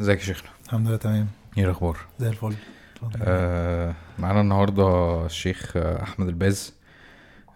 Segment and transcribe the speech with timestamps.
[0.00, 1.26] ازيك يا شيخنا؟ الحمد لله تمام.
[1.58, 2.54] إيه الاخبار؟ زي الفل.
[3.22, 4.86] آه معانا النهارده
[5.26, 6.74] الشيخ آه، احمد الباز.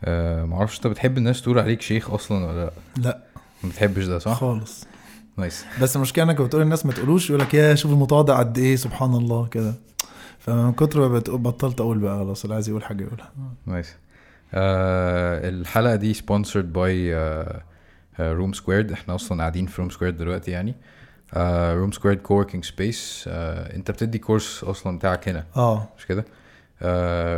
[0.05, 2.71] آه معرفش انت بتحب الناس تقول عليك شيخ أصلا ولا لا؟
[3.03, 3.23] لا.
[3.65, 4.85] ما بتحبش ده صح؟ خالص.
[5.37, 5.65] Nice.
[5.83, 9.15] بس المشكلة إنك بتقول الناس ما تقولوش يقول لك يا شوف المتواضع قد إيه سبحان
[9.15, 9.75] الله كده.
[10.39, 13.33] فمن كتر ما بطلت أقول بقى خلاص اللي عايز يقول حاجة يقولها.
[13.67, 13.95] Nice.
[14.55, 17.15] آه الحلقة دي sponsored by
[18.21, 20.75] Room Squared إحنا أصلا قاعدين في Room Squared دلوقتي يعني.
[21.75, 25.45] Room Squared coworking space انت بتدي course أصلا بتاعك هنا.
[25.57, 25.89] آه.
[25.99, 26.25] مش كده؟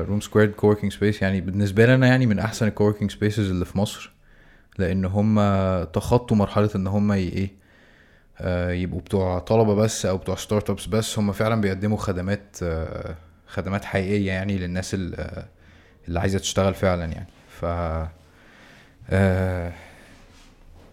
[0.03, 3.79] Room Squared coworking space يعني بالنسبة لنا يعني من أحسن ال coworking spaces اللي في
[3.79, 4.13] مصر
[4.79, 5.35] لأن هم
[5.85, 7.61] تخطوا مرحلة إن هم إيه؟
[8.43, 11.19] آه، يبقوا بتوع طلبة بس أو بتوع startups بس.
[11.19, 13.15] هم فعلا بيقدموا خدمات آه،
[13.47, 15.45] خدمات حقيقية يعني للناس آه،
[16.09, 17.27] اللي عايزة تشتغل فعلا يعني.
[17.61, 17.65] ف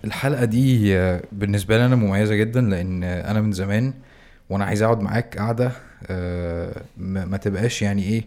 [0.05, 3.93] الحلقة دي آه، بالنسبة لي أنا مميزة جدا لأن أنا من زمان
[4.49, 5.71] وأنا عايز أقعد معاك قعده
[6.07, 8.23] آه، ما تبقاش يعني إيه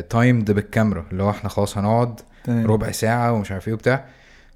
[0.00, 2.66] تايمد بالكاميرا اللي هو إحنا خلاص هنقعد تمام.
[2.66, 4.04] ربع ساعة ومش عارف إيه وبتاع.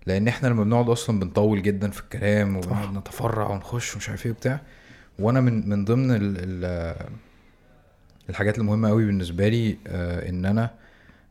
[0.07, 4.33] لأن إحنا لما بنقعد أصلا بنطول جدا في الكلام وبنقعد نتفرع ونخش ومش عارف إيه
[4.33, 4.61] وبتاع.
[5.19, 6.95] وأنا من من ضمن ال ال
[8.31, 10.71] الحاجات المهمة قوي بالنسبة لي آه، إن أنا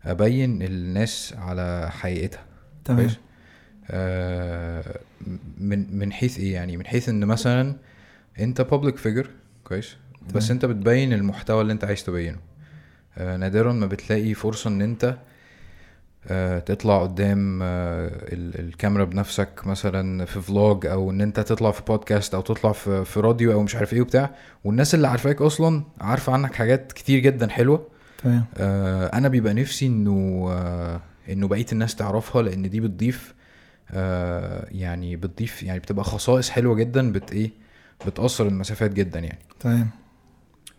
[0.06, 2.42] أبين الناس على حقيقتها.
[2.86, 3.06] تمام.
[3.06, 3.12] آه،
[5.58, 7.76] من من حيث إيه يعني؟ من حيث إن مثلا
[8.40, 9.28] أنت public figure
[9.64, 9.95] كويس؟
[10.36, 10.52] بس.
[10.52, 12.38] أنت بتبين المحتوى اللي أنت عايز تبينه.
[13.17, 15.17] آه، نادرا ما بتلاقي فرصة إن أنت
[16.28, 21.81] آه، تطلع قدام آه، ال- الكاميرا بنفسك مثلا في vlog أو إن أنت تطلع في
[21.88, 24.36] بودكاست أو تطلع في في راديو أو مش عارف إيه وبتاع.
[24.64, 27.88] والناس اللي عارفاك أصلا عارفة عنك حاجات كتير جدا حلوة.
[28.23, 28.45] تمام.
[28.58, 33.43] آه، أنا بيبقى نفسي إنه آه، إنه بقية الناس تعرفها لأن دي بتضيف آه،
[34.72, 37.52] يعني بتضيف يعني بتبقى خصائص حلوة جدا بت إيه
[38.08, 39.40] بتأثر المسافات جدا يعني.
[39.60, 39.90] تمام.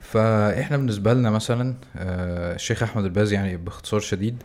[0.00, 4.42] فإحنا بالنسبة لنا مثلا آه، الشيخ أحمد الباز يعني باختصار شديد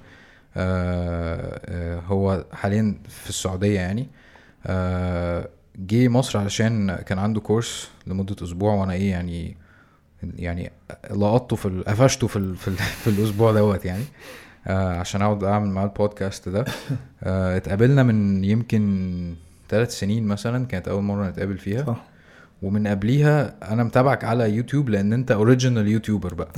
[0.58, 4.08] آه، آه، هو حاليا في السعودية يعني
[4.66, 9.58] آه، جه مصر علشان كان عنده course لمدة أسبوع وأنا إيه يعني
[10.24, 10.72] يعني
[11.12, 14.04] لقطته في قفشته في ال في, ال في الأسبوع دوت يعني.
[14.04, 16.66] آه عشان أقعد أعمل معاه البودكاست ده.
[17.24, 19.36] آه اتقابلنا من يمكن
[19.70, 21.84] ثلاث سنين مثلا كانت أول مرة نتقابل فيها.
[21.86, 22.04] صح.
[22.62, 26.52] ومن قبليها أنا متابعك على يوتيوب لأن أنت original YouTuber بقى.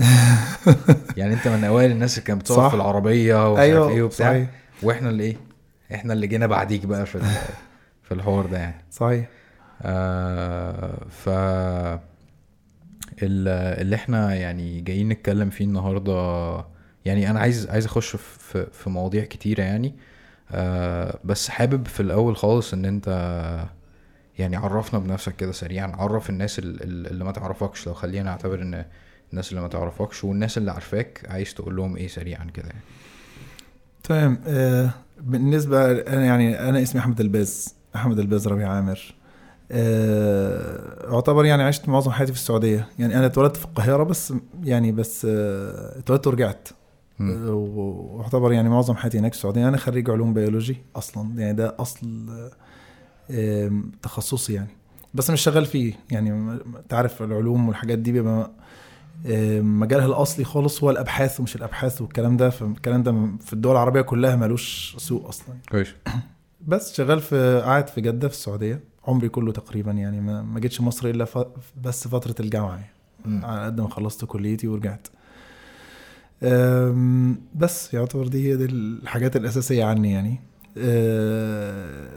[1.18, 2.68] يعني أنت من أوائل الناس اللي كانت صح.
[2.70, 4.30] في العربية ومش عارف إيه وبتاع.
[4.30, 4.50] صحيح.
[4.84, 5.38] وإحنا اللي إيه؟
[5.94, 7.20] إحنا اللي جينا بعديك بقى في
[8.04, 8.76] في الحوار ده يعني.
[8.92, 9.28] صحيح.
[9.82, 11.30] آه ف
[13.24, 16.56] ال- اللي إحنا يعني جايين نتكلم فيه النهارده
[17.06, 19.96] يعني أنا عايز عايز أخش في في مواضيع كتيرة يعني.
[20.52, 23.08] آه بس حابب في الأول خالص إن أنت
[24.40, 25.92] يعني عرفنا بنفسك كده سريعا.
[25.96, 27.88] عرف الناس ال- ال- اللي ما تعرفكش.
[27.88, 28.86] لو خلينا نعتبر إن
[29.32, 32.82] الناس اللي ما تعرفكش والناس اللي عارف أنت عايز تقول لهم إيه سريعا كده يعني.
[34.04, 34.42] تمام.
[34.48, 34.90] آه
[35.22, 39.14] بالنسبة أنا يعني أنا اسمي أحمد الباز أحمد الباز ربيع عامر.
[39.74, 42.88] آه، أعتبر يعني عشت معظم حياتي في السعودية.
[43.00, 44.34] يعني أنا اتولدت في القاهرة بس
[44.64, 46.70] يعني بس اتولدت ورجعت.
[47.30, 52.30] واعتبر يعني معظم حياتي هناك في السعوديه أنا خريج علوم بيولوجي أصلا يعني ده أصل
[54.02, 54.70] تخصصي يعني.
[55.14, 56.60] بس مش شغال فيه يعني.
[56.92, 58.52] عارف العلوم والحاجات دي بيبقى
[59.62, 62.50] مجالها الأصلي خالص هو الأبحاث ومش الأبحاث والكلام ده.
[62.50, 63.12] فالكلام ده
[63.42, 65.56] في الدول العربية كلها ملوش سوق أصلا.
[65.72, 65.88] كويس.
[66.68, 68.84] بس شغال في قاعد في جدة في السعودية.
[69.08, 71.38] عمري كله تقريبا يعني ما جيتش مصر إلا ف...
[71.84, 73.46] بس فترة الجامعة يعني.
[73.46, 75.08] على قد ما خلصت كليتي ورجعت.
[77.56, 80.40] بس يعتبر دي هي دي الحاجات الأساسية عني يعني.
[80.78, 82.10] أه،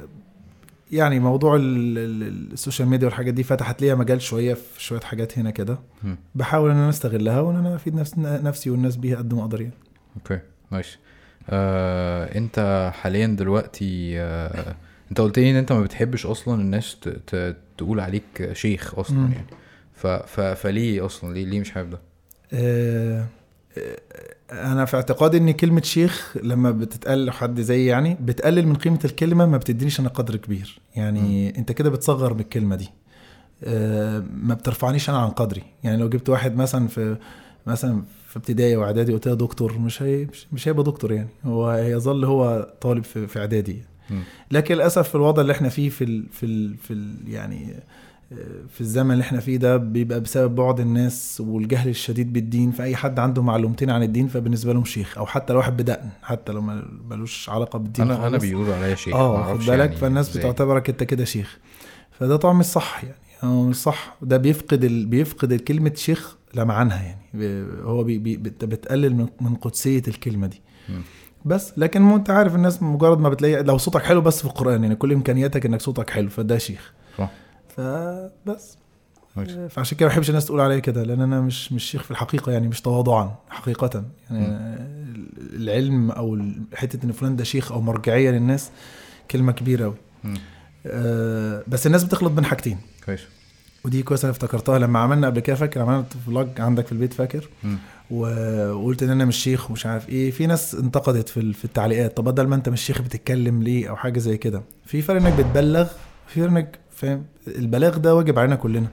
[0.92, 5.00] يعني موضوع ال- ال- ال social media والحاجات دي فتحت ليا مجال شوية في شوية
[5.00, 5.78] حاجات هنا كده.
[6.34, 9.74] بحاول إن أنا أستغلها وإن أنا أفيد نفس نفسي والناس بيها قد ما أقدر يعني.
[10.16, 10.98] okay nice
[11.50, 14.74] آه، أنت حاليا دلوقتي آه،
[15.10, 17.08] أنت قلت لي إن أنت ما بتحبش أصلا الناس ت...
[17.08, 17.56] ت...
[17.78, 19.32] تقول عليك شيخ أصلا مم.
[19.32, 19.46] يعني.
[19.94, 20.06] ف...
[20.06, 20.40] ف...
[20.40, 21.98] فليه أصلا؟ ليه ليه مش حابب ده؟
[22.52, 23.26] آه،
[24.52, 29.46] أنا في اعتقادي إن كلمة شيخ لما بتتقال لحد زي يعني بتقلل من قيمة الكلمة
[29.46, 30.78] ما بتدينيش أنا قدر كبير.
[30.96, 32.88] يعني أنت كده بتصغر بالكلمة دي.
[33.64, 35.62] آه، ما بترفعنيش أنا عن قدري.
[35.84, 37.16] يعني لو جبت واحد مثلا في
[37.66, 41.28] مثلا في ابتدائي وإعدادي قلت له دكتور مش هي مش- هيبقى دكتور يعني.
[41.44, 44.22] هو هيظل هو طالب في, في إعدادي مم.
[44.50, 47.74] لكن للأسف في الوضع اللي إحنا فيه في ال في ال في ال يعني
[48.68, 53.18] في الزمن اللي إحنا فيه ده بيبقى بسبب بعد الناس والجهل الشديد بالدين فأي حد
[53.18, 56.60] عنده معلومتين عن الدين فبالنسبة لهم شيخ أو حتى لو واحد بدقن حتى لو
[57.10, 58.44] ملوش علاقة بالدين أنا أنا خالص.
[58.44, 60.42] بيقولوا عليا شيخ آه خد بالك يعني فالناس إزاي.
[60.42, 61.58] بتعتبرك أنت كده شيخ
[62.10, 65.06] فده طبعا مش صح يعني هو مش صح ده بيفقد ال...
[65.06, 67.20] بيفقد كلمه شيخ لمعنها يعني
[67.82, 68.18] هو بي...
[68.18, 68.36] بي...
[68.36, 69.26] بت- بتقلل من...
[69.40, 71.02] من قدسية الكلمة دي مم.
[71.44, 74.82] بس لكن مو أنت عارف الناس مجرد ما بتلاقي لو صوتك حلو بس في القرآن
[74.82, 77.30] يعني كل إمكانياتك إنك صوتك حلو فده شيخ صح.
[77.76, 78.78] فبس.
[79.34, 79.50] كويس.
[79.50, 82.52] فعشان كده ما بحبش الناس تقول عليا كده لأن أنا مش مش شيخ في الحقيقة
[82.52, 84.04] يعني مش تواضعا حقيقه.
[84.30, 84.56] يعني
[85.38, 86.38] العلم أو
[86.74, 88.70] حتة إن فلان ده شيخ أو مرجعية للناس
[89.30, 89.94] كلمة كبيرة قوي.
[90.86, 92.78] أه بس الناس بتخلط بين حاجتين.
[93.06, 93.20] كويس.
[93.84, 97.48] ودي كويس أنا افتكرتها لما عملنا قبل كده فاكر؟ عملنا فلوج عندك في البيت فاكر؟
[98.10, 100.30] وقلت إن أنا مش شيخ ومش عارف إيه.
[100.30, 103.96] في ناس انتقدت في في التعليقات طب بدل ما أنت مش شيخ بتتكلم ليه؟ أو
[103.96, 104.62] حاجة زي كده.
[104.86, 105.88] في فرق إنك بتبلغ
[106.26, 108.88] في فرق إنك فاهم؟ البلاغ ده واجب علينا كلنا.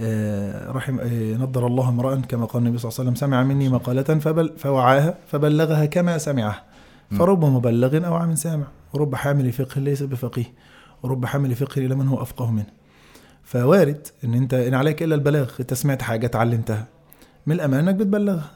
[0.00, 3.68] آه، رحم آه، نضر الله امرا كما قال النبي صلى الله عليه وسلم سمع مني
[3.68, 6.62] مقالة فبل فوعاها فبلغها كما سمعها.
[7.10, 8.66] فرب مبلغ أوعى من سامع.
[8.92, 10.44] ورب حامل فقه ليس بفقيه.
[11.02, 12.66] ورب حامل فقه إلى من هو أفقه منه.
[13.44, 16.86] فوارد إن أنت إن عليك إلا البلاغ أنت سمعت حاجة اتعلمتها.
[17.46, 18.50] من الأمان إنك بتبلغها.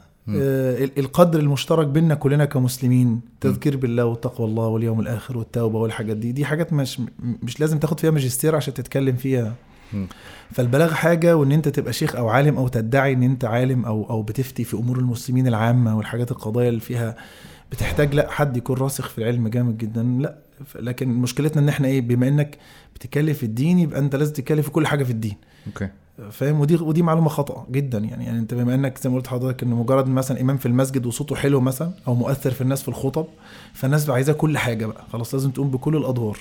[0.97, 6.45] القدر المشترك بيننا كلنا كمسلمين تذكير بالله وتقوى الله واليوم الآخر والتوبة والحاجات دي دي
[6.45, 7.01] حاجات مش
[7.43, 9.53] مش لازم تاخد فيها ماجستير عشان تتكلم فيها.
[10.51, 14.21] فالبلاغ حاجة وإن أنت تبقى شيخ أو عالم أو تدعي إن أنت عالم أو أو
[14.21, 17.15] بتفتي في أمور المسلمين العامة والحاجات القضايا اللي فيها
[17.71, 20.37] بتحتاج لا حد يكون راسخ في العلم جامد جدا لا.
[20.75, 22.57] لكن مشكلتنا إن إحنا إيه بما إنك
[22.95, 25.35] بتتكلم في الدين يبقى أنت لازم تتكلم في كل حاجة في الدين.
[25.67, 25.89] أوكي.
[26.31, 28.25] فاهم؟ ودي ودي معلومة خطا جدا يعني.
[28.25, 31.35] يعني أنت بما إنك زي ما قلت لحضرتك إن مجرد مثلا إمام في المسجد وصوته
[31.35, 33.25] حلو مثلا أو مؤثر في الناس في الخطب
[33.73, 35.03] فالناس عايزاه كل حاجة بقى.
[35.13, 36.37] خلاص لازم تقوم بكل الأدوار.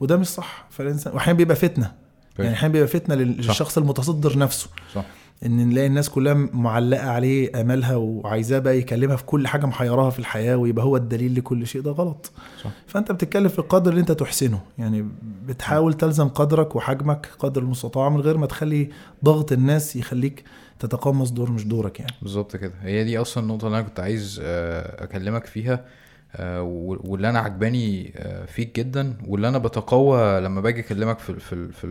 [0.00, 0.66] وده مش صح.
[0.70, 1.92] فالانسان واحيانا بيبقى فتنة.
[2.38, 3.48] يعني أحيانا بيبقى فتنة لل- صح.
[3.50, 4.68] للشخص المتصدر نفسه.
[4.94, 5.04] صح.
[5.46, 10.18] إن نلاقي الناس كلها معلقة عليه امالها وعايزاه بقى يكلمها في كل حاجة محيراها في
[10.18, 12.32] الحياة ويبقى هو الدليل لكل شيء ده غلط.
[12.64, 12.70] صح.
[12.86, 15.08] فأنت بتتكلم في القدر اللي أنت تحسنه يعني
[15.46, 18.90] بتحاول تلزم قدرك وحجمك قدر المستطاع من غير ما تخلي
[19.24, 20.44] ضغط الناس يخليك
[20.78, 22.12] تتقمص دور مش دورك يعني.
[22.22, 22.72] بالظبط كده.
[22.82, 25.84] هي دي أصلا النقطة اللي أنا كنت عايز آه، أكلمك فيها
[26.36, 31.40] آه، وال- واللي أنا عجباني آه، فيك جدا واللي أنا بتقوى لما باجي أكلمك في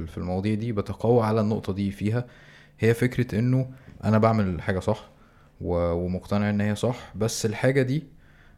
[0.07, 2.25] في المواضيع دي بتقوى على النقطة دي فيها.
[2.79, 3.69] هي فكرة إنه
[4.03, 5.09] أنا بعمل حاجة صح
[5.61, 8.03] ومقتنع إن هي صح بس الحاجة دي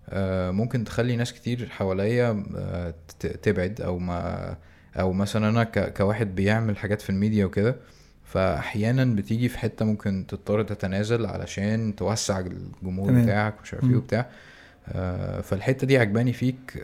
[0.10, 4.56] آه، ممكن تخلي ناس كتير حواليا آه، تبعد أو ما
[4.96, 7.76] أو مثلا أنا كواحد بيعمل حاجات في الميديا وكده
[8.24, 13.24] فاحيانا بتيجي في حتة ممكن تضطر تتنازل علشان توسع الجمهور تمام.
[13.24, 13.96] بتاعك ومش عارف إيه.
[13.96, 14.30] وبتاع
[14.88, 16.84] آه، فالحتة دي عجباني فيك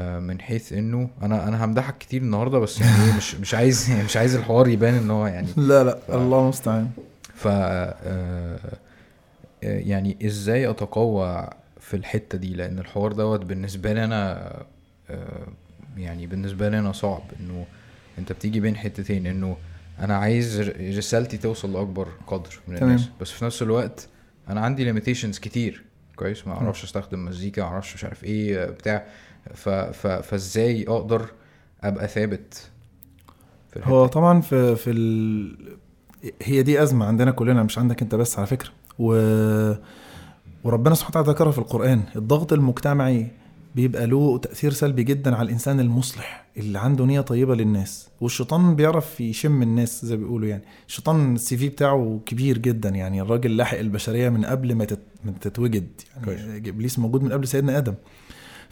[0.00, 4.16] من حيث إنه أنا أنا همدحك كتير النهارده بس يعني إيه، مش مش عايز مش
[4.16, 6.90] عايز الحوار يبان إن هو يعني لا لا ف- الله المستعان.
[7.34, 8.58] ف آه، آه،
[9.62, 11.50] يعني إزاي أتقوى
[11.80, 14.52] في الحتة دي؟ لأن الحوار دوت بالنسبة لي أنا
[15.10, 15.46] آه،
[15.96, 17.22] يعني بالنسبة لي أنا صعب.
[17.40, 17.66] إنه
[18.18, 19.56] أنت بتيجي بين حتتين إنه
[20.00, 22.90] أنا عايز رسالتي توصل لأكبر قدر من تمام.
[22.90, 24.08] الناس بس في نفس الوقت
[24.48, 25.84] أنا عندي limitations كتير.
[26.16, 29.04] كويس؟ ما أعرفش أستخدم مزيكا ما أعرفش مش عارف إيه آه، بتاع.
[29.54, 31.26] ف ف فازاي أقدر
[31.82, 32.70] ابقى ثابت
[33.70, 35.56] في الحتة هو؟ طبعا في في ال...
[36.42, 38.70] هي دي أزمة عندنا كلنا مش عندك أنت بس على فكرة.
[38.98, 39.14] و...
[40.64, 43.26] وربنا سبحانه وتعالى ذكرها في القرآن الضغط المجتمعي
[43.74, 48.08] بيبقى له تأثير سلبي جدا على الإنسان المصلح اللي عنده نية طيبة للناس.
[48.20, 50.62] والشيطان بيعرف يشم الناس زي بيقولوا يعني.
[50.88, 53.20] الشيطان السي في بتاعه كبير جدا يعني.
[53.20, 54.98] الراجل لاحق البشرية من قبل ما تت...
[55.24, 55.88] ما تتوجد.
[56.26, 56.68] يعني.
[56.68, 57.94] إبليس موجود من قبل سيدنا آدم.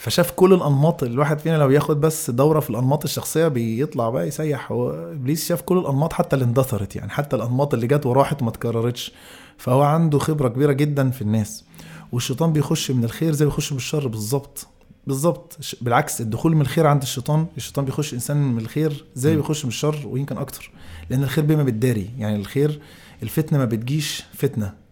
[0.02, 4.73] فشاف كل الأنماط الواحد فينا لو ياخد بس دورة في الأنماط الشخصية بيطلع بقى يسيح.
[4.73, 8.50] هو إبليس شاف كل الأنماط حتى اللي اندثرت يعني حتى الأنماط اللي جت وراحت وما
[8.50, 9.12] اتكررتش.
[9.59, 11.64] فهو عنده خبرة كبيرة جدا في الناس.
[12.12, 14.66] والشيطان بيخش من الخير زي بيخش من الشر بالظبط.
[15.06, 15.59] بالظبط.
[15.80, 19.37] بالعكس الدخول من الخير عند الشيطان الشيطان بيخش إنسان من الخير زي.
[19.37, 20.71] بيخش من الشر ويمكن أكتر.
[21.11, 22.80] لأن الخير بما بالداري يعني الخير
[23.23, 24.82] الفتنة ما بتجيش فتنة.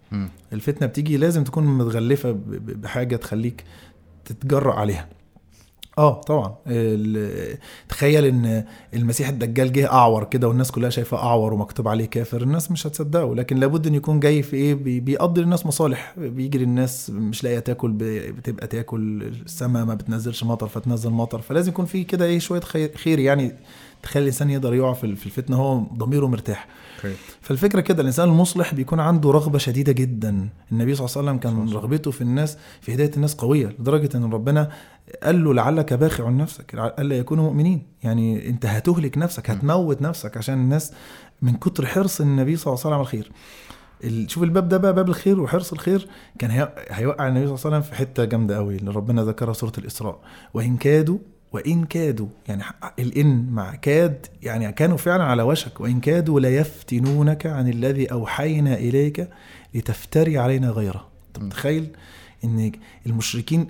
[0.53, 3.65] الفتنة بتيجي لازم تكون متغلفة بحاجة تخليك
[4.33, 5.09] تتجرأ عليها.
[5.99, 6.55] آه طبعا.
[7.89, 12.71] تخيل إن المسيح الدجال جه أعور كده والناس كلها شايفاه أعور ومكتوب عليه كافر الناس
[12.71, 13.35] مش هتصدقه.
[13.35, 16.15] لكن لابد إن يكون جاي في إيه؟ بي- بيقضي للناس مصالح.
[16.19, 21.41] بيجي للناس مش لاقية تاكل بتبقى تاكل السماء ما بتنزلش مطر فتنزل مطر.
[21.41, 22.61] فلازم يكون في كده إيه؟ شوية
[22.97, 23.55] خير, يعني
[24.03, 26.67] تخلي الإنسان يقدر يقع في الفتنة هو ضميره مرتاح.
[27.41, 30.49] فالفكرة كده الإنسان المصلح بيكون عنده رغبة شديدة جدا.
[30.73, 34.33] النبي صلى الله عليه وسلم كان رغبته في الناس في هداية الناس قوية لدرجة إن
[34.33, 34.71] ربنا
[35.23, 37.87] قال له لعلك باخع نفسك الا يكونوا مؤمنين.
[38.03, 39.51] يعني أنت هتهلك نفسك.
[39.51, 40.93] هتموت نفسك عشان الناس
[41.43, 43.33] من كتر حرص النبي صلى الله عليه وسلم على الخير.
[44.05, 46.09] ال- شوف الباب ده بقى باب الخير وحرص الخير.
[46.39, 49.53] كان هي- هيوقع النبي صلى الله عليه وسلم في حتة جامدة قوي اللي ربنا ذكرها
[49.53, 50.19] سورة الإسراء.
[50.55, 51.19] وإن كادوا
[51.53, 52.63] وإن كادوا يعني
[52.99, 55.81] الإن مع كاد يعني كانوا فعلا على وشك.
[55.81, 59.29] وإن كادوا ليفتنونك عن الذي أوحينا إليك
[59.75, 61.09] لتفتري علينا غيره.
[61.29, 61.45] أنت.
[61.45, 61.89] متخيل؟
[62.45, 62.73] إن
[63.07, 63.67] المشركين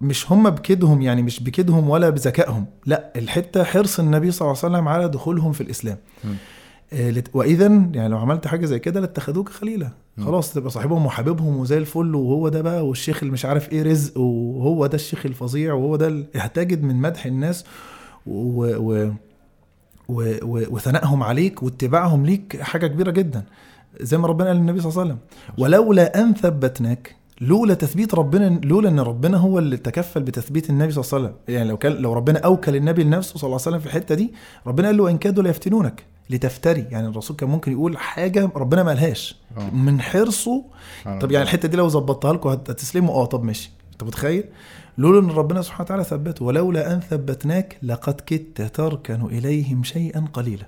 [0.00, 2.66] مش هم بكدهم يعني مش بكدهم ولا بذكائهم.
[2.86, 5.96] لا الحتة حرص النبي صلى الله عليه وسلم على دخولهم في الإسلام.
[6.24, 6.28] م.
[6.92, 9.90] آه، واذا يعني لو عملت حاجة زي كده لاتخذوك خليلا.
[10.24, 14.18] خلاص تبقى صاحبهم وحبيبهم وزي الفل وهو ده بقى والشيخ اللي مش عارف إيه رزق
[14.18, 17.64] وهو ده الشيخ الفظيع وهو ده هتجد من مدح الناس
[18.26, 19.10] و و
[20.08, 23.44] و و وثنائهم عليك واتباعهم ليك حاجة كبيرة جدا
[24.00, 25.18] زي ما ربنا قال للنبي صلى الله عليه وسلم.
[25.64, 31.04] ولولا أن ثبتناك لولا تثبيت ربنا لولا إن ربنا هو اللي تكفل بتثبيت النبي صلى
[31.04, 31.54] الله عليه وسلم.
[31.54, 34.32] يعني لو كان لو ربنا أوكل النبي لنفسه صلى الله عليه وسلم في الحتة دي
[34.66, 36.11] ربنا قال له إن كادوا ليفتنونك.
[36.30, 36.86] لتفتري.
[36.90, 39.36] يعني الرسول كان ممكن يقول حاجة ربنا ما قالهاش.
[39.58, 39.70] آه.
[39.70, 40.64] من حرصه.
[41.20, 41.30] طب.
[41.32, 43.70] يعني الحتة دي لو ظبطتها لكم هت- هتسلموا؟ آه طب ماشي.
[43.92, 44.44] انت متخيل؟
[44.98, 46.44] لولا إن ربنا سبحانه وتعالى ثبته.
[46.44, 50.66] ولولا أن ثبتناك لقد كدت تركن إليهم شيئا قليلا.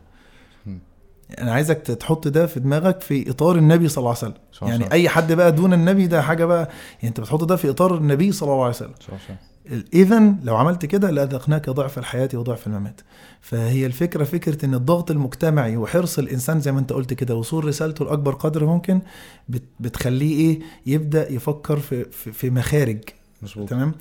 [1.38, 4.68] أنا عايزك تحط ده في دماغك في إطار النبي صلى الله عليه وسلم.
[4.68, 6.58] يعني أي حد بقى دون النبي ده حاجة بقى
[6.96, 8.92] يعني أنت بتحط ده في إطار النبي صلى الله عليه وسلم.
[9.00, 9.53] صلى الله عليه وسلم.
[9.94, 13.00] اذا لو عملت كده لاذقناك ضعف الحياة وضعف الممات.
[13.40, 18.04] فهي الفكرة فكرة إن الضغط المجتمعي وحرص الإنسان زي ما أنت قلت كده وصول رسالته
[18.04, 19.00] لأكبر قدر ممكن
[19.48, 22.98] بت بتخليه إيه؟ يبدأ يفكر في في, في مخارج.
[23.42, 23.68] مظبوط.
[23.68, 23.94] تمام؟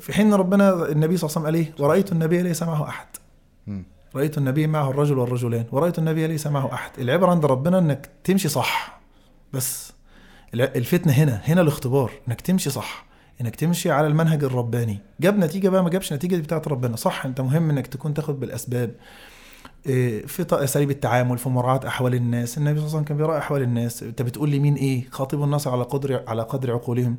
[0.00, 3.06] في حين ربنا النبي صلى الله عليه وسلم قال إيه؟ ورأيت النبي ليس معه أحد.
[3.66, 3.84] مم.
[4.14, 5.64] رأيت النبي معه الرجل والرجلان.
[5.72, 6.90] ورأيت النبي ليس معه أحد.
[6.98, 9.00] العبرة عند ربنا إنك تمشي صح.
[9.52, 9.92] بس
[10.54, 12.12] الفتنة هنا هنا الاختبار.
[12.28, 13.11] إنك تمشي صح.
[13.42, 14.98] إنك تمشي على المنهج الرباني.
[15.20, 16.96] جاب نتيجة بقى ما جابش نتيجة دي بتاعت ربنا.
[16.96, 18.94] صح أنت مهم إنك تكون تاخد بالأسباب.
[19.86, 22.58] إيه، في أساليب التعامل في مراعاة أحوال الناس.
[22.58, 24.02] النبي صلى الله عليه وسلم كان بيراعي أحوال الناس.
[24.02, 27.16] أنت بتقول لي مين إيه؟ خاطب الناس على قدر على قدر عقولهم.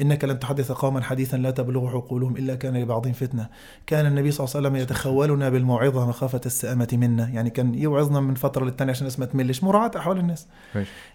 [0.00, 3.48] إنك لن تحدث قوما حديثا لا تبلغ عقولهم إلا كان لبعضهم فتنة.
[3.86, 7.28] كان النبي صلى الله عليه وسلم يتخولنا بالموعظة مخافة السآمة منا.
[7.28, 9.62] يعني كان يوعظنا من فترة للتانية عشان الناس ما تملش.
[9.62, 10.46] مراعاة أحوال الناس.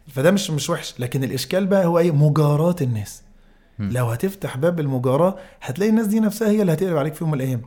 [0.08, 1.00] فده مش مش وحش.
[1.00, 3.24] لكن الإشكال بقى هو إيه؟ مجاراة الناس.
[3.90, 7.42] لو هتفتح باب المجاراه هتلاقي الناس دي نفسها هي اللي هتقلب عليك في يوم من
[7.42, 7.62] الأيام.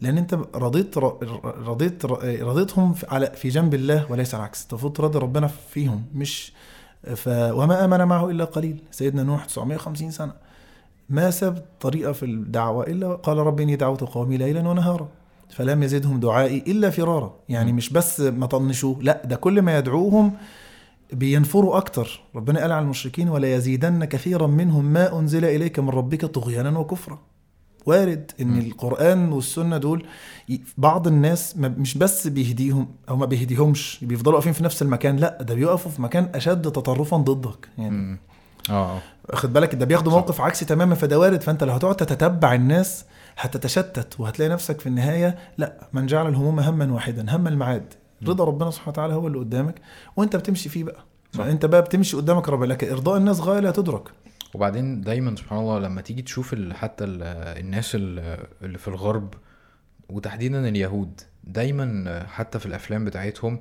[0.00, 0.98] لأن أنت رضيت
[1.44, 4.66] رضيت رضيتهم على في جنب الله وليس العكس.
[4.70, 6.52] المفروض ترضي ربنا فيهم مش
[7.16, 8.82] ف وما آمن معه إلا قليل.
[8.90, 10.32] سيدنا نوح 950 سنة.
[11.08, 15.08] ما ساب طريقة في الدعوة إلا قال رب إني دعوت قومي ليلا ونهارا.
[15.50, 17.34] فلم يزدهم دعائي إلا فرارا.
[17.48, 17.72] يعني.
[17.72, 20.32] مش بس ما طنشوه لا ده كل ما يدعوهم
[21.12, 22.20] بينفروا أكتر.
[22.34, 27.18] ربنا قال على المشركين ولا يزيدن كثيرا منهم ما أنزل إليك من ربك طغيانا وكفرا.
[27.86, 28.58] وارد إن م.
[28.58, 30.06] القرآن والسنة دول
[30.78, 35.54] بعض الناس مش بس بيهديهم أو ما بيهديهمش بيفضلوا واقفين في نفس المكان لا ده
[35.54, 37.68] بيقفوا في مكان أشد تطرفا ضدك.
[37.78, 38.18] يعني مم.
[38.70, 39.00] آه آه.
[39.34, 40.12] خد بالك؟ ده بياخدوا.
[40.12, 41.40] موقف عكسي تماما فده وارد.
[41.42, 43.04] فأنت لو هتقعد تتتبع الناس
[43.38, 47.94] هتتشتت وهتلاقي نفسك في النهاية لا من جعل الهموم هما واحدا هم الميعاد.
[48.26, 49.74] رضا ربنا سبحانه وتعالى هو اللي قدامك
[50.16, 51.38] وانت بتمشي فيه بقى صح.
[51.44, 54.08] فانت بقى بتمشي قدامك ربنا لكن ارضاء الناس غاية لا تدرك
[54.54, 57.22] وبعدين دايما سبحان الله لما تيجي تشوف حتى ال-
[57.60, 59.34] الناس ال- اللي في الغرب
[60.08, 63.58] وتحديدا اليهود دايما حتى في الأفلام بتاعتهم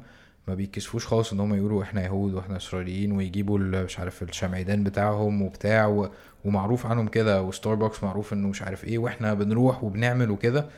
[0.48, 5.42] ما بيكسفوش خالص إن هم يقولوا إحنا يهود وإحنا إسرائيليين ويجيبوا مش عارف الشمعدان بتاعهم
[5.42, 6.10] وبتاع و...
[6.46, 10.70] ومعروف عنهم كده وستاربكس معروف إنه مش عارف إيه وإحنا بنروح وبنعمل وكده.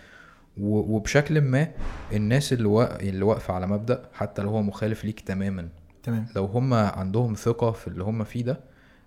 [0.60, 1.68] وبشكل ما
[2.14, 3.02] الناس اللي وا...
[3.02, 5.70] اللي واقفة على مبدأ حتى لو هو مخالف ليك تماما.
[6.04, 6.28] تمام.
[6.36, 8.60] لو هم عندهم ثقة في اللي هم فيه ده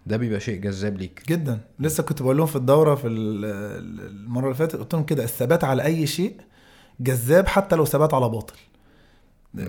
[0.07, 1.23] ده بيبقى شيء جذاب ليك.
[1.28, 1.61] جدا.
[1.78, 5.25] لسه كنت بقول لهم في الدورة في ال- ال- المرة اللي فاتت قلت لهم كده
[5.25, 6.37] الثبات على أي شيء
[7.00, 8.54] جذاب حتى لو ثبات على باطل.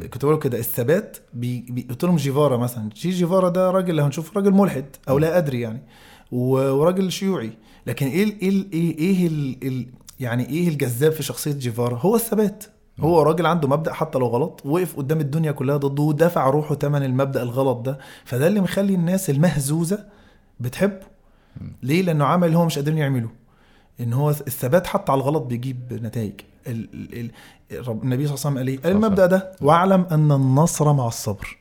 [0.09, 1.65] كنت بقول كده الثبات بي...
[1.69, 1.81] بي...
[1.89, 2.89] قلت لهم جيفارا مثلا.
[2.95, 5.81] جي جيفارا ده راجل اللي هنشوف راجل ملحد أو لا أدري يعني.
[6.31, 7.51] وراجل شيوعي.
[7.87, 8.39] لكن إيه ال...
[8.41, 8.71] إيه ال...
[8.73, 9.57] إيه, إيه ال...
[9.67, 9.87] ال...
[10.21, 12.63] يعني إيه الجذاب في شخصية جيفارا هو الثبات.
[12.99, 17.03] هو راجل عنده مبدأ حتى لو غلط وقف قدام الدنيا كلها ضده ودفع روحه ثمن
[17.03, 17.99] المبدأ الغلط ده.
[18.25, 20.05] فده اللي مخلي الناس المهزوزة
[20.59, 21.05] بتحبه.
[21.83, 23.31] ليه؟ لأنه عمل اللي هو مش قادرين يعملوه
[23.99, 26.33] إن هو الثبات حتى على الغلط بيجيب نتائج.
[26.67, 26.89] ال...
[26.93, 27.31] ال...
[27.71, 27.89] ال...
[27.89, 31.57] النبي صلى الله عليه وسلم قال إيه؟ قال المبدأ ده واعلم أن النصر مع الصبر.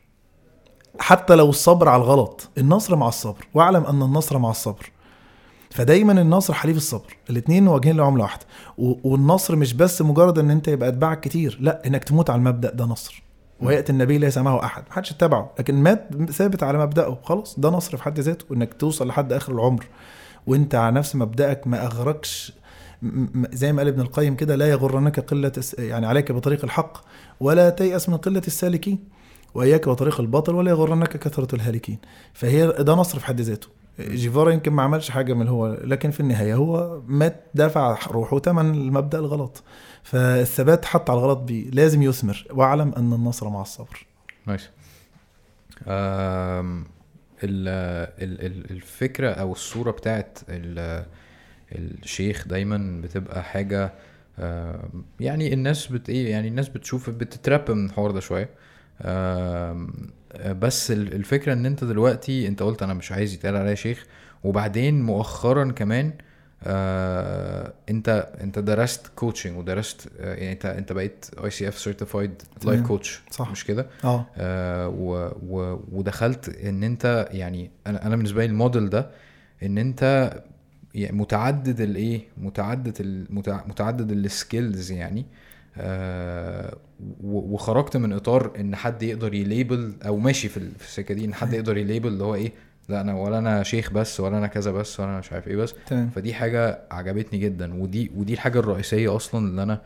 [0.99, 3.47] حتى لو الصبر على الغلط النصر مع الصبر.
[3.55, 4.91] واعلم أن النصر مع الصبر.
[5.71, 7.17] فدايما النصر حليف الصبر.
[7.31, 8.47] الاثنين واجهين لعملة واحدة.
[8.79, 12.85] والنصر مش بس مجرد إن أنت يبقى اتباعك كتير لا إنك تموت على المبدأ ده
[12.85, 13.23] نصر.
[13.61, 15.51] وياتي النبي ليس معه أحد محدش اتبعه.
[15.59, 18.55] لكن مات ثابت على مبدأه خلاص ده نصر في حد ذاته.
[18.55, 19.87] إنك توصل لحد آخر العمر
[20.47, 21.89] وأنت على نفس مبدأك ما
[23.03, 26.99] م- زي ما قال ابن القيم كده لا يغرنك قلة يعني عليك بطريق الحق
[27.41, 28.99] ولا تيأس من قلة السالكين.
[29.55, 31.99] وإياك وطريق الباطل ولا يغرنك كثرة الهالكين.
[32.35, 33.69] فهي ده نصر في حد ذاته.
[34.09, 38.75] جيفارا يمكن ما عملش حاجة من هو لكن في النهاية هو مات دافع روحه ثمن
[38.75, 39.63] المبدأ الغلط.
[40.03, 42.47] فالثبات حتى على الغلط بي لازم يثمر.
[42.51, 44.07] واعلم أن النصر مع الصبر.
[44.47, 44.71] نايس
[45.89, 46.85] آم،
[47.45, 47.69] ال-
[48.23, 51.07] ال- ال- الفكرة أو الصورة بتاعت ال-
[51.73, 53.93] الشيخ دايما بتبقى حاجة
[54.39, 58.43] آم، يعني الناس بت إيه يعني الناس بتشوف بتتراب من الحوار ده شوية.
[58.45, 58.51] آم،
[60.53, 64.07] بس ال- الفكرة إن أنت دلوقتي أنت قلت أنا مش عايز يتقال عليا شيخ
[64.45, 66.13] وبعدين مؤخرا كمان
[66.63, 72.87] آه أنت أنت درست coaching ودرست آه يعني أنت أنت بقيت ICF certified life.
[72.87, 73.51] coach صح.
[73.51, 78.91] مش كده آه آه و و ودخلت إن أنت يعني أنا أنا بالنسبة لي الموديل
[78.91, 79.11] ده
[79.63, 80.33] إن أنت
[80.95, 83.27] يعني متعدد الايه متعدد
[83.67, 90.17] متعدد ال skills يعني آه و- وخرجت من إطار إن حد يقدر ي label أو
[90.17, 92.53] ماشي في ال- في السكة دي إن حد يقدر ي label اللي هو إيه
[92.89, 95.57] لا أنا ولا أنا شيخ بس ولا أنا كذا بس ولا أنا مش عارف إيه
[95.57, 95.75] بس.
[95.87, 96.09] تمام.
[96.11, 99.81] فدي حاجة عجبتني جدا ودي ودي الحاجة الرئيسية أصلا اللي أنا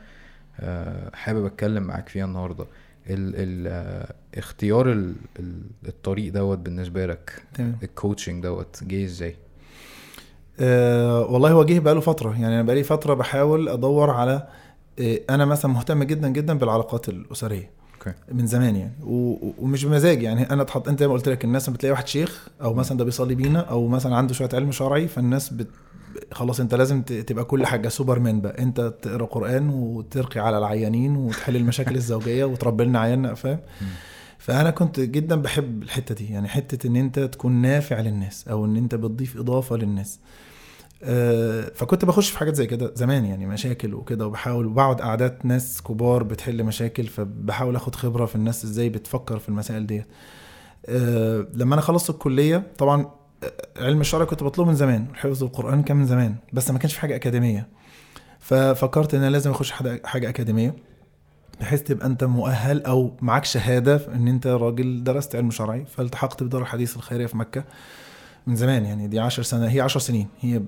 [0.60, 2.64] آه، حابب أتكلم معاك فيها النهارده.
[3.10, 7.42] ال ال آه، اختيار ال ال الطريق دوت بالنسبة لك.
[7.54, 7.76] تمام.
[7.82, 9.36] ال coaching دوت جه إزاي؟
[10.60, 12.32] أه والله هو جه بقاله فترة.
[12.32, 14.48] يعني أنا بقالي فترة بحاول أدور على آه،
[15.30, 17.70] أنا مثلا مهتم جدا جدا بالعلاقات الأسرية.
[17.94, 18.12] okay.
[18.32, 18.92] من زمان يعني.
[19.02, 19.36] و...
[19.58, 20.50] ومش بمزاج يعني.
[20.50, 23.34] أنا اتحط أنت زي ما قلت لك الناس بتلاقي واحد شيخ أو مثلا ده بيصلي
[23.34, 25.68] بينا أو مثلا عنده شوية علم شرعي فالناس بت...
[26.32, 28.62] خلاص أنت لازم ت- تبقى كل حاجة سوبرمان بقى.
[28.62, 33.58] أنت تقرأ قرآن وترقي على العيانين وتحل المشاكل الزوجية وتربي لنا عيالنا فاهم؟
[34.38, 36.32] فأنا كنت جدا بحب الحتة دي.
[36.32, 40.18] يعني حتة إن أنت تكون نافع للناس أو إن أنت بتضيف إضافة للناس.
[41.74, 46.22] فكنت بخش في حاجات زي كده زمان يعني مشاكل وكده وبحاول وبقعد قعدات ناس كبار
[46.22, 50.06] بتحل مشاكل فبحاول آخد خبرة في الناس إزاي بتفكر في المسائل ديت.
[50.86, 53.06] آه، لما أنا خلصت الكلية طبعا
[53.44, 53.52] آه،
[53.84, 57.00] علم الشرع كنت بطلبه من زمان حفظ القرآن كان من زمان بس ما كانش في
[57.00, 57.68] حاجة أكاديمية.
[58.40, 59.70] ففكرت إن أنا لازم أخش
[60.04, 60.74] حاجة أكاديمية
[61.60, 66.62] بحيث تبقى أنت مؤهل أو معاك شهادة إن أنت راجل درست علم شرعي فالتحقت بدار
[66.62, 67.64] الحديث الخيرية في مكة.
[68.46, 70.28] من زمان يعني دي 10 سنة هي 10 سنين.
[70.40, 70.62] هي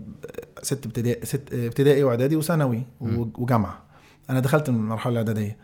[0.63, 2.83] ست ابتدائي ست ابتدائي وإعدادي وثانوي.
[3.39, 3.83] وجامعة.
[4.31, 5.57] أنا دخلت من المرحلة الإعدادية.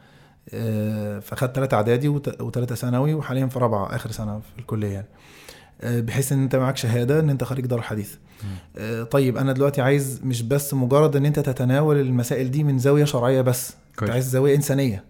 [0.55, 5.07] آه، فأخدت ثلاثة إعدادي وثلاثه ثانوي وحاليا في رابعة آخر سنة في الكلية يعني.
[5.81, 8.15] آه، بحيث إن أنت معاك شهادة إن أنت خريج دار الحديث.
[8.77, 13.05] آه، طيب أنا دلوقتي عايز مش بس مجرد إن أنت تتناول المسائل دي من زاوية
[13.05, 13.71] شرعية بس.
[13.91, 14.11] أنت كويس.
[14.11, 15.05] عايز زاوية إنسانية.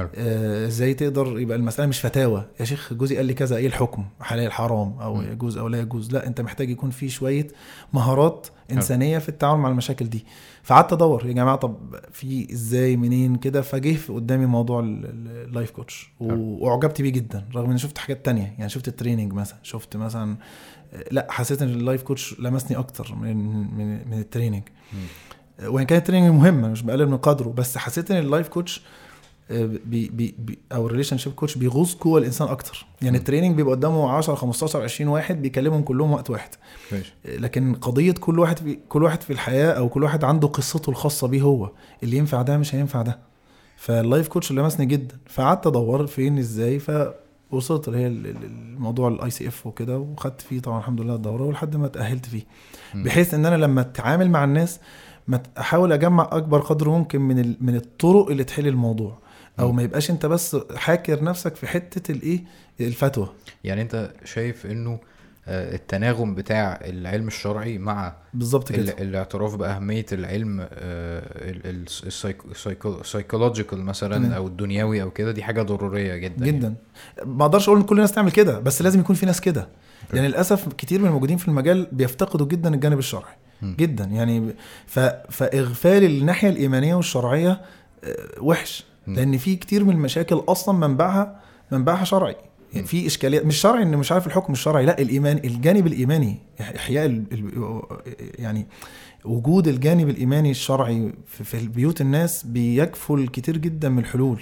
[0.00, 4.04] آه، إزاي تقدر يبقى المسألة مش فتاوى؟ يا شيخ جوزي قال لي كذا إيه الحكم؟
[4.20, 5.22] حلال حرام أو.
[5.22, 7.46] يجوز أو لا يجوز لا أنت محتاج يكون في شوية
[7.92, 10.24] مهارات إنسانية في التعامل مع المشاكل دي.
[10.62, 11.76] فقعدت أدور يا جماعة طب
[12.12, 16.12] في إزاي منين كده؟ فجه قدامي موضوع ال- ال- ال life coach.
[16.20, 18.54] وأعجبت بيه جدا رغم إني شفت حاجات تانية.
[18.58, 20.36] يعني شفت ال training مثلا شفت مثلا
[21.10, 23.36] لا حسيت إن ال life coach لمسني أكتر من
[23.76, 24.62] من من ال training.
[25.64, 28.78] وإن كان ال training مهم مش بقلل من قدره بس حسيت إن ال life coach
[28.80, 28.84] آه،
[29.50, 32.86] بي بي بي أو ال relationship coach بيغوص جوه الإنسان أكتر.
[33.02, 33.18] يعني.
[33.18, 36.50] ال training بيبقى قدامه 10 15 20 واحد بيكلمهم كلهم وقت واحد.
[36.92, 37.14] ماشي.
[37.26, 40.90] آه، لكن قضية كل واحد في كل واحد في الحياة أو كل واحد عنده قصته
[40.90, 41.70] الخاصة بيه هو
[42.02, 43.18] اللي ينفع ده مش هينفع ده.
[43.76, 45.16] فال life coach لمسني جدا.
[45.26, 46.78] فقعدت أدور فين إزاي؟
[47.50, 51.42] فوصلت اللي هي ال- ال- الموضوع ال ICF وكده وخدت فيه طبعا الحمد لله الدوره
[51.42, 52.42] ولحد ما اتأهلت فيه.
[52.94, 54.80] بحيث إن أنا لما أتعامل مع الناس
[55.28, 59.18] ما أحاول أجمع أكبر قدر ممكن من من الطرق اللي تحل الموضوع.
[59.60, 59.76] أو مم.
[59.76, 62.44] ما يبقاش أنت بس حاكر نفسك في حتة الإيه
[62.80, 63.28] الفتوى
[63.64, 64.98] يعني أنت شايف إنه
[65.46, 70.66] آه، التناغم بتاع العلم الشرعي مع بالظبط كده ال- الاعتراف بأهمية العلم
[72.06, 74.32] السايكولوجيكال مثلا تمام.
[74.32, 76.58] أو الدنيوي أو كده دي حاجة ضرورية جدا يعني.
[76.58, 76.74] جدا
[77.24, 79.68] ما أقدرش أقول إن كل الناس تعمل كده بس لازم يكون في ناس كده
[80.14, 83.76] يعني للأسف كتير من الموجودين في المجال بيفتقدوا جدا الجانب الشرعي مم.
[83.78, 84.54] جدا يعني
[84.86, 84.98] ف...
[85.30, 87.60] فإغفال الناحية الإيمانية والشرعية
[88.04, 88.93] آه، وحش مم.
[89.06, 91.40] لأن في كتير من المشاكل أصلا منبعها
[91.72, 92.36] منبعها شرعي
[92.74, 92.86] يعني.
[92.86, 97.24] في اشكاليات مش شرعي انه مش عارف الحكم الشرعي لا الايمان الجانب الإيماني إحياء ال...
[97.32, 97.82] ال...
[98.38, 98.66] يعني
[99.24, 104.40] وجود الجانب الإيماني الشرعي في, في بيوت الناس بيكفل كتير جدا من الحلول.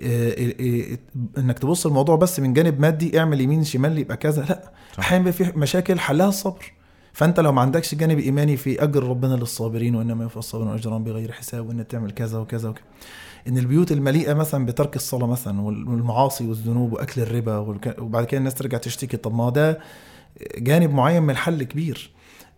[0.00, 0.98] إيه إيه إيه
[1.38, 4.70] إنك تبص الموضوع بس من جانب مادي اعمل يمين شمال يبقى كذا لا.
[4.98, 6.72] أحيانا في مشاكل حلها الصبر
[7.12, 11.32] فأنت لو ما عندكش جانب إيماني في أجر ربنا للصابرين وإنما يوفى الصابرون اجرهم بغير
[11.32, 12.82] حساب وان تعمل كذا وكذا وكذا
[13.48, 17.56] إن البيوت المليئة مثلا بترك الصلاة مثلا وال- والمعاصي والذنوب وأكل الربا
[17.98, 19.78] وبعد كده الناس ترجع تشتكي طب ما ده
[20.58, 22.10] جانب معين من الحل كبير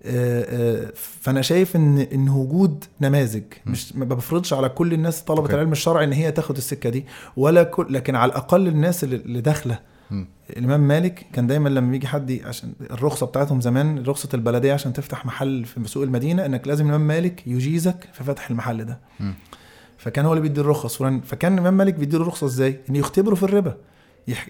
[0.05, 0.43] آه،
[0.87, 3.43] آه، فأنا شايف إن إن وجود نماذج.
[3.67, 5.41] مش ما بفرضش على كل الناس طلبة.
[5.55, 9.79] العلم الشرعي إن هي تاخد السكة دي ولا كل لكن على الأقل الناس اللي داخلة.
[10.57, 15.27] الإمام مالك كان دايما لما يجي حد عشان الرخصة بتاعتهم زمان رخصة البلدية عشان تفتح
[15.27, 18.99] محل في سوق المدينة إنك لازم الإمام مالك يجيزك في فتح المحل ده.
[19.99, 23.35] فكان هو اللي بيدي الرخص فلان فكان الامام مالك بيدي له رخصه إزاي؟ ان يختبره
[23.35, 23.77] في الربا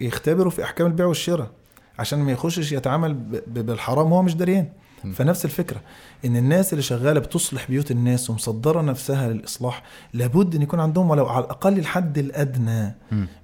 [0.00, 1.50] يختبره في أحكام البيع والشراء
[1.98, 3.14] عشان ما يخشش يتعامل
[3.46, 4.68] بالحرام وهو مش دريان.
[5.14, 5.80] فنفس الفكرة
[6.24, 9.82] إن الناس اللي شغالة بتصلح بيوت الناس ومصدرة نفسها للإصلاح
[10.14, 12.94] لابد إن يكون عندهم ولو على الأقل الحد الأدنى.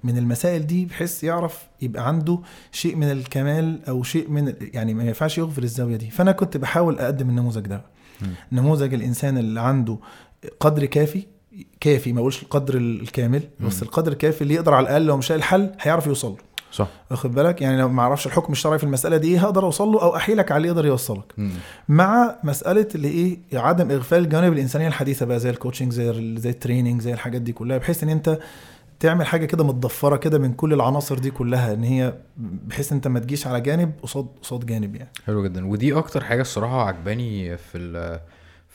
[0.03, 2.39] من المسائل دي بحيث يعرف يبقى عنده
[2.71, 6.99] شيء من الكمال أو شيء من يعني ما ينفعش يغفل الزاوية دي فأنا كنت بحاول
[6.99, 7.81] أقدم النموذج ده.
[8.51, 9.97] نموذج الإنسان اللي عنده
[10.59, 11.25] قدر كافي
[11.79, 13.83] كافي ما اقولش القدر الكامل بس.
[13.83, 16.37] القدر الكافي اللي يقدر على الأقل لو مش لاقي الحل هيعرف يوصل له.
[16.71, 16.87] صح.
[17.11, 20.01] واخد بالك؟ يعني لو ما أعرفش الحكم الشرعي في المسألة دي إيه هقدر أوصل له
[20.01, 21.33] أو أحيلك على اللي يقدر يوصلك.
[21.37, 21.51] مم.
[21.89, 26.39] مع مسألة اللي إيه عدم إغفال الجوانب الإنسانية الحديثة بقى زي ال coaching زي ال-
[26.39, 28.39] زي ال training زي الحاجات دي كلها بحيث إن أنت
[28.99, 33.19] تعمل حاجة كده متضفرة كده من كل العناصر دي كلها إن هي بحيث أنت ما
[33.19, 35.09] تجيش على جانب قصاد قصاد جانب يعني.
[35.25, 35.67] حلو جدا.
[35.67, 38.19] ودي أكتر حاجة الصراحة عجباني في ال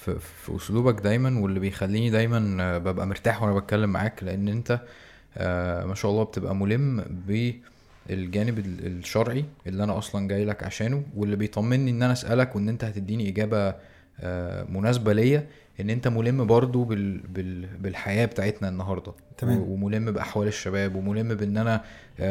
[0.04, 4.22] في, في اسلوبك دايما واللي بيخليني دايما آه، ببقى مرتاح وأنا بتكلم معاك.
[4.24, 4.80] لأن أنت
[5.36, 7.04] آه، ما شاء الله بتبقى ملم
[8.08, 11.02] بالجانب ال- الشرعي اللي أنا أصلا جاي لك عشانه.
[11.16, 13.74] واللي بيطمني إن أنا أسألك وإن أنت هتديني إجابة
[14.20, 15.46] آه، مناسبة ليا
[15.80, 19.12] إن أنت ملم برضو بال بال بالحياة بتاعتنا النهارده.
[19.38, 19.58] تمام.
[19.58, 21.84] وملم بأحوال الشباب وملم بإن أنا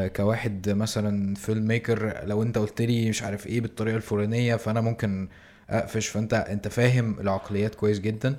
[0.08, 5.27] كواحد مثلا فيلم ميكر لو أنت قلت لي مش عارف إيه بالطريقة الفلانية فأنا ممكن
[5.69, 8.36] اقفش فانت انت فاهم العقليات كويس جدا.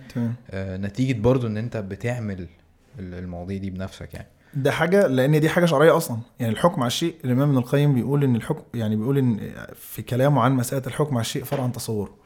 [0.50, 2.46] آه، نتيجة برضو إن انت بتعمل
[2.98, 4.26] ال- المواضيع دي بنفسك يعني.
[4.54, 6.18] ده حاجة لأن دي حاجة شرعية أصلا.
[6.40, 10.40] يعني الحكم على الشيء الإمام ابن القيم بيقول إن الحكم يعني بيقول إن في كلامه
[10.40, 12.20] عن مسألة الحكم على الشيء فرع عن تصوره.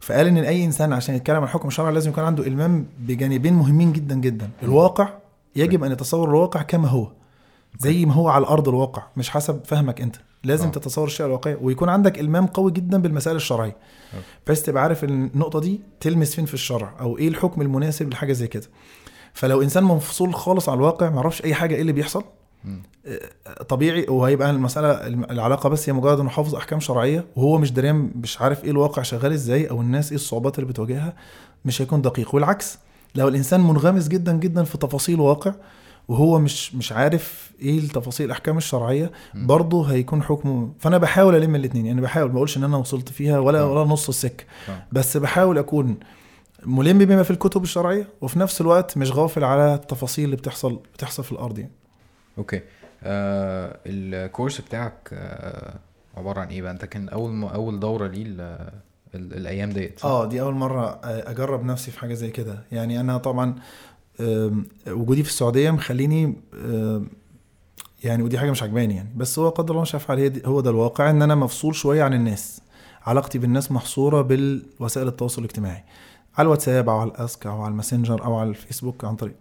[0.00, 3.92] فقال إن أي إنسان عشان يتكلم عن الحكم الشرعي لازم يكون عنده إلمام بجانبين مهمين
[3.92, 4.50] جدا جدا.
[4.62, 5.08] الواقع
[5.56, 7.08] يجب أن يتصور الواقع كما هو
[7.78, 10.16] زي ما هو على الأرض الواقع مش حسب فهمك أنت.
[10.44, 10.70] لازم آه.
[10.70, 13.76] تتصور الشيء الواقعي ويكون عندك إلمام قوي جدا بالمسائل الشرعية
[14.14, 14.18] آه.
[14.46, 18.46] بحيث تبقى عارف النقطة دي تلمس فين في الشرع أو إيه الحكم المناسب لحاجة زي
[18.46, 18.66] كده
[19.34, 22.24] فلو إنسان منفصول خالص على الواقع ما يعرفش أي حاجة إيه اللي بيحصل
[22.64, 22.82] مم.
[23.68, 28.40] طبيعي وهيبقى المسألة العلاقة بس هي مجرد إنه حافظ أحكام شرعية وهو مش دريان مش
[28.40, 31.14] عارف إيه الواقع شغال إزاي أو الناس إيه الصعوبات اللي بتواجهها
[31.64, 32.78] مش هيكون دقيق والعكس
[33.14, 35.54] لو الإنسان منغمس جدا جدا في تفاصيل واقع
[36.10, 39.10] وهو مش مش عارف إيه التفاصيل الأحكام الشرعية.
[39.34, 43.38] برضه هيكون حكمه فأنا بحاول ألم الاثنين يعني بحاول ما بقولش إن أنا وصلت فيها
[43.38, 43.70] ولا آه.
[43.72, 44.82] ولا نص السكة آه.
[44.92, 45.96] بس بحاول أكون
[46.66, 51.24] ملم بما في الكتب الشرعية وفي نفس الوقت مش غافل على التفاصيل اللي بتحصل بتحصل
[51.24, 51.72] في الأرض يعني
[52.38, 52.60] أوكي
[53.02, 55.74] آه الكورس بتاعك آه
[56.16, 57.44] عبارة عن إيه بقى أنت كان أول م...
[57.44, 58.40] أول دورة ليه ال...
[59.14, 59.34] ال...
[59.34, 63.54] الأيام ديت؟ آه دي أول مرة أجرب نفسي في حاجة زي كده يعني أنا طبعا
[64.88, 66.34] وجودي في السعودية مخليني
[68.04, 69.10] يعني ودي حاجة مش عجباني يعني.
[69.16, 69.84] بس هو قدر الله
[70.22, 72.60] هي دي- هو ده الواقع إن أنا مفصول شوية عن الناس.
[73.02, 75.84] علاقتي بالناس محصورة بالوسائل التواصل الاجتماعي.
[76.38, 79.34] على الواتساب أو على ال Ask أو على الماسنجر أو على الفيسبوك عن طريق.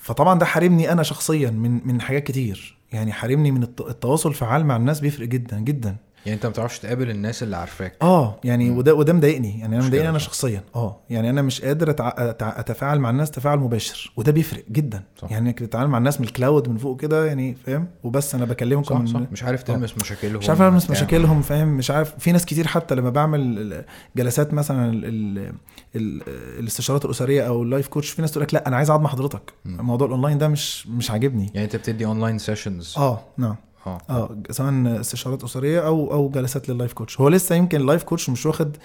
[0.00, 2.78] فطبعا ده حارمني أنا شخصيا من من حاجات كتير.
[2.92, 5.96] يعني حارمني من الت- التواصل الفعال مع الناس بيفرق جدا جدا.
[6.26, 7.96] يعني انت ما بتعرفش تقابل الناس اللي عارفاك.
[8.02, 8.78] آه يعني مم.
[8.78, 9.60] وده وده مضايقني.
[9.60, 10.18] يعني أنا مضايقني أنا.
[10.18, 10.62] شخصيا.
[10.76, 12.12] آه يعني أنا مش قادر أتع...
[12.16, 12.60] أتع...
[12.60, 15.02] أتفاعل مع الناس تفاعل مباشر وده بيفرق جدا.
[15.16, 15.30] صح.
[15.30, 18.44] يعني إنك تتعامل مع الناس من ال cloud من فوق كده يعني فاهم؟ وبس أنا
[18.44, 19.06] بكلمكم صح من...
[19.06, 19.32] صح.
[19.32, 20.90] مش عارف تلمس مشاكلهم مش عارف ألمس.
[20.90, 22.14] مشاكلهم فاهم؟ مش عارف.
[22.18, 23.84] في ناس كتير حتى لما بعمل
[24.16, 25.04] جلسات مثلا ال...
[25.04, 25.52] ال...
[25.96, 26.22] ال...
[26.58, 29.10] الاستشارات الأسرية أو ال life coach في ناس تقول لك لأ أنا عايز أقعد مع
[29.10, 29.52] حضرتك.
[29.64, 29.86] مم.
[29.86, 31.50] موضوع الأونلاين ده مش مش عاجبني.
[31.54, 33.56] يعني أنت بتدي online sessions آه نعم.
[33.86, 37.84] آه آه سواء استشارات أسرية أو أو جلسات لل life coach هو لسه يمكن ال
[37.84, 38.76] life coach مش واخد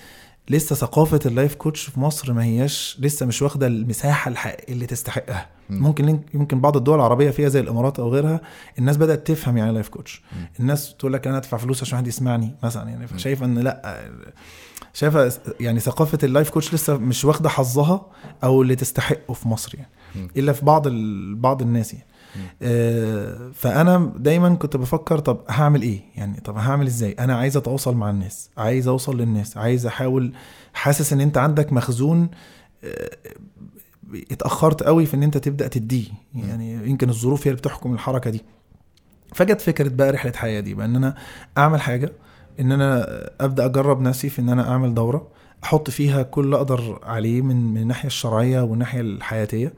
[0.49, 4.31] لسه ثقافة ال life coach في مصر ما هياش لسه مش واخدة المساحة
[4.69, 5.83] اللي تستحقها مم.
[5.83, 8.41] ممكن يمكن بعض الدول العربية فيها زي الإمارات أو غيرها
[8.79, 10.47] الناس بدأت تفهم يعني life coach مم.
[10.59, 13.07] الناس تقول لك أنا ادفع فلوس عشان حد يسمعني مثلا يعني مم.
[13.07, 14.09] فشايفه إن لأ
[14.93, 18.05] شايفة يعني ثقافة ال life coach لسه مش واخدة حظها
[18.43, 20.27] أو اللي تستحقه في مصر يعني مم.
[20.37, 21.35] إلا في بعض ال...
[21.35, 22.05] بعض الناس يعني.
[22.05, 22.11] آه،
[23.54, 28.10] فأنا دايما كنت بفكر طب هعمل إيه؟ يعني طب هعمل إزاي؟ أنا عايز أتواصل مع
[28.10, 30.34] الناس عايز أوصل للناس عايز أحاول
[30.74, 32.30] حاسس إن أنت عندك مخزون
[32.84, 33.10] آه،
[34.32, 36.06] اتأخرت قوي في إن أنت تبدأ تديه.
[36.36, 38.41] يعني يمكن الظروف هي اللي بتحكم الحركة دي.
[39.36, 41.15] فجت فكرة بقى رحلة حياة دي بقى إن أنا
[41.58, 42.12] أعمل حاجة
[42.60, 43.08] إن أنا
[43.41, 45.28] أبدأ أجرب نفسي في إن أنا أعمل دورة
[45.63, 49.67] أحط فيها كل اللي أقدر عليه من من الناحية الشرعية والناحية الحياتية.
[49.67, 49.74] آه،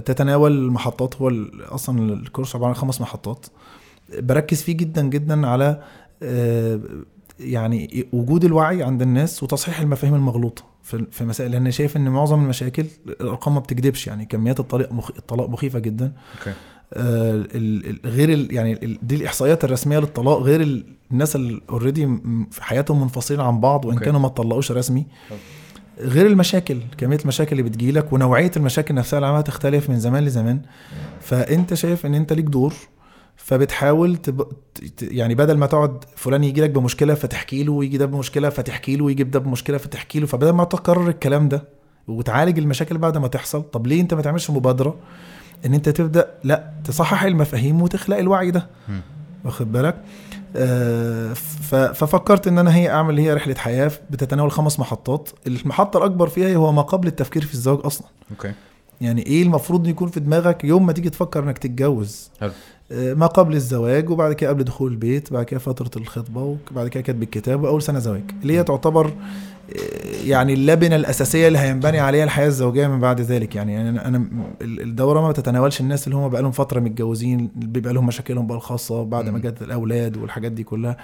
[0.00, 1.32] تتناول محطات هو
[1.68, 3.46] أصلا الكورس عبارة عن خمس محطات.
[4.18, 5.82] بركز فيه جدا جدا على
[6.22, 6.80] آه،
[7.40, 10.62] يعني وجود الوعي عند الناس وتصحيح المفاهيم المغلوطة
[11.10, 15.10] في مسائل لأن شايف إن معظم المشاكل الأرقام ما بتكذبش يعني كميات الطلاق مخ...
[15.18, 16.12] الطلاق مخيفة جدا.
[16.38, 16.52] أوكي.
[16.92, 17.44] آه،
[18.04, 20.38] غير ال- يعني ال- دي الإحصائيات الرسمية للطلاق.
[20.38, 22.06] غير ال- الناس اللي already
[22.50, 24.04] في حياتهم منفصلين عن بعض وإن okay.
[24.04, 25.06] كانوا ما اتطلقوش رسمي.
[25.30, 25.36] طب.
[25.98, 30.60] غير المشاكل كمية المشاكل اللي بتجيلك ونوعية المشاكل نفسها اللي عمالة تختلف من زمان لزمان.
[31.20, 32.74] فأنت شايف إن أنت ليك دور
[33.36, 34.46] فبتحاول تب...
[35.02, 39.04] يعني بدل ما تقعد فلان يجي لك بمشكلة فتحكي له ويجي ده بمشكلة فتحكي له
[39.04, 41.64] ويجي ده بمشكلة فتحكي له فبدل ما تكرر الكلام ده
[42.08, 44.96] وتعالج المشاكل بعد ما تحصل طب ليه أنت ما تعملش مبادرة
[45.66, 48.66] إن أنت تبدأ لأ تصحح المفاهيم وتخلق الوعي ده.
[49.44, 49.96] واخد بالك؟
[51.94, 55.28] ففكرت إن أنا هي أعمل هي رحلة حياة بتتناول خمس محطات.
[55.46, 58.06] المحطه الأكبر فيها هو ما قبل التفكير في الزواج أصلا.
[58.30, 58.52] أوكي.
[59.00, 62.52] يعني إيه المفروض يكون في دماغك يوم ما تيجي تفكر إنك تتجوز؟ حلو.
[62.92, 67.02] آه، ما قبل الزواج وبعد كده قبل دخول البيت بعد كده فترة الخطبة وبعد كده
[67.02, 68.22] كتب الكتاب وأول سنة زواج.
[68.42, 69.12] اللي هي تعتبر
[70.24, 74.16] يعني اللبنة الأساسية اللي هينبني عليها الحياة الزوجية من بعد ذلك يعني يعني أنا أنا
[74.62, 78.56] ال- الدورة ما بتتناولش الناس اللي هم بقى لهم فترة متجوزين بيبقى لهم مشاكلهم بقى
[78.56, 79.38] الخاصة بعد ما.
[79.38, 80.96] جت الأولاد والحاجات دي كلها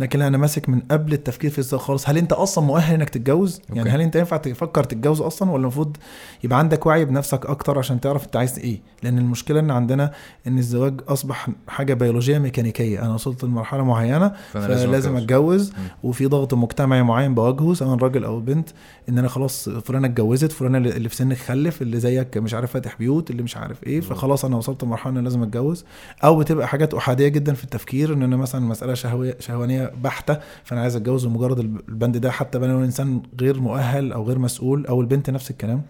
[0.00, 3.60] لكن أنا ماسك من قبل التفكير في الزواج خالص هل أنت أصلا مؤهل إنك تتجوز
[3.68, 3.90] يعني أوكي.
[3.90, 5.96] هل أنت ينفع تفكر تتجوز أصلا ولا المفروض
[6.44, 10.12] يبقى عندك وعي بنفسك أكتر عشان تعرف أنت عايز إيه لأن المشكلة إن عندنا
[10.46, 15.16] إن الزواج أصبح حاجة بيولوجية ميكانيكية أنا وصلت لمرحلة معينة فلازم أتجوز.
[15.16, 15.72] أتجوز.
[16.02, 18.68] وفي ضغط مجتمعي معين بواجهه سواء راجل أو بنت
[19.08, 22.96] إن أنا خلاص فلانة اتجوزت فلانة اللي في سنك خلف اللي زيك مش عارف فاتح
[22.98, 25.84] بيوت اللي مش عارف إيه فخلاص أنا وصلت لمرحلة إن لازم أتجوز.
[26.24, 30.80] أو بتبقى حاجات أحادية جدا في التفكير إن أنا مثلا مسألة شهويه شهوانية بحتة فأنا
[30.80, 35.30] عايز أتجوز لمجرد البند ده حتى لو الانسان غير مؤهل أو غير مسؤول أو البنت
[35.30, 35.82] نفس الكلام.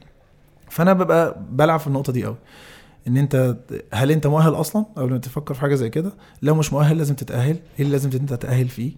[0.71, 2.37] فأنا ببقى بلعب في النقطة دي قوي
[3.09, 3.57] إن أنت
[3.93, 6.13] هل أنت مؤهل أصلا؟ قبل ما تفكر في حاجة زي كده.
[6.43, 7.57] لو مش مؤهل لازم تتأهل.
[7.57, 8.93] إيه اللي لازم أنت تتأهل فيه؟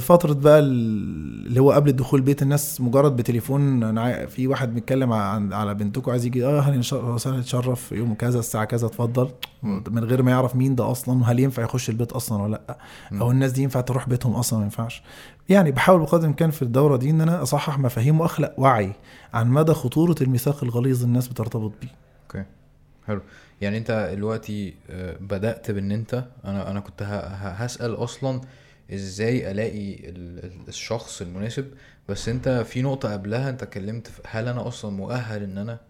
[0.00, 5.12] فترة بقى ال- اللي هو قبل الدخول بيت الناس مجرد بتليفون أنا في واحد بيتكلم
[5.12, 9.28] عن على بنتكم عايز يجي آه هل وسهلا نتشرف يوم كذا الساعة كذا اتفضل.
[9.62, 12.78] من غير ما يعرف مين ده أصلا وهل ينفع يخش البيت أصلا ولا لأ.
[13.20, 15.02] أو الناس دي ينفع تروح بيتهم أصلا؟ ما ينفعش.
[15.48, 18.92] يعني بحاول بقدر الإمكان في الدورة دي إن أنا أصحح مفاهيم وأخلق وعي
[19.34, 21.88] عن مدى خطورة الميثاق الغليظ الناس بترتبط بيه.
[22.22, 22.44] أوكي.
[23.06, 23.20] حلو.
[23.60, 27.02] يعني أنت دلوقتي آه، بدأت بإن أنت أنا أنا كنت
[27.56, 28.40] هسأل أصلا
[28.94, 31.66] إزاي الاقي ال- ال- الشخص المناسب
[32.08, 35.80] بس انت في نقطة قبلها انت اتكلمت هل أنا أصلا مؤهل ان أنا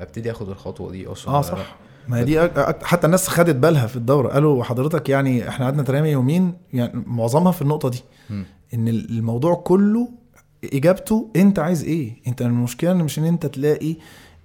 [0.00, 1.76] ابتدي اخد الخطوة دي أصلا آه صح؟
[2.08, 2.82] ما هي دي أك...
[2.84, 7.52] حتى الناس خدت بالها في الدورة قالوا حضرتك يعني إحنا قعدنا ترامي يومين يعني معظمها
[7.52, 8.44] في النقطة دي مم.
[8.74, 10.08] إن الموضوع كله
[10.64, 13.96] إجابته أنت عايز إيه أنت المشكلة إن مش إن أنت تلاقي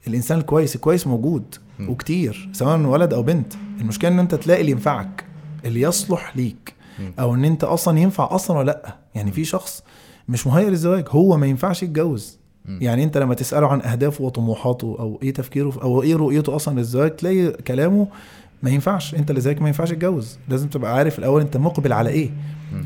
[0.08, 1.89] الإنسان الكويس الكويس موجود مم.
[1.89, 5.23] وكتير سواء ولد أو بنت المشكلة إن أنت تلاقي اللي ينفعك
[5.65, 6.73] اللي يصلح ليك.
[7.19, 8.95] أو إن أنت أصلا ينفع أصلا ولا لأ.
[9.15, 9.84] يعني في شخص
[10.29, 12.39] مش مهيئ للزواج هو ما ينفعش يتجوز.
[12.65, 17.15] يعني أنت لما تسأله عن أهدافه وطموحاته أو إيه تفكيره أو إيه رؤيته أصلا للزواج
[17.15, 18.08] تلاقي كلامه
[18.63, 19.15] ما ينفعش.
[19.15, 22.32] أنت زيك ما ينفعش تتجوز لازم تبقى عارف الأول أنت مقبل على إيه.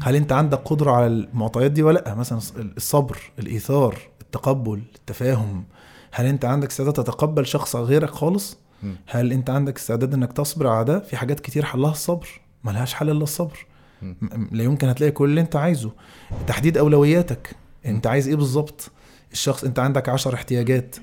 [0.02, 2.40] هل أنت عندك قدرة على المعطيات دي ولا لأ؟ مثلا
[2.78, 5.64] الصبر الإيثار التقبل التفاهم.
[6.12, 8.58] هل أنت عندك استعداد تتقبل شخص غيرك خالص.
[9.08, 12.28] هل أنت عندك استعداد إنك تصبر على ده؟ في حاجات كتير حلها الصبر.
[12.64, 13.66] ملهاش حل إلا الصبر.
[14.52, 15.92] لا يمكن هتلاقي كل اللي انت عايزه.
[16.48, 17.56] تحديد أولوياتك.
[17.86, 18.92] انت عايز إيه بالظبط؟
[19.32, 20.96] الشخص انت عندك عشر احتياجات.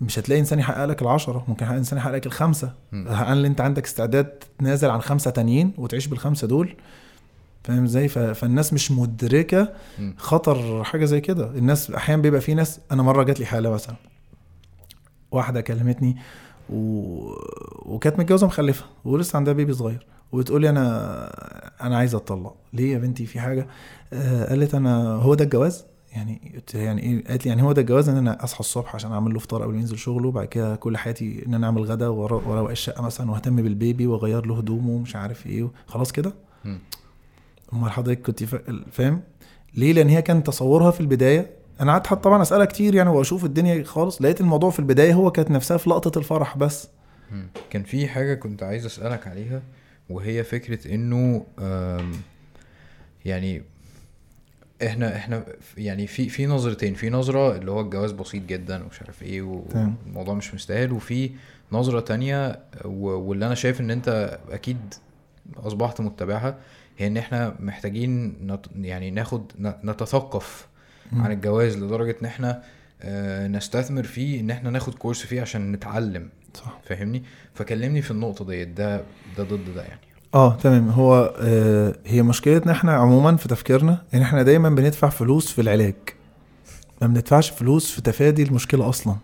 [0.00, 2.72] مش هتلاقي انسان يحقق لك العشرة ممكن انسان يحقق لك الخمسة.
[3.08, 6.76] هل انت عندك استعداد تنازل عن خمسة تانيين وتعيش بالخمسة دول.
[7.64, 10.14] فاهم إزاي؟ فالناس مش مدركة مم.
[10.18, 11.46] خطر حاجة زي كده.
[11.50, 13.96] الناس أحيانا بيبقى في ناس أنا مرة جات لي حالة مثلا.
[15.30, 16.16] واحدة كلمتني
[16.70, 17.32] و...
[17.94, 20.06] وكانت متجوزة مخلفة ولسه عندها بيبي صغير.
[20.32, 22.54] وبتقول لي أنا أنا عايزه أتطلق.
[22.72, 23.66] ليه يا بنتي؟ في حاجة.
[24.12, 28.08] آه قالت أنا هو ده الجواز؟ يعني يعني إيه؟ قالت لي يعني هو ده الجواز
[28.08, 30.96] إن أنا أصحى الصبح عشان أعمل له فطار قبل ما ينزل شغله وبعد كده كل
[30.96, 35.46] حياتي إن أنا أعمل غدا واروق الشقة مثلا وأهتم بالبيبي وأغير له هدومه ومش عارف
[35.46, 36.32] إيه خلاص كده.
[37.72, 39.20] أمال حضرتك كنت فا- فاهم؟
[39.74, 41.50] ليه؟ لأن هي كان تصورها في البداية.
[41.80, 44.22] أنا قعدت طبعا أسألها كتير يعني وأشوف الدنيا خالص.
[44.22, 46.88] لقيت الموضوع في البداية هو كانت نفسها في لقطة الفرح بس.
[47.70, 49.62] كان في حاجة كنت عايز أسألك عليها؟
[50.14, 52.12] وهي فكرة إنه آم،
[53.24, 53.62] يعني
[54.86, 55.44] إحنا إحنا
[55.78, 59.42] يعني في في نظرتين في نظرة اللي هو الجواز بسيط جدا ومش عارف إيه.
[59.42, 61.30] والموضوع مش مستاهل وفي
[61.72, 64.78] نظرة تانية واللي أنا شايف إن أنت أكيد
[65.56, 66.56] أصبحت متبعها
[66.98, 69.52] هي إن إحنا محتاجين نت يعني ناخد
[69.84, 70.66] نتثقف
[71.12, 71.22] مم.
[71.22, 72.62] عن الجواز لدرجة إن إحنا
[73.02, 76.80] آه، نستثمر فيه إن إحنا ناخد كورس فيه عشان نتعلم صح.
[76.84, 77.22] فاهمني؟
[77.54, 78.68] فكلمني في النقطة ديت.
[78.68, 78.96] ده
[79.38, 80.00] ده ضد ده يعني.
[80.34, 80.88] آه تمام.
[80.88, 85.94] هو آه هي مشكلتنا إحنا عموما في تفكيرنا إن إحنا دايما بندفع فلوس في العلاج.
[87.00, 89.16] ما بندفعش فلوس في تفادي المشكلة أصلا.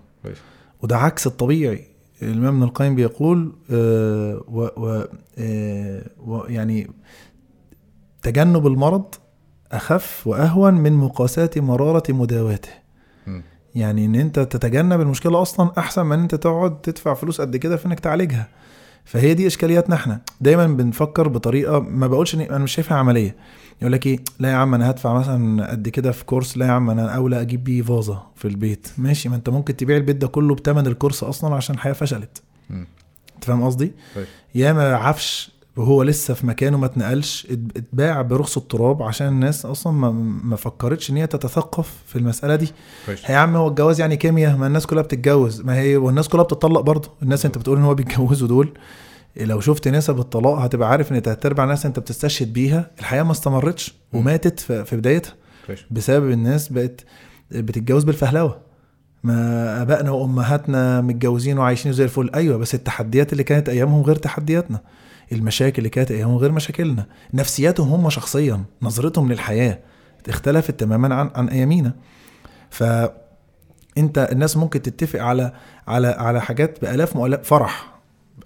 [0.82, 1.84] وده عكس الطبيعي.
[2.22, 5.04] الإمام ابن القيم بيقول آه و و
[5.38, 6.90] آه و يعني
[8.22, 9.14] تجنب المرض
[9.72, 12.68] أخف وأهون من مقاساه مرارة مداواته.
[13.78, 17.76] يعني إن أنت تتجنب المشكلة أصلا أحسن من إن أنت تقعد تدفع فلوس قد كده
[17.76, 18.48] في إنك تعالجها.
[19.04, 20.20] فهي دي إشكالياتنا إحنا.
[20.40, 23.36] دايما بنفكر بطريقة ما بقولش ان أنا مش شايفها عملية.
[23.80, 26.56] يقول لك إيه؟ لا يا عم أنا هدفع مثلا قد كده في كورس.
[26.56, 28.88] لا يا عم أنا أولى أجيب بيه فازة في البيت.
[28.98, 32.42] ماشي ما أنت ممكن تبيع البيت ده كله بثمن الكورس أصلا عشان الحياة فشلت.
[33.34, 34.26] أنت فاهم قصدي؟ طيب.
[34.54, 39.92] ياما عفش وهو لسه في مكانه ما اتنقلش ات- اتباع برخص التراب عشان الناس أصلا
[39.92, 40.10] ما,
[40.44, 42.68] ما فكرتش إن هي تتثقف في المسألة دي.
[43.32, 45.60] يا عم هو الجواز يعني كيمياء؟ ما الناس كلها بتتجوز.
[45.60, 47.10] ما هي والناس كلها بتطلق برضه.
[47.22, 48.78] الناس أنت بتقول إن هو بيتجوزوا دول
[49.36, 53.32] لو شفت نسب الطلاق هتبقى عارف إن تلات أرباع الناس أنت بتستشهد بيها الحياة ما
[53.32, 53.94] استمرتش.
[54.12, 55.34] وماتت في بدايتها.
[55.90, 57.04] بسبب الناس بقت
[57.50, 58.58] بتتجوز بالفهلوة.
[59.24, 62.30] ما أبائنا وأمهاتنا متجوزين وعايشين زي الفل.
[62.34, 64.80] أيوه بس التحديات اللي كانت أيامهم غير تحدياتنا.
[65.32, 67.06] المشاكل اللي كانت أيامهم غير مشاكلنا.
[67.34, 69.78] نفسياتهم هم شخصيا نظرتهم للحياة
[70.28, 71.94] اختلفت تماما عن عن أيامينا.
[72.70, 72.84] ف
[73.98, 75.52] أنت الناس ممكن تتفق على
[75.88, 77.98] على على حاجات بألاف مؤلف فرح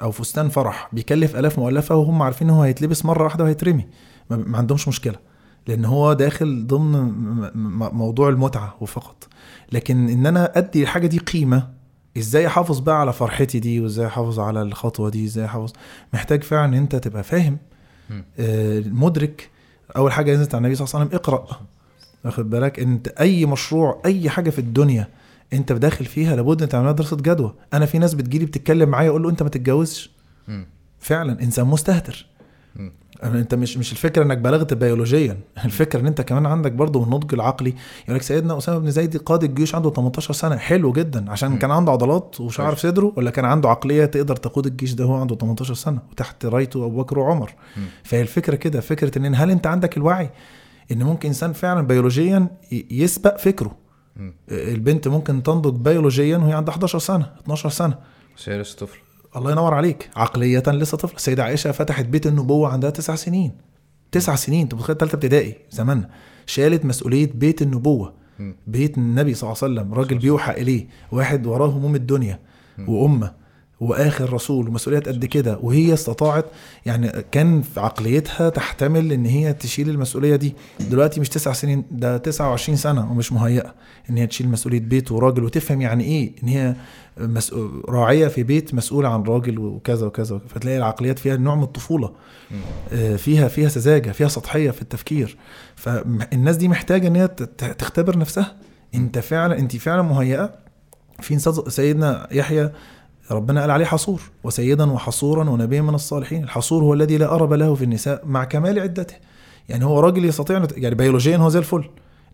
[0.02, 3.86] أو فستان فرح بيكلف ألاف مؤلفة وهم عارفين إن هو هيتلبس مرة واحدة وهيترمي.
[4.30, 5.16] ما عندهمش مشكلة
[5.66, 7.12] لأن هو داخل ضمن
[7.92, 9.28] موضوع المتعة وفقط.
[9.72, 11.68] لكن إن أنا أدي الحاجة دي قيمة
[12.18, 15.72] إزاي احافظ بقى على فرحتي دي وإزاي احافظ على الخطوة دي إزاي احافظ
[16.14, 17.58] محتاج فعلا إن أنت تبقى فاهم.
[18.38, 19.50] آه، مدرك.
[19.96, 21.60] أول حاجة نزلت على النبي صلى الله عليه وسلم اقرأ.
[22.24, 25.08] واخد بالك؟ أنت أي مشروع أي حاجة في الدنيا
[25.52, 27.54] أنت داخل فيها لابد أن تعملها دراسة جدوى.
[27.74, 30.10] أنا في ناس بتجيلي بتتكلم معايا أقول له أنت ما تتجوزش.
[30.98, 32.26] فعلا إنسان مستهتر.
[33.24, 37.74] أنت مش مش الفكرة إنك بلغت بيولوجيا الفكرة إن أنت كمان عندك برضه النضج العقلي
[38.04, 41.58] يقول لك سيدنا أسامة بن زيد قاد الجيوش عنده 18 سنة حلو جدا عشان.
[41.58, 42.74] كان عنده عضلات وشعر.
[42.74, 46.46] في صدره ولا كان عنده عقلية تقدر تقود الجيش ده وهو عنده 18 سنة وتحت
[46.46, 47.52] رأيته أبو بكر وعمر.
[48.04, 50.30] فهي الفكرة كده فكرة إن هل أنت عندك الوعي
[50.92, 52.46] إن ممكن إنسان فعلا بيولوجيا
[52.90, 53.76] يسبق فكره.
[54.50, 57.94] البنت ممكن تنضج بيولوجيا وهي عندها 11 سنة 12 سنة
[58.36, 58.98] بس هي لسه طفل
[59.36, 60.10] الله ينور عليك.
[60.16, 63.52] عقلية لسه طفل السيدة عائشة فتحت بيت النبوة عندها تسع سنين.
[64.12, 64.60] تسع سنين.
[64.60, 66.08] انت متخيل تالتة ابتدائي زماننا
[66.46, 68.12] شالت مسؤولية بيت النبوة.
[68.66, 69.94] بيت النبي صلى الله عليه وسلم.
[69.94, 70.86] راجل بيوحى إليه.
[71.12, 72.38] واحد وراه هموم الدنيا.
[72.88, 73.32] وأمة.
[73.82, 76.44] وآخر رسول ومسؤوليات قد كده وهي استطاعت
[76.86, 80.54] يعني كان في عقليتها تحتمل إن هي تشيل المسؤولية دي.
[80.80, 83.74] دلوقتي مش تسع سنين ده 29 سنة ومش مهيئة
[84.10, 85.44] إن هي تشيل مسؤولية بيت وراجل.
[85.44, 86.74] وتفهم يعني إيه؟ إن هي
[87.18, 92.12] مسؤول راعية في بيت مسؤول عن راجل وكذا وكذا فتلاقي العقليات فيها نوع من الطفولة.
[92.92, 95.36] آه، فيها فيها سذاجة فيها سطحية في التفكير.
[95.76, 97.28] فالناس دي محتاجة إن هي
[97.78, 98.56] تختبر نفسها.
[98.94, 100.62] أنت فعلا أنت فعلا مهيئة.
[101.20, 102.72] في سيدنا يحيى
[103.32, 106.44] ربنا قال عليه حصور وسيدا وحصورا ونبيا من الصالحين.
[106.44, 109.14] الحصور هو الذي لا أرب له في النساء مع كمال عدته.
[109.68, 111.84] يعني هو راجل يستطيع يعني بيولوجيا هو زي الفل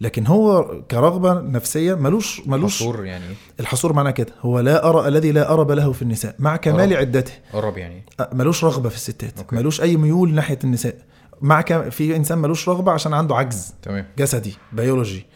[0.00, 3.24] لكن هو كرغبة نفسية ملوش ملوش حصور يعني.
[3.60, 7.00] الحصور معناه كده هو لا أرى الذي لا أرب له في النساء مع كمال أرب.
[7.00, 7.32] عدته.
[7.52, 8.02] أرب يعني.
[8.32, 9.56] ملوش رغبة في الستات okay.
[9.56, 10.94] ملوش أي ميول ناحية النساء.
[11.40, 11.62] مع.
[11.90, 14.06] في إنسان ملوش رغبة عشان عنده عجز تمام.
[14.18, 15.26] جسدي بيولوجي.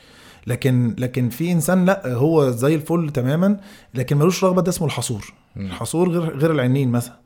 [0.46, 3.56] لكن لكن في إنسان لا هو زي الفل تماما
[3.94, 5.32] لكن ملوش رغبة ده اسمه الحصور.
[5.56, 7.16] الحصور غير غير العنين مثلا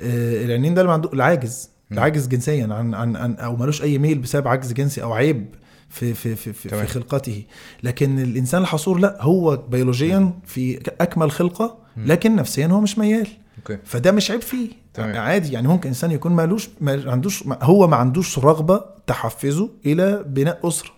[0.00, 1.70] آه، العنين ده اللي عنده العاجز.
[1.92, 5.46] العاجز جنسيا عن عن عن أو ملوش أي ميل بسبب عجز جنسي أو عيب
[5.88, 6.68] في في في في.
[6.68, 7.42] في خلقته
[7.82, 11.78] لكن الإنسان الحصور لا هو بيولوجيا في أكمل خلقة.
[11.96, 13.26] لكن نفسيا هو مش ميال
[13.58, 15.16] okay فده مش عيب فيه تمام.
[15.16, 20.68] عادي يعني ممكن إنسان يكون مالوش ما عندوش هو ما عندوش رغبة تحفزه إلى بناء
[20.68, 20.90] أسرة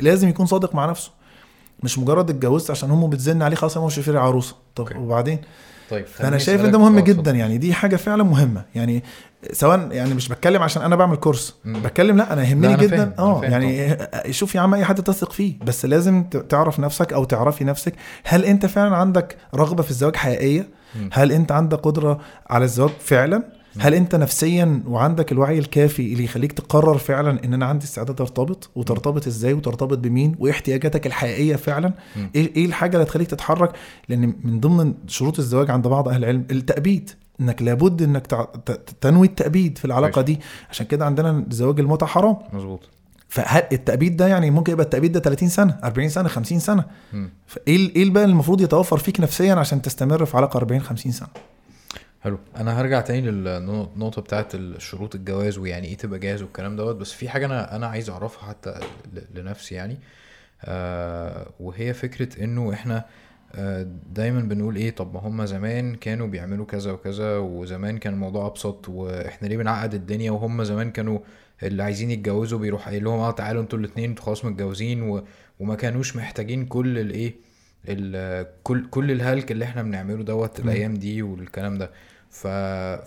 [0.00, 1.10] لازم يكون صادق مع نفسه
[1.82, 4.98] مش مجرد اتجوزت عشان امه بتزن عليه خلاص أنا مش شايف عروسة طب okay.
[4.98, 5.38] وبعدين
[5.90, 7.36] طيب فأنا شايف إن ده مهم جدا اتفضل.
[7.36, 9.02] يعني دي حاجة فعلا مهمة يعني
[9.52, 11.82] سواء يعني مش بتكلم عشان أنا بعمل كورس مم.
[11.82, 13.96] بتكلم لا أنا يهمني جدا آه يعني
[14.32, 18.44] شوف يا عم أي حد تثق فيه بس لازم تعرف نفسك أو تعرفي نفسك هل
[18.44, 21.10] أنت فعلا عندك رغبة في الزواج حقيقية مم.
[21.12, 23.57] هل أنت عندك قدرة على الزواج فعلا.
[23.78, 28.70] هل انت نفسيا وعندك الوعي الكافي اللي يخليك تقرر فعلا إن أنا عندي استعداد أرتبط؟
[28.74, 31.92] وترتبط إزاي؟ وترتبط بمين؟ وايه احتياجاتك الحقيقية فعلا.
[32.34, 33.72] إيه إيه الحاجة اللي تخليك تتحرك؟
[34.08, 37.10] لأن من ضمن شروط الزواج عند بعض أهل العلم التأبيد
[37.40, 38.26] إنك لابد إنك
[39.00, 40.22] تنوي التأبيد في العلاقة.
[40.22, 40.40] دي.
[40.70, 42.36] عشان كده عندنا زواج المتعة حرام.
[42.52, 42.80] مظبوط.
[43.28, 47.30] فهل التأبيد ده يعني ممكن يبقى التأبيد ده 30 سنة 40 سنة 50 سنة؟ مم.
[47.46, 51.28] فإيه إيه بقى المفروض يتوفر فيك نفسيا عشان تستمر في علاقة 40 50 سنة؟
[52.20, 52.38] حلو.
[52.56, 56.96] أنا هرجع تاني للنقطه بتاعت الشروط الجواز ويعني إيه تبقى جاهز والكلام دوت.
[56.96, 58.80] بس في حاجة أنا أنا عايز أعرفها حتى
[59.34, 59.98] لنفسي يعني.
[60.64, 63.04] آه وهي فكرة إنه إحنا
[63.54, 68.46] آه، دايما بنقول إيه طب ما هم زمان كانوا بيعملوا كذا وكذا وزمان كان الموضوع
[68.46, 71.18] أبسط وإحنا ليه بنعقد الدنيا؟ وهم زمان كانوا
[71.62, 75.22] اللي عايزين يتجوزوا بيروح قايل لهم آه تعالوا أنتوا الاتنين أنتوا خلاص متجوزين.
[75.60, 77.34] وما كانوش محتاجين كل الإيه ال...
[78.62, 80.60] كل كل الهلك اللي إحنا بنعمله دوت.
[80.60, 81.90] الأيام دي والكلام ده.
[82.30, 82.46] ف...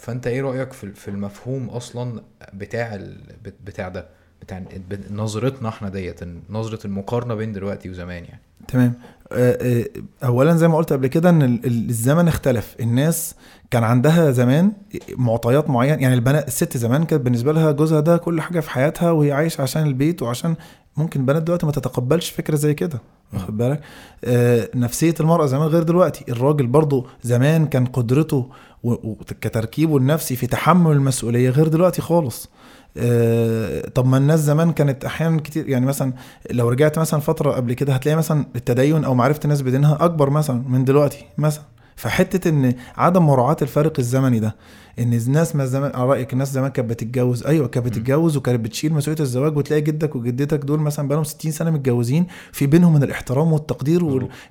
[0.05, 2.21] فأنت إيه رأيك في في المفهوم أصلا
[2.53, 3.17] بتاع ال...
[3.65, 4.05] بتاع ده؟
[4.41, 4.63] بتاع
[5.11, 6.19] نظرتنا إحنا ديت
[6.49, 8.41] نظرة المقارنة بين دلوقتي وزمان يعني.
[8.67, 8.93] تمام.
[9.31, 9.85] آه، آه،
[10.25, 12.75] اولا زي ما قلت قبل كده إن ال- ال- الزمن اختلف.
[12.79, 13.35] الناس
[13.71, 14.71] كان عندها زمان
[15.15, 19.11] معطيات معينة يعني البنات الست زمان كانت بالنسبة لها جوزها ده كل حاجة في حياتها
[19.11, 20.55] وهي عايشة عشان البيت وعشان
[20.97, 23.01] ممكن البنات دلوقتي ما تتقبلش فكرة زي كده
[23.33, 23.81] واخد بالك؟
[24.25, 26.25] آه نفسية المرأة زمان غير دلوقتي.
[26.29, 28.49] الراجل برضو زمان كان قدرته
[28.83, 32.49] و- و- كتركيبه النفسي في تحمل المسؤولية غير دلوقتي خالص.
[32.97, 36.13] آه، طب ما الناس زمان كانت أحيانا كتير يعني مثلا
[36.51, 40.63] لو رجعت مثلا فترة قبل كده هتلاقي مثلا التدين أو معرفة الناس بدينها أكبر مثلا
[40.67, 41.63] من دلوقتي مثلا.
[41.95, 44.55] فحتة إن عدم مراعاة الفارق الزمني ده
[44.99, 48.93] إن الناس ما زمان على رأيك الناس زمان كانت بتتجوز أيوه كانت بتتجوز وكانت بتشيل
[48.93, 53.53] مسؤولية الزواج وتلاقي جدك وجدتك دول مثلا بقالهم 60 سنة متجوزين في بينهم من الاحترام
[53.53, 54.03] والتقدير.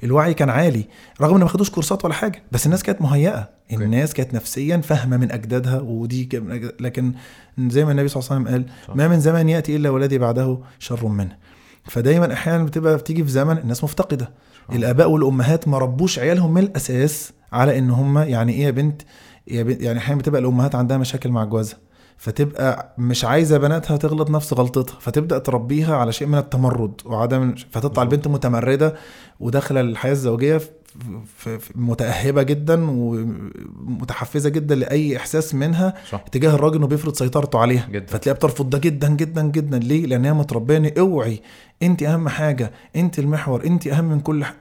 [0.02, 0.84] والوعي كان عالي
[1.20, 3.48] رغم إن ما خدوش كورسات ولا حاجة بس الناس كانت مهيئة.
[3.72, 6.28] الناس كانت نفسيا فاهمة من أجدادها ودي
[6.80, 7.12] لكن
[7.58, 8.96] زي ما النبي صلى الله عليه وسلم قال.
[8.96, 11.36] ما من زمان يأتي إلا والذي بعده شر منه
[11.84, 14.30] فدايما أحيانا بتبقى بتيجي في زمن الناس مفتقدة
[14.72, 19.02] الآباء والأمهات ما ربوش عيالهم من الأساس على إن هم يعني إيه يا بنت
[19.46, 21.78] يعني أحيانا بتبقى الأمهات عندها مشاكل مع جوازها
[22.20, 28.02] فتبقى مش عايزة بناتها تغلط نفس غلطتها فتبدأ تربيها على شيء من التمرد وعدم فتطلع
[28.02, 28.94] البنت متمردة
[29.40, 30.60] وداخلة الحياة الزوجية
[31.74, 36.20] متأهبة جدا ومتحفزة جدا لأي إحساس منها صح.
[36.32, 37.86] تجاه الراجل إنه بيفرض سيطرته عليها.
[37.90, 38.06] جدا.
[38.06, 39.78] فتلاقيها بترفض ده جدا جدا جدا.
[39.78, 41.42] ليه؟ لأن هي متربية إن اوعي
[41.82, 44.54] أنت أهم حاجة أنت المحور أنت أهم من كل ح...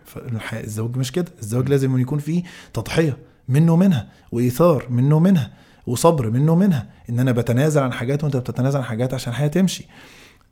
[0.53, 1.32] الزواج مش كده.
[1.41, 2.43] الزواج لازم يكون فيه
[2.74, 3.18] تضحية
[3.49, 5.51] منه منها وإيثار منه منها
[5.90, 9.88] وصبر منه منها إن أنا بتنازل عن حاجات وأنت بتتنازل عن حاجات عشان الحياة تمشي.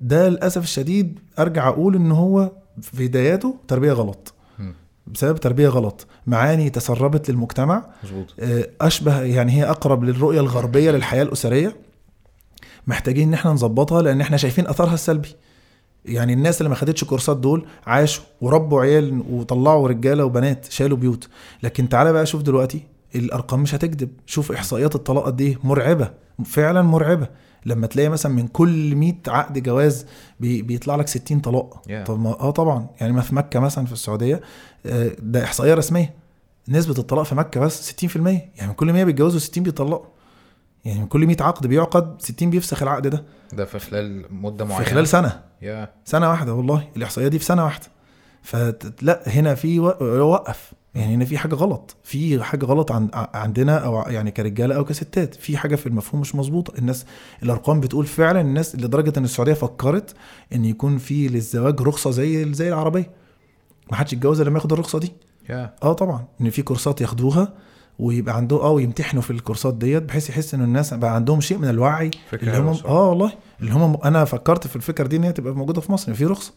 [0.02, 4.34] ده للأسف الشديد أرجع أقول إن هو في بداياته تربية غلط.
[5.08, 6.08] بسبب تربية غلط.
[6.28, 7.86] معاني تسربت للمجتمع.
[8.40, 11.76] آه، أشبه يعني هي أقرب للرؤية الغربية للحياة الأسرية.
[12.88, 15.36] محتاجين إن إحنا نظبطها لأن إحنا شايفين أثرها السلبي.
[16.06, 21.30] يعني الناس اللي ما خدتش كورسات دول عاشوا وربوا عيال وطلعوا رجالة وبنات شالوا بيوت.
[21.64, 22.84] لكن تعالى بقى شوف دلوقتي
[23.16, 26.12] الأرقام مش هتكذب شوف إحصائيات الطلاق قد إيه مرعبة
[26.45, 27.28] فعلا مرعبة.
[27.66, 30.05] لما تلاقي مثلا من كل 100 عقد جواز
[30.39, 31.82] بي بيطلع لك 60 طلاق.
[31.88, 32.05] Yeah.
[32.08, 32.88] طب ما آه طبعا.
[33.01, 34.41] يعني ما في مكة مثلا في السعودية
[34.86, 36.14] آه، ده إحصائية رسمية.
[36.70, 38.18] نسبة الطلاق في مكة بس 60%
[38.55, 40.05] يعني من كل 100 بيتجوزوا 60 بيطلقوا.
[40.86, 43.24] يعني من كل 100 عقد بيعقد 60 بيفسخ العقد ده.
[43.53, 44.84] ده في خلال مدة معينة.
[44.84, 45.41] في خلال سنة.
[45.62, 46.88] يا سنة واحدة والله.
[46.97, 47.86] الإحصائية دي في سنة واحدة.
[48.41, 50.74] فلا هنا في وقف.
[50.98, 51.95] يعني هنا في حاجة غلط.
[52.04, 55.36] في حاجة غلط عن عندنا أو يعني كرجالة أو كستات.
[55.36, 56.78] في حاجة في المفهوم مش مظبوطة.
[56.78, 57.06] الناس
[57.43, 60.14] الأرقام بتقول فعلا الناس لدرجة إن السعودية فكرت
[60.54, 63.12] إن يكون في للزواج رخصة زي زي العربية.
[63.91, 65.12] ما حدش يتجوز إلا لما ياخد الرخصة دي.
[65.50, 65.76] يا.
[65.84, 66.26] آه طبعا.
[66.41, 67.54] إن في كورسات ياخدوها
[68.00, 71.70] ويبقى عنده آه ويمتحنوا في الكورسات ديت بحيث يحس إن الناس بقى عندهم شيء من
[71.70, 72.78] الوعي اللي هم.
[72.86, 73.32] آه والله.
[73.62, 76.14] اللي هم أنا فكرت في الفكرة دي إن هي تبقى موجودة في مصر.
[76.14, 76.54] في رخصة.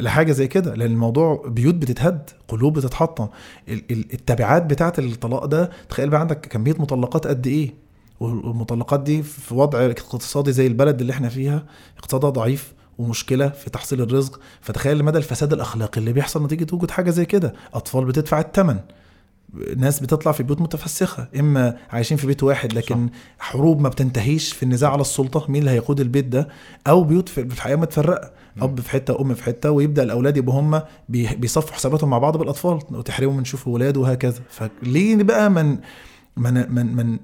[0.00, 3.28] لحاجة زي كده لأن الموضوع بيوت بتتهد قلوب بتتحطم.
[3.68, 7.74] ال- ال- التبعات بتاعة الطلاق ده تخيل بقى عندك كمية مطلقات قد إيه؟
[8.20, 11.64] والمطلقات دي في وضع اقتصادي زي البلد اللي إحنا فيها
[11.98, 14.40] اقتصادها ضعيف ومشكلة في تحصيل الرزق.
[14.60, 17.54] فتخيل مدى الفساد الأخلاقي اللي بيحصل نتيجة وجود حاجة زي كده.
[17.74, 18.76] أطفال بتدفع الثمن
[19.76, 23.12] ناس بتطلع في بيوت متفسخة إما عايشين في بيت واحد لكن صح.
[23.38, 26.48] حروب ما بتنتهيش في النزاع على السلطة مين اللي هيقود البيت ده؟
[26.86, 28.30] أو بيوت في في الحقيقة متفرقة.
[28.60, 32.36] أب في حتة وأم في حتة ويبدأ الأولاد يبقوا هم بي- بيصفوا حساباتهم مع بعض
[32.36, 34.40] بالأطفال وتحرموا من يشوفوا ولاده وهكذا.
[34.48, 35.78] فليه بقى من
[36.36, 37.18] من من من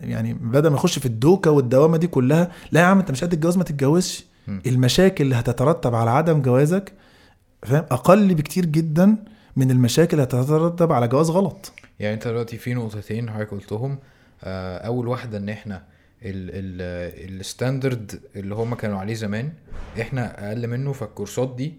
[0.00, 3.32] يعني بدل ما نخش في الدوكة والدوامة دي كلها لا يا عم أنت مش قد
[3.32, 4.24] الجواز ما تتجوزش.
[4.66, 6.92] المشاكل اللي هتترتب على عدم جوازك
[7.62, 9.16] فاهم؟ أقل بكتير جدا
[9.56, 11.72] من المشاكل اللي هتترتب على جواز غلط.
[12.00, 13.98] يعني أنت دلوقتي في نقطتين حضرتك قلتهم.
[14.44, 15.82] آه، أول واحدة إن إحنا
[16.24, 19.52] الستاندرد اللي هم كانوا عليه زمان
[20.00, 21.74] إحنا أقل منه فالكورسات دي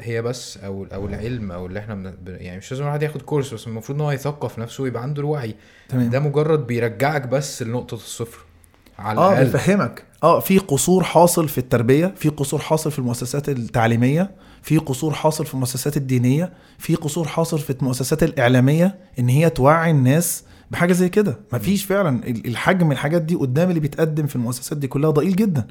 [0.00, 3.66] هي بس أو أو العلم أو اللي إحنا يعني مش لازم الواحد ياخد كورس بس
[3.66, 5.54] المفروض إن هو يثقف نفسه ويبقى عنده الوعي.
[5.88, 6.10] تمام.
[6.10, 8.38] ده مجرد بيرجعك بس لنقطة الصفر.
[8.98, 10.04] على آه بيفهمك.
[10.22, 14.30] آه في قصور حاصل في التربية في قصور حاصل في المؤسسات التعليمية
[14.62, 19.90] في قصور حاصل في المؤسسات الدينية في قصور حاصل في المؤسسات الإعلامية إن هي توعي
[19.90, 20.44] الناس
[20.74, 21.38] بحاجة زي كده.
[21.52, 25.66] مفيش فعلا ال- الحجم الحاجات دي قدام اللي بيتقدم في المؤسسات دي كلها ضئيل جدا.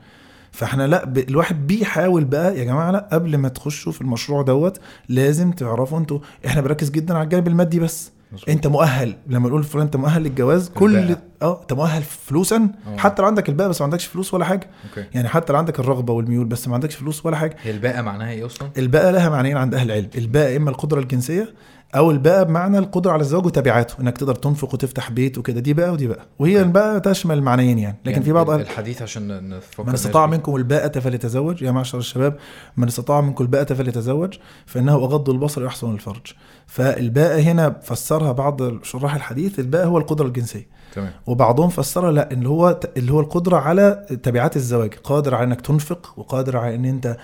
[0.52, 1.18] فإحنا لأ ب...
[1.18, 4.80] الواحد بيحاول بقى يا جماعة لأ قبل ما تخشوا في المشروع دوت
[5.10, 8.12] لازم تعرفوا أنتوا إحنا بنركز جدا على الجانب المادي بس.
[8.32, 8.50] مظبوط.
[8.50, 11.16] أنت مؤهل لما نقول فلان أنت مؤهل للجواز كل.
[11.42, 12.98] آه أنت مؤهل فلوسا آه.
[12.98, 14.68] حتى لو عندك الباءة بس ما عندكش فلوس ولا حاجة.
[14.90, 15.08] okay.
[15.14, 17.56] يعني حتى لو عندك الرغبة والميول بس ما عندكش فلوس ولا حاجة.
[17.64, 20.10] هي الباءة معناها إيه أصلا؟ الباءة لها معنيين عند أهل العلم.
[20.18, 21.54] الباءة إما القدرة الجنسية
[21.96, 25.92] أو الباءة بمعنى القدرة على الزواج وتبعاته إنك تقدر تنفق وتفتح بيت وكده دي بقى
[25.92, 26.26] ودي بقى.
[26.40, 26.64] وهي okay.
[26.68, 31.00] الباءة تشمل معنيين يعني لكن يعني في بعض الحديث عشان نفكر من استطاع منكم الباءة
[31.00, 32.36] فليتزوج يا معشر الشباب
[32.78, 34.34] من استطاع منكم الباءة فليتزوج
[34.66, 36.34] فإنه أغض البصر ويحسن الفرج.
[36.68, 40.68] فالباءة هنا فسرها بعض شراح الحديث الباءة هو القدرة الجنسية.
[40.96, 41.12] تمام.
[41.28, 46.14] وبعضهم فسرها لا اللي هو اللي هو القدرة على تبعات الزواج قادر على إنك تنفق
[46.18, 47.18] وقادر على إن أنت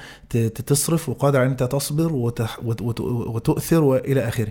[0.67, 2.59] تصرف وقادر على إن أنت تصبر وتح-
[3.03, 4.47] وتؤثر وإلى آخره.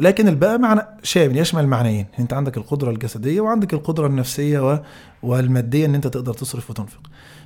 [0.00, 2.06] لكن الباء معنى شامل يشمل معنيين.
[2.18, 4.78] أنت عندك القدرة الجسدية وعندك القدرة النفسية و-
[5.22, 7.00] والمادية إن أنت تقدر تصرف وتنفق.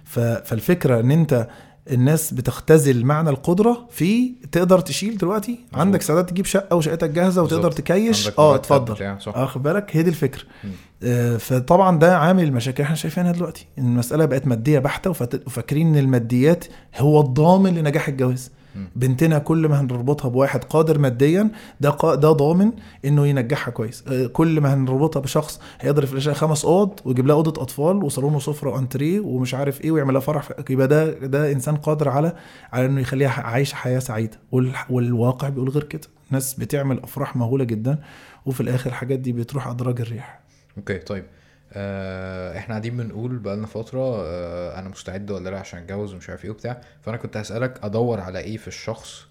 [0.04, 1.48] ف- فالفكرة إن أنت
[1.92, 5.80] الناس بتختزل معنى القدرة في تقدر تشيل دلوقتي مظبوط.
[5.80, 7.74] عندك سعادة تجيب شقة وشقتك جاهزة وتقدر بالظبط.
[7.78, 10.70] تكيش آه اتفضل واخد بالك هي دي الفكرة مم.
[11.02, 15.96] آه، فطبعا ده عامل المشاكل إحنا شايفينها دلوقتي إن المسألة بقت مادية بحتة وفاكرين إن
[15.96, 16.64] الماديات
[16.96, 18.50] هو الضامن لنجاح الجواز.
[18.96, 21.50] بنتنا كل ما هنربطها بواحد قادر ماديا
[21.80, 22.14] ده قا...
[22.14, 22.72] ده ضامن
[23.04, 24.04] إنه ينجحها كويس.
[24.08, 28.34] آه، كل ما هنربطها بشخص هيقدر يفرش لها خمس أوض ويجيب لها أوضة أطفال وصالون
[28.34, 32.32] وسفرة وانتريه ومش عارف إيه ويعمل لها فرح يبقى ده ده إنسان قادر على
[32.72, 34.38] على إنه يخليها عايشة حياة سعيدة.
[34.52, 34.72] وال...
[34.90, 36.08] والواقع بيقول غير كده.
[36.30, 37.98] ناس بتعمل أفراح مهولة جدا
[38.46, 40.40] وفي الآخر الحاجات دي بتروح أدراج الريح.
[40.78, 41.24] أوكي طيب.
[41.72, 46.50] إحنا قاعدين بنقول بقالنا فترة آه أنا مستعد ولا لا عشان اتجوز ومش عارف إيه
[46.50, 46.80] وبتاع.
[47.02, 49.26] فانا كنت هسألك ادور على إيه في الشخص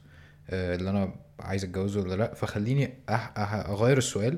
[0.49, 2.33] آه اللي أنا عايز اتجوزه ولا لا.
[2.33, 4.37] فخليني أح أح اغير السؤال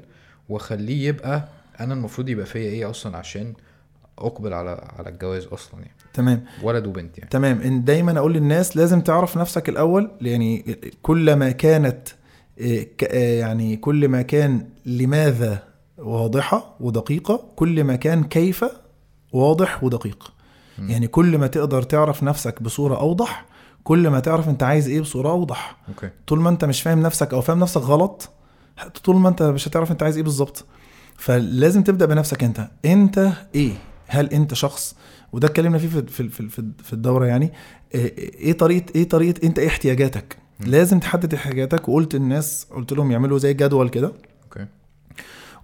[0.50, 1.48] واخليه يبقى
[1.80, 3.54] أنا المفروض يبقى فيا إيه أصلا عشان
[4.20, 5.94] اقبل على على الجواز أصلا يعني.
[6.14, 6.46] تمام.
[6.64, 7.30] ولد وبنت يعني.
[7.30, 7.62] تمام.
[7.62, 10.12] إن دايما أقول للناس لازم تعرف نفسك الأول.
[10.22, 12.08] يعني كل ما كانت
[13.02, 15.64] يعني كل ما كان لماذا
[16.02, 18.66] واضحة ودقيقة كل ما كان كيف
[19.34, 20.32] واضح ودقيق.
[20.80, 20.90] مم.
[20.90, 23.46] يعني كل ما تقدر تعرف نفسك بصورة أوضح
[23.84, 25.78] كل ما تعرف أنت عايز إيه بصورة أوضح.
[25.90, 26.10] أوكي.
[26.28, 28.30] طول ما أنت مش فاهم نفسك أو فاهم نفسك غلط
[29.04, 30.66] طول ما أنت مش هتعرف أنت عايز إيه بالظبط.
[31.18, 32.68] فلازم تبدأ بنفسك أنت.
[32.86, 33.72] أنت إيه؟
[34.08, 34.96] هل أنت شخص؟
[35.34, 37.54] وده اتكلمنا فيه في في في في- الدورة يعني.
[37.96, 40.38] إيه إيه طريقة إيه طريقة أنت إيه احتياجاتك.
[40.60, 41.90] لازم تحدد احتياجاتك.
[41.90, 44.12] وقلت الناس قلت لهم يعملوا زي جدول كده.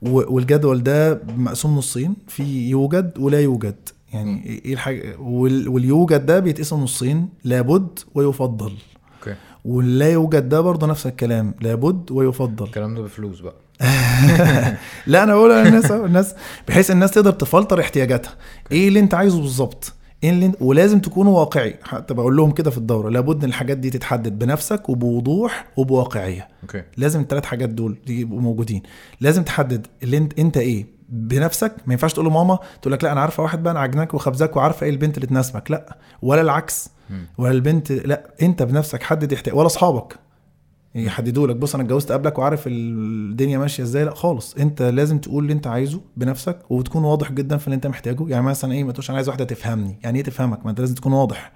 [0.01, 3.75] والجدول ده مقسوم نصين في يوجد ولا يوجد.
[4.13, 8.73] يعني إيه الحاجة وال- واليوجد ده بيتقسم نصين لابد ويفضل.
[9.19, 9.35] أوكي.
[9.65, 12.65] واللا يوجد ده برضه نفس الكلام لابد ويفضل.
[12.65, 13.55] الكلام ده بفلوس بقى.
[15.07, 16.35] لا أنا بقول للناس الناس
[16.67, 18.33] بحيث الناس تقدر تفلتر احتياجاتها.
[18.71, 19.93] إيه اللي أنت عايزه بالظبط؟
[20.23, 21.75] اللي ولازم تكونوا واقعي.
[21.83, 26.47] حتى بقول لهم كده في الدورة لابد إن الحاجات دي تتحدد بنفسك وبوضوح وبواقعية.
[26.63, 26.83] أوكي.
[26.97, 28.83] لازم الثلاث حاجات دول يبقوا موجودين.
[29.21, 31.75] لازم تحدد اللي أنت انت إيه؟ بنفسك.
[31.85, 34.83] ما ينفعش تقول لماما تقول لك لا أنا عارفة واحد بقى أنا عجنك وخبزك وعارفة
[34.83, 35.71] إيه البنت اللي تناسبك.
[35.71, 35.97] لا.
[36.21, 36.89] ولا العكس.
[37.37, 38.31] ولا البنت لا.
[38.41, 40.19] أنت بنفسك حدد احتياج ولا أصحابك.
[40.95, 44.55] يحددوا لك بص أنا اتجوزت قبلك وعارف الدنيا ماشية إزاي لا خالص.
[44.55, 48.27] أنت لازم تقول اللي أنت عايزه بنفسك وتكون واضح جدا في اللي أنت محتاجه.
[48.27, 49.99] يعني مثلا إيه ما تقولش أنا عايز واحدة تفهمني.
[50.03, 51.51] يعني إيه تفهمك؟ ما أنت لازم تكون واضح.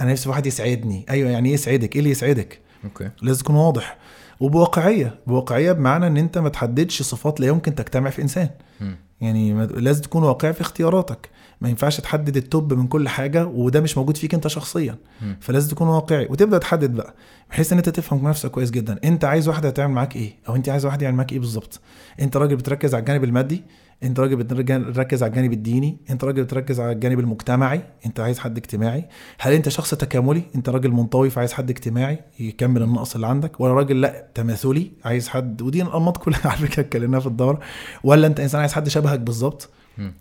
[0.00, 1.06] أنا نفسي واحد يسعدني.
[1.10, 3.10] أيوه يعني إيه يسعدك؟ إيه اللي يسعدك؟ okay.
[3.22, 3.98] لازم تكون واضح.
[4.40, 5.14] وبواقعية.
[5.26, 8.48] بواقعية بمعنى إن أنت ما تحددش صفات لا يمكن تجتمع في إنسان.
[8.80, 8.96] مم.
[9.20, 11.30] يعني لازم تكون واقعي في اختياراتك.
[11.60, 14.96] ما ينفعش تحدد ال top من كل حاجة وده مش موجود فيك انت شخصيا.
[15.22, 15.36] مم.
[15.40, 17.14] فلازم تكون واقعي وتبدأ تحدد بقى
[17.50, 18.98] بحيث إن انت تفهم نفسك كويس جدا.
[19.04, 21.80] انت عايز واحدة تعمل معاك إيه؟ أو انت عايز واحد يعمل معاك إيه بالظبط؟
[22.20, 23.62] انت راجل بتركز على الجانب المادي
[24.02, 28.56] انت راجل بتركز على الجانب الديني انت راجل بتركز على الجانب المجتمعي انت عايز حد
[28.56, 29.04] اجتماعي.
[29.38, 33.72] هل انت شخص تكاملي؟ انت راجل منطوي فعايز حد اجتماعي يكمل النقص اللي عندك؟ ولا
[33.72, 37.60] راجل لا تماثلي عايز حد ودي الأنماط كلها على فكرة اتكلمناها في الدورة.
[38.04, 39.70] ولا انت إنسان عايز حد شبهك بالظبط.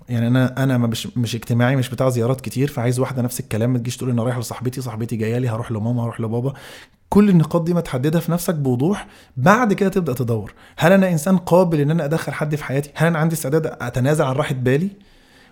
[0.09, 3.78] يعني أنا أنا مش مش اجتماعي مش بتاع زيارات كتير فعايز واحدة نفس الكلام ما
[3.80, 6.53] تجيش تقول أنا رايح لصاحبتي صاحبتي جاية لي هروح لماما هروح لبابا.
[7.09, 9.07] كل النقاط دي ما تحددها في نفسك بوضوح
[9.38, 10.53] بعد كده تبدأ تدور.
[10.78, 14.26] هل أنا إنسان قابل إن أنا أدخل حد في حياتي؟ هل أنا عندي استعداد أتنازل
[14.26, 14.89] عن راحة بالي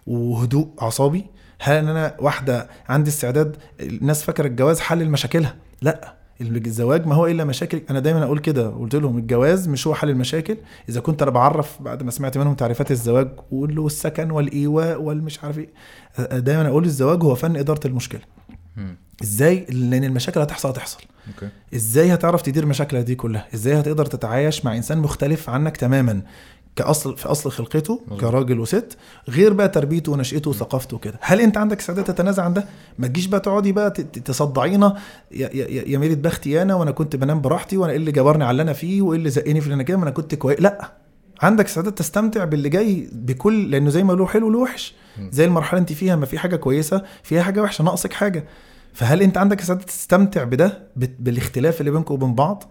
[0.08, 1.26] وهدوء أعصابي؟
[1.60, 6.14] هل ان أنا واحدة عندي استعداد الناس فاكرة الجواز حل لمشاكلها؟ لأ.
[6.42, 7.82] الزواج ما هو إلا مشاكل.
[7.90, 10.58] أنا دايما أقول كده قلت لهم الجواز مش هو حل المشاكل.
[10.90, 15.70] إذا كنت أنا بعرف بعد ما سمعت منهم تعريفات الزواج والسكن والإيواء والمش عارف إيه.
[16.40, 18.22] دايما أقول الزواج هو فن إدارة المشكلة.
[19.24, 21.00] إزاي؟ لأن المشاكل هتحصل هتحصل.
[21.28, 21.50] أوكي.
[21.76, 26.22] إزاي هتعرف تدير مشاكلك دي كلها؟ إزاي هتقدر تتعايش مع إنسان مختلف عنك تماما؟
[26.78, 28.02] كاصل في أصل خلقته.
[28.20, 28.98] كراجل وست
[29.30, 31.20] غير بقى تربيته ونشأته وثقافته وكده.
[31.22, 32.66] هل أنت عندك استعداد تتنازع عن ده؟
[33.00, 33.92] ما تجيش بقى تقعدي بقى
[34.26, 34.96] تصدعينا
[35.32, 38.62] يا, يا, يا- بختي أنا وأنا كنت بنام براحتي وأنا إيه اللي جبرني على اللي
[38.62, 40.92] أنا فيه وإيه اللي زقني في اللي أنا جاي ما أنا كنت كويس لأ.
[41.42, 44.96] عندك استعداد تستمتع باللي جاي بكل لأنه زي ما له حلو له وحش.
[45.32, 48.46] زي المرحلة أنت فيها ما في حاجة كويسة فيها حاجة وحشة ناقصك حاجة.
[48.94, 52.64] فهل أنت عندك استعداد تستمتع بده بالاختلاف اللي بينكم وبين بعض؟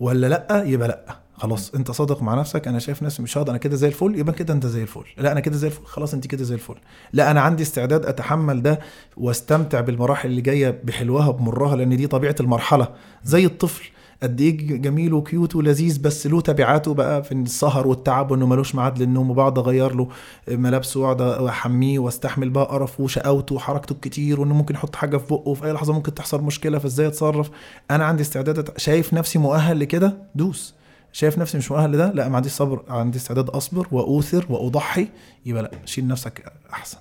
[0.00, 1.19] ولا لأ؟ يبقى لأ.
[1.40, 4.32] خلاص انت صادق مع نفسك أنا شايف نفسي مش هقدر أنا كده زي الفل يبقى
[4.34, 5.04] كده انت زي الفل.
[5.18, 6.74] لا أنا كده زي الفل خلاص انت كده زي الفل.
[7.12, 8.80] لا أنا عندي استعداد اتحمل ده
[9.16, 12.88] واستمتع بالمراحل اللي جاية بحلوها بمرها لأن دي طبيعة المرحلة.
[13.24, 13.84] زي الطفل
[14.22, 18.98] قد إيه جميل وكيوت ولذيذ بس له تبعاته بقى في السهر والتعب وإنه ملوش ميعاد
[18.98, 20.08] للنوم وبقعد أغير له
[20.48, 25.48] ملابسه وأقعد أحميه وأستحمل بقى قرفه وشقاوته وحركته الكتير وإنه ممكن يحط حاجة في بقه
[25.48, 27.50] وفي أي لحظة ممكن تحصل مشكلة فإزاي اتصرف؟
[27.90, 30.74] أنا عندي استعداد شايف نفسي مؤهل لكده؟ دوس.
[31.12, 35.08] شايف نفسي مش مؤهل لده؟ لا ما عنديش صبر عندي استعداد أصبر وأوثر وأضحي
[35.46, 36.98] يبقى لا شيل نفسك أحسن.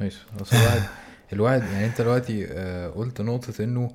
[0.00, 0.18] ماشي.
[0.40, 0.82] أصل الواحد
[1.32, 3.90] الواحد يعني أنت دلوقتي آه، قلت نقطة إنه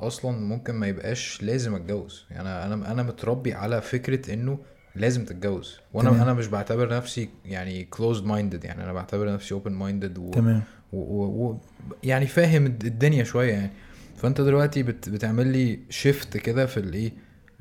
[0.00, 2.24] أصلا ممكن ما يبقاش لازم أتجوز.
[2.30, 4.58] يعني أنا أنا متربي على فكرة إنه
[4.94, 5.76] لازم تتجوز.
[5.94, 6.22] وأنا تمام.
[6.22, 8.64] أنا مش بعتبر نفسي يعني closed minded.
[8.64, 10.62] يعني أنا بعتبر نفسي open minded و, تمام.
[10.92, 11.58] و, و, و
[12.02, 13.70] يعني فاهم الد- الدنيا شوية يعني.
[14.16, 17.12] فأنت دلوقتي بت بتعمل لي شيفت كده في الإيه؟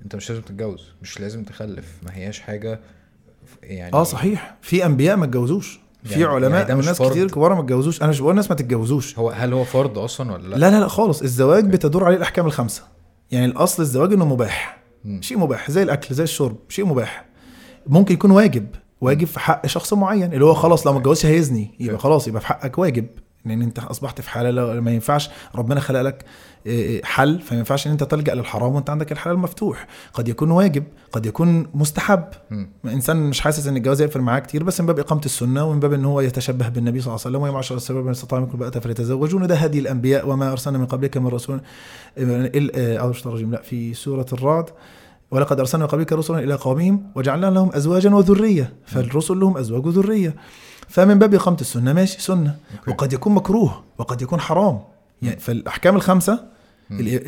[0.03, 2.79] انت مش لازم تتجوز مش لازم تخلف ما هياش حاجة
[3.63, 4.55] يعني آه صحيح.
[4.61, 5.79] في أنبياء ما اتجوزوش.
[6.03, 7.09] في يعني- علماء يعني وناس فرض.
[7.11, 8.01] كتير كبار ما اتجوزوش.
[8.01, 9.19] أنا مش بقول الناس ما تتجوزوش.
[9.19, 11.21] هو هل هو فرض أصلا ولا لأ؟ لا لا لا خالص.
[11.21, 12.83] الزواج بتدور عليه الأحكام الخمسة.
[13.31, 14.77] يعني الأصل الزواج إنه مباح.
[15.05, 15.21] مم.
[15.21, 17.25] شيء مباح زي الأكل زي الشرب شيء مباح.
[17.87, 18.67] ممكن يكون واجب.
[19.01, 20.33] واجب في حق شخص معين.
[20.33, 21.75] اللي هو خلاص لو ما اتجوزش هيزني.
[21.79, 21.97] يبقى.
[21.99, 23.07] خلاص يبقى في حقك واجب.
[23.45, 25.29] لأن أنت أصبحت في حالة ما ينفعش.
[25.55, 26.25] ربنا خلق لك
[27.03, 29.87] حل فما ينفعش إن أنت تلجأ للحرام وأنت عندك الحلال مفتوح.
[30.13, 32.23] قد يكون واجب قد يكون مستحب.
[32.51, 32.69] مم.
[32.85, 35.93] إنسان مش حاسس إن الجواز هيفرق معاه كتير بس من باب إقامة السنة ومن باب
[35.93, 38.81] إن هو يتشبه بالنبي صلى الله عليه وسلم ويا معشر الشباب من استطاع منكم بقى
[38.81, 41.61] فليتزوجون ده هدي الأنبياء وما أرسلنا من قبلك من رسول إل-
[42.75, 43.51] آه، الرجيم.
[43.51, 44.65] لا في سورة الرعد.
[45.31, 48.73] ولقد أرسلنا من قبلك رسلا إلى قومهم وجعلنا لهم أزواجا وذرية.
[48.85, 50.35] فالرسل لهم أزواج وذرية.
[50.87, 52.55] فمن باب إقامة السنة ماشي سنة.
[52.79, 52.91] أوكي.
[52.91, 54.79] وقد يكون مكروه وقد يكون حرام.
[55.21, 56.54] يعني فالأحكام الخمسة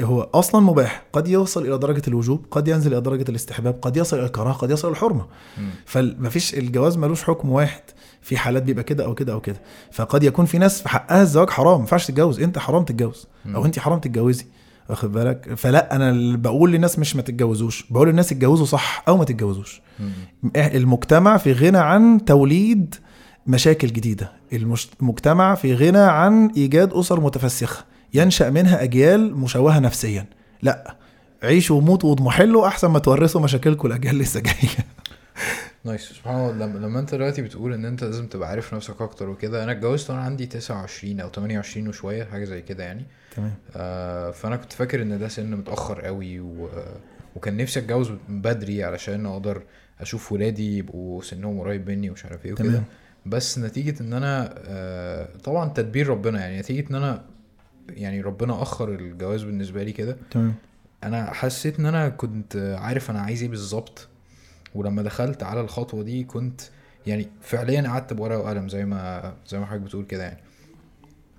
[0.02, 1.04] هو أصلا مباح.
[1.14, 4.72] قد يوصل إلى درجة الوجوب قد ينزل إلى درجة الاستحباب قد يصل إلى الكراهة قد
[4.72, 5.26] يصل إلى الحرمة.
[5.58, 5.70] مم.
[5.86, 7.82] فمفيش الجواز ملوش حكم واحد.
[8.22, 9.62] في حالات بيبقى كده أو كده أو كده.
[9.92, 11.74] فقد يكون في ناس في حقها الزواج حرام.
[11.74, 12.40] ما ينفعش تتجوز.
[12.40, 13.28] أنت حرام تتجوز.
[13.56, 13.66] أو.
[13.66, 14.46] أنت حرام تتجوزي.
[14.90, 17.86] واخد بالك؟ فلا أنا بقول للناس مش ما تتجوزوش.
[17.90, 19.82] بقول للناس اتجوزوا صح أو ما تتجوزوش.
[20.56, 22.96] المجتمع في غنى عن توليد
[23.48, 24.32] مشاكل جديدة.
[24.54, 27.86] المجتمع في غنى عن إيجاد أسر متفسخة.
[28.14, 30.26] ينشأ منها أجيال مشوهة نفسيا.
[30.62, 30.96] لا
[31.44, 34.86] عيشوا وموتوا واضمحلوا أحسن ما تورثوا مشاكلكم الأجيال اللي لسه جاية.
[35.84, 36.66] نايس سبحان الله.
[36.66, 40.22] لما, أنت دلوقتي بتقول إن أنت لازم تبقى عارف نفسك أكتر وكده أنا اتجوزت وأنا
[40.22, 43.06] عندي 29 أو 28 وشوية حاجة زي كده يعني.
[43.36, 43.54] تمام.
[43.76, 46.70] آه فأنا كنت فاكر إن ده سن متأخر قوي و...
[47.36, 49.62] وكان نفسي أتجوز بدري علشان أقدر
[50.02, 52.84] أشوف ولادي يبقوا سنهم قريب مني ومش عارف إيه وكده.
[53.26, 57.24] بس نتيجة إن أنا آه طبعا تدبير ربنا يعني نتيجة إن أنا
[57.90, 60.18] يعني ربنا أخر الجواز بالنسبة لي كده.
[60.32, 60.56] تمام.
[61.04, 64.08] أنا حسيت إن أنا كنت عارف أنا عايز إيه بالظبط
[64.76, 66.62] ولما دخلت على الخطوة دي كنت
[67.08, 70.40] يعني فعليا قعدت بورقة وقلم زي ما زي ما حضرتك بتقول كده يعني.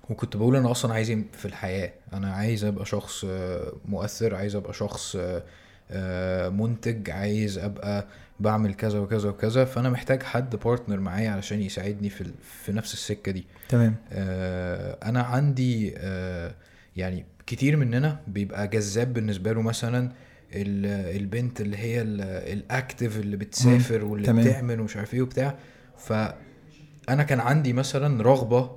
[0.09, 4.55] وكنت بقول أنا أصلا عايز إيه في الحياة؟ أنا عايز أبقى شخص آه، مؤثر عايز
[4.55, 5.43] أبقى شخص آه،
[5.91, 8.07] آه، منتج عايز أبقى
[8.39, 12.31] بعمل كذا وكذا وكذا فأنا محتاج حد partner معايا علشان يساعدني في
[12.63, 13.45] في نفس السكة دي.
[13.69, 13.95] تمام.
[14.11, 16.55] آه، أنا عندي آه،
[16.95, 20.11] يعني كتير مننا بيبقى جذاب بالنسبة له مثلا
[20.53, 22.21] ال- البنت اللي هي ال-
[22.53, 24.45] ال active اللي بتسافر واللي تمام.
[24.45, 25.55] بتعمل ومش عارف إيه وبتاع.
[25.97, 28.71] فأنا كان عندي مثلا رغبة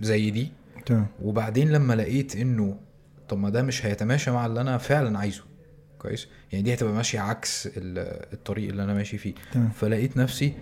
[0.00, 0.52] زي دي.
[0.86, 1.06] تمام.
[1.22, 2.76] وبعدين لما لقيت إنه
[3.28, 5.42] طب ما ده مش هيتماشى مع اللي أنا فعلا عايزه.
[6.04, 6.28] كويس.
[6.52, 9.34] يعني دي هتبقى ماشية عكس ال- الطريق اللي أنا ماشي فيه.
[9.52, 9.70] تمام.
[9.70, 10.54] فلقيت نفسي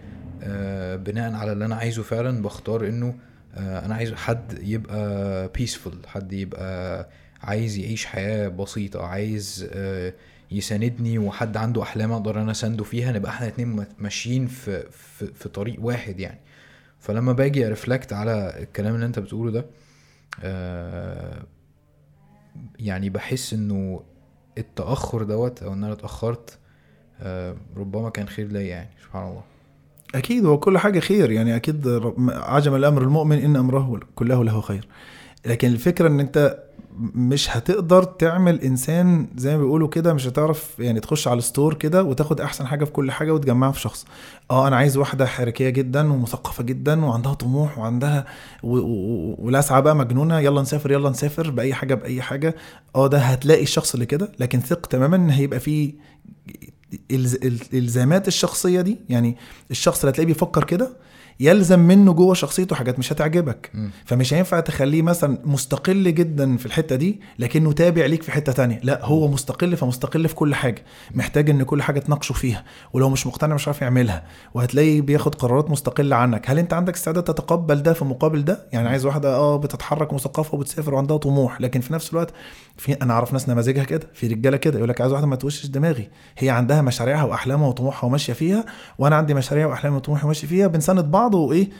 [0.42, 3.14] آه، بناء على اللي أنا عايزه فعلا بختار إنه
[3.54, 7.08] آه، أنا عايز حد يبقى peaceful حد يبقى
[7.42, 10.14] عايز يعيش حياة بسيطة عايز آه،
[10.50, 15.48] يساندني وحد عنده أحلام أقدر أنا أسانده فيها نبقى إحنا اتنين ماشيين في, في في
[15.48, 16.40] طريق واحد يعني.
[16.98, 19.64] فلما باجي ا reflect على الكلام اللي أنت بتقوله ده
[22.78, 24.02] يعني بحس إنه
[24.58, 26.58] التأخر دوت أو إن أنا اتأخرت
[27.20, 29.42] آه، ربما كان خير ليا يعني سبحان الله.
[30.14, 34.88] أكيد هو كل حاجة خير يعني أكيد عجم الأمر المؤمن إن أمره كله له خير.
[35.46, 36.58] لكن الفكرة إن أنت
[37.14, 42.02] مش هتقدر تعمل إنسان زي ما بيقولوا كده مش هتعرف يعني تخش على الستور كده
[42.02, 44.06] وتاخد أحسن حاجة في كل حاجة وتجمعها في شخص.
[44.50, 48.24] آه أنا عايز واحدة حركية جدا ومثقفة جدا وعندها طموح وعندها
[48.62, 52.54] ولاسعه بقى مجنونة يلا نسافر يلا نسافر بأي حاجة بأي حاجة.
[52.96, 55.92] آه ده هتلاقي الشخص اللي كده لكن ثق تماما إن هيبقى فيه
[57.10, 58.98] الز- ال- الالزامات الشخصية دي.
[59.08, 59.36] يعني
[59.70, 60.88] الشخص اللي هتلاقيه بيفكر كده
[61.42, 63.70] يلزم منه جوه شخصيته حاجات مش هتعجبك.
[63.74, 63.90] مم.
[64.04, 68.80] فمش هينفع تخليه مثلا مستقل جدا في الحتة دي لكنه تابع ليك في حتة تانية.
[68.82, 70.84] لا هو مستقل فمستقل في كل حاجة.
[71.14, 72.64] محتاج إن كل حاجة تناقشه فيها.
[72.92, 74.24] ولو مش مقتنع مش عارف يعملها.
[74.54, 76.50] وهتلاقيه بياخد قرارات مستقلة عنك.
[76.50, 80.54] هل أنت عندك استعداد تتقبل ده في مقابل ده؟ يعني عايز واحدة آه بتتحرك مثقفة
[80.54, 81.60] وبتسافر وعندها طموح.
[81.60, 82.30] لكن في نفس الوقت
[82.76, 85.66] في أنا أعرف ناس نماذجها كده في رجالة كده يقول لك عايز واحدة ما توشش
[85.66, 86.08] دماغي.
[86.38, 88.64] هي عندها مشاريعها وأحلامها وطموحها وماشية فيها
[88.98, 91.70] وأنا عندي مشاريع وأحلامي وطموحي وماشي فيها بنساند بعض وايه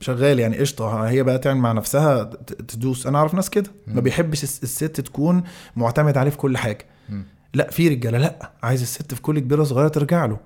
[0.00, 2.24] شغال يعني قشطة هي بقى تعمل مع نفسها
[2.68, 3.06] تدوس.
[3.06, 4.00] أنا أعرف ناس كده ما.
[4.00, 5.42] بيحبش الس- الست تكون
[5.76, 6.86] معتمد عليه في كل حاجة.
[7.54, 8.50] لا في رجالة لا.
[8.62, 10.36] عايز الست في كل كبيرة صغيرة ترجع له.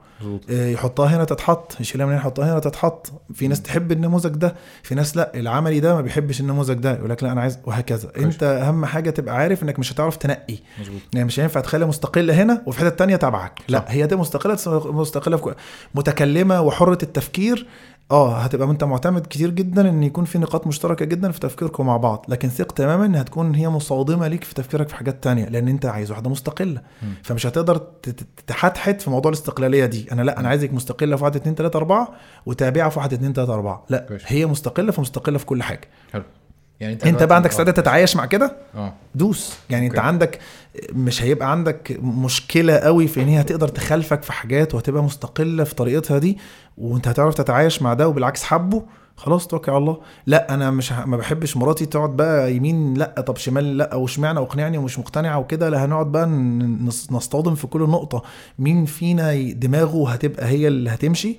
[0.51, 3.13] آه، يحطها هنا تتحط يشيلها من هنا يحطها هنا تتحط.
[3.35, 5.33] في ناس تحب النموذج ده في ناس لا.
[5.35, 8.09] العملي ده ما بيحبش النموذج ده يقول لك لا أنا عايز وهكذا.
[8.09, 8.25] كويس.
[8.25, 10.59] أنت أهم حاجة تبقى عارف إنك مش هتعرف تنقي.
[10.81, 11.01] مظبوط.
[11.15, 13.61] يعني مش هينفع تخليها مستقلة هنا وفي حتة تانية تبعك.
[13.69, 13.85] لا.
[13.89, 14.59] هي دي مستقلة
[14.93, 15.55] مستقلة في كل-
[15.95, 17.67] متكلمة وحرة التفكير
[18.11, 21.97] آه هتبقى انت معتمد كتير جدا إن يكون في نقاط مشتركة جدا في تفكيركم مع
[21.97, 22.25] بعض.
[22.29, 25.87] لكن ثق تماما إن هتكون هي مصادمة ليك في تفكيرك في حاجات تانية لأن أنت
[25.87, 26.83] عايز واحدة مستقلة.
[27.03, 27.09] مم.
[27.23, 27.77] فمش هتقدر
[28.47, 30.13] تحتحت في موضوع الاستقلالية دي.
[30.13, 32.09] أنا لا أنا عايزك مستقلة في 1 2 3 4
[32.47, 34.23] وتابعة في 1 2 3 4 لا كويس.
[34.27, 35.89] هي مستقلة فمستقلة في كل حاجة.
[36.13, 36.23] حلو.
[36.81, 37.51] يعني انت انت بقى عندك.
[37.51, 38.93] استعداد تتعايش مع كده؟ آه.
[39.15, 39.59] دوس.
[39.71, 40.07] يعني انت أوكي.
[40.07, 40.39] عندك
[40.93, 45.75] مش هيبقى عندك مشكلة قوي في ان هي هتقدر تخالفك في حاجات وهتبقى مستقلة في
[45.75, 46.39] طريقتها دي
[46.79, 48.83] وانت هتعرف تتعايش مع ده وبالعكس حبه؟
[49.17, 49.99] خلاص توكل على الله.
[50.27, 51.05] لا أنا مش ه...
[51.05, 55.69] ما بحبش مراتي تقعد بقى يمين لا طب شمال لا واشمعنى واقنعني ومش مقتنعه وكده.
[55.69, 56.27] لا هنقعد بقى
[57.11, 58.23] نصطدم في كل نقطة.
[58.59, 61.39] مين فينا دماغه هتبقى هي اللي هتمشي؟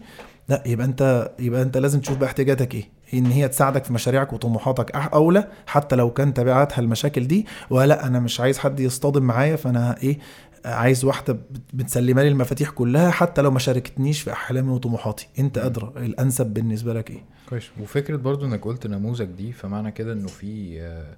[0.49, 2.98] لا يبقى انت يبقى انت لازم تشوف بقى احتياجاتك إيه.
[3.13, 7.45] إن هي تساعدك في مشاريعك وطموحاتك أولى حتى لو كان تبعاتها المشاكل دي.
[7.69, 10.19] ولا أنا مش عايز حد يصطدم معايا فأنا إيه
[10.65, 15.27] عايز واحدة بت- بتسلمها لي المفاتيح كلها حتى لو ما شاركتنيش في أحلامي وطموحاتي.
[15.39, 17.23] أنت أدرى الأنسب بالنسبة لك إيه.
[17.49, 17.69] كويس.
[17.81, 21.15] وفكرة برضو إنك قلت نموذج دي فمعنى كده إنه في آه،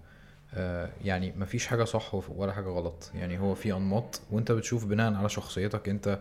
[0.53, 3.11] آه، يعني مفيش حاجة صح ولا حاجة غلط.
[3.15, 6.19] يعني هو في أنماط وأنت بتشوف بناء على شخصيتك أنت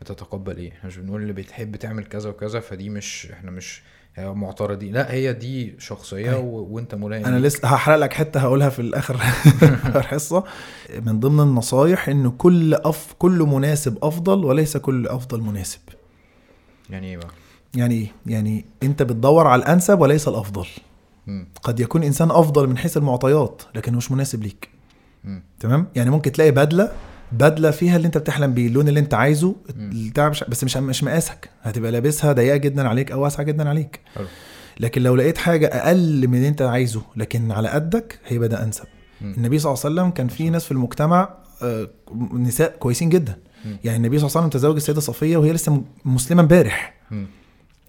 [0.00, 0.72] بتتقبل إيه.
[0.72, 3.82] إحنا مش بنقول اللي بتحب تعمل كذا وكذا فدي مش إحنا مش
[4.28, 6.40] معترضين لا هي دي شخصية أيوة.
[6.40, 6.66] و...
[6.70, 7.38] وانت ملائم أنا.
[7.38, 9.14] لسه هحرق لك حتة هقولها في الآخر
[9.98, 10.44] الحصة
[11.06, 15.80] من ضمن النصايح إن كل أف كل مناسب أفضل وليس كل أفضل مناسب
[16.90, 17.30] يعني إيه بقى
[17.74, 20.66] يعني إيه يعني أنت بتدور على الأنسب وليس الأفضل
[21.26, 21.48] مم.
[21.62, 24.68] قد يكون إنسان أفضل من حيث المعطيات لكنه مش مناسب ليك.
[25.60, 26.92] تمام يعني ممكن تلاقي بدلة
[27.32, 31.50] بدلة فيها اللي انت بتحلم بيه اللون اللي انت عايزه مش- بس مش مش مقاسك
[31.62, 34.26] هتبقى لابسها ضيقة جدا عليك أو واسعة جدا عليك حلو.
[34.80, 38.84] لكن لو لقيت حاجة أقل من اللي انت عايزه لكن على قدك هيبقى ده أنسب.
[39.22, 41.28] النبي صلى الله عليه وسلم كان في ناس في المجتمع
[41.62, 41.88] آه،
[42.32, 43.36] نساء كويسين جدا.
[43.84, 46.94] يعني النبي صلى الله عليه وسلم تزوج السيدة صفية وهي لسه مسلمة امبارح.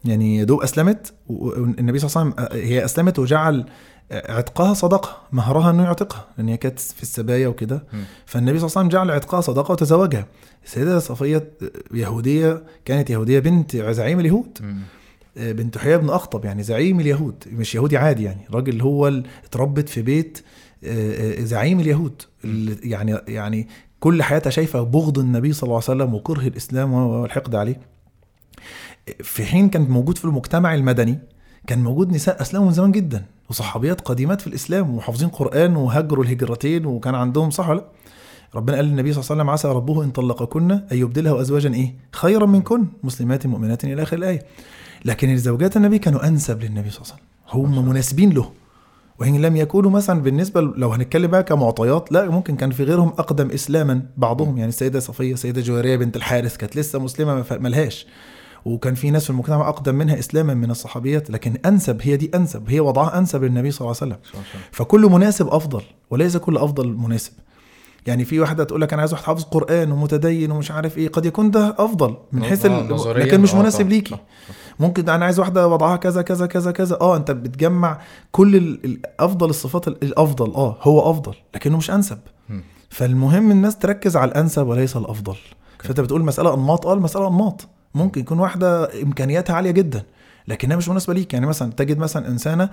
[0.06, 3.66] يعني يا دوب اسلمت والنبي صلى الله عليه وسلم آه، هي أسلمت وجعل
[4.12, 7.84] عتقها صدقه مهرها إنه يعتقها لأن هي كانت في السبايا وكده.
[8.26, 10.26] فالنبي صلى الله عليه وسلم جعل عتقها صدقه وتزوجها.
[10.66, 11.52] السيدة صفية
[11.94, 14.58] يهودية كانت يهودية بنت زعيم اليهود.
[14.62, 14.82] مم.
[15.36, 18.42] بنت حيي بن أخطب يعني زعيم اليهود مش يهودي عادي يعني.
[18.54, 20.44] راجل هو اتربت في بيت
[20.84, 22.22] آه، آه، زعيم اليهود.
[22.84, 23.68] يعني يعني
[24.00, 27.80] كل حياتها شايفة بغض النبي صلى الله عليه وسلم وكره الإسلام والحقد عليه.
[29.24, 31.20] في حين كان موجود في المجتمع المدني
[31.68, 33.26] كان موجود نساء أسلموا من زمان جدا.
[33.56, 37.86] وصحابيات قديمات في الإسلام وحافظين قرآن وهجروا الهجرتين وكان عندهم صح ولا لا؟
[38.56, 41.96] ربنا قال للنبي صلى الله عليه وسلم عسى ربه إن طلقكن أن يبدله ازواجا إيه؟
[42.12, 44.40] خيرا منكن مسلمات مؤمنات إلى آخر الآية.
[45.06, 47.24] لكن زوجات النبي كانوا أنسب للنبي صلى الله عليه
[47.64, 47.78] وسلم.
[47.78, 48.52] هم مناسبين له.
[49.20, 53.08] وإن لم يكونوا مثلا بالنسبة ل- لو هنتكلم بقى كمعطيات لا ممكن كان في غيرهم
[53.08, 54.58] أقدم اسلاما بعضهم.
[54.58, 58.08] يعني السيدة صفية السيدة جويريه بنت الحارث كانت لسه مسلمة ما ملهاش.
[58.66, 62.64] وكان في ناس في المجتمع أقدم منها إسلاما من الصحابيات لكن أنسب هي دي أنسب
[62.70, 64.44] هي وضعها أنسب للنبي صلى الله عليه وسلم.
[64.72, 67.32] فكل مناسب أفضل وليس كل أفضل مناسب.
[68.08, 71.26] يعني في واحدة تقول لك أنا عايز واحد حافظ قرآن ومتدين ومش عارف إيه قد
[71.26, 72.80] يكون ده أفضل من حيث آه،
[73.14, 74.18] ال- لكن مش آه، مناسب ليكي.
[74.80, 76.98] ممكن أنا عايز واحدة وضعها كذا كذا كذا كذا.
[77.02, 78.00] آه أنت بتجمع
[78.32, 80.54] كل ال- ال- أفضل الصفات ال- الأفضل.
[80.54, 82.18] آه هو أفضل لكنه مش أنسب.
[82.90, 85.36] فالمهم الناس تركز على الأنسب وليس الأفضل.
[85.80, 87.68] فأنت بتقول مسألة أنماط آه المسألة أنماط.
[87.96, 90.04] ممكن يكون واحدة إمكانياتها عالية جدا
[90.48, 91.34] لكنها مش مناسبة ليك.
[91.34, 92.70] يعني مثلا تجد مثلا إنسانة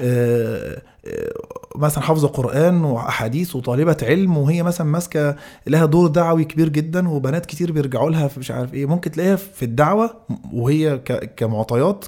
[0.00, 1.32] آه، آه،
[1.76, 5.36] مثلا حافظة قرآن وأحاديث وطالبة علم وهي مثلا ماسكة
[5.66, 8.86] لها دور دعوي كبير جدا وبنات كتير بيرجعوا لها في مش عارف إيه.
[8.86, 10.10] ممكن تلاقيها في الدعوة
[10.52, 10.98] وهي
[11.36, 12.04] كمعطيات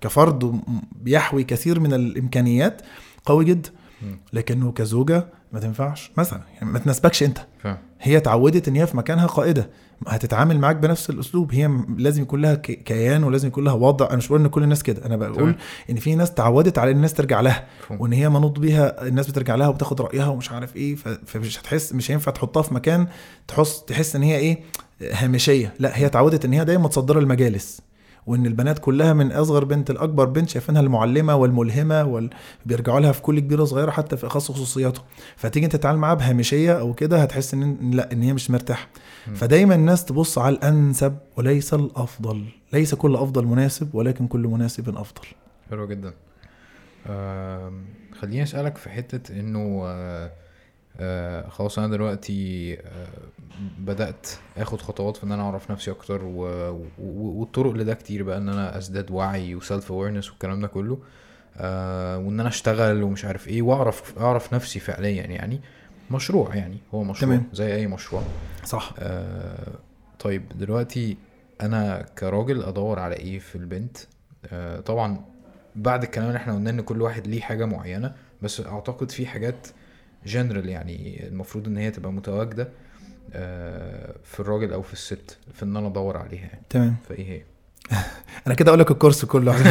[0.00, 0.60] كفرد
[0.92, 2.82] بيحوي كثير من الإمكانيات
[3.26, 3.70] قوي جدا.
[4.32, 6.12] لكنه كزوجة ما تنفعش.
[6.16, 7.38] مثلا يعني ما تناسبكش أنت.
[8.00, 9.70] هي اتعودت إن هي في مكانها قائدة.
[10.06, 11.54] هتتعامل معاك بنفس الأسلوب.
[11.54, 14.06] هي لازم يكون لها كيان ولازم يكون لها وضع.
[14.06, 15.06] أنا مش بقول إن كل الناس كده.
[15.06, 15.56] أنا بقول تمام.
[15.90, 17.66] إن في ناس تعودت على إن الناس ترجع لها.
[17.90, 20.96] وإن هي منوط بيها الناس بترجع لها وبتاخد رأيها ومش عارف إيه.
[21.26, 23.06] فمش هتحس مش هينفع تحطها في مكان
[23.48, 24.60] تحس تحس إن هي إيه
[25.12, 25.74] هامشية.
[25.78, 27.80] لا هي اتعودت إن هي دايما متصدرة المجالس.
[28.26, 32.30] وإن البنات كلها من أصغر بنت لاكبر بنت شايفينها المعلمة والملهمة وال...
[32.66, 35.04] بيرجعوا لها في كل كبيرة صغيره حتى في أخص خصوصياتهم.
[35.36, 38.88] فتيجي أنت تتعامل معاها بهامشية أو كده هتحس إن لأ إن هي مش مرتاحة.
[39.34, 42.44] فدايما الناس تبص على الأنسب وليس الأفضل.
[42.72, 45.22] ليس كل أفضل مناسب ولكن كل مناسب أفضل.
[45.70, 46.12] حلو جدا.
[47.06, 47.84] آم،
[48.20, 50.30] خليني أسألك في حتة إنه آه،
[51.00, 53.06] آه، خلاص أنا دلوقتي آه،
[53.78, 54.26] بدأت
[54.56, 56.40] آخد خطوات في إن أنا أعرف نفسي أكتر و...
[56.70, 57.38] و...
[57.38, 60.98] والطرق لده كتير بقى إن أنا ازداد وعي وسيلف اويرنس والكلام ده كله
[61.56, 65.60] آه وإن أنا أشتغل ومش عارف إيه وأعرف أعرف نفسي فعليا يعني.
[66.10, 67.48] مشروع يعني هو مشروع تمام.
[67.52, 68.22] زي أي مشروع.
[68.64, 68.92] صح.
[68.98, 69.72] آه
[70.18, 71.16] طيب دلوقتي
[71.60, 73.96] أنا كراجل أدور على إيه في البنت؟
[74.52, 75.20] آه طبعا
[75.76, 79.66] بعد الكلام اللي إحنا قلنا إن كل واحد ليه حاجة معينة بس أعتقد في حاجات
[80.26, 82.68] جنرال يعني المفروض إن هي تبقى متواجدة
[83.32, 86.62] آه في الراجل أو في الست في إن أنا أدور عليها يعني.
[86.70, 86.96] تمام.
[87.08, 87.42] فإيه هي؟
[88.46, 89.54] أنا كده أقول لك الكورس كله.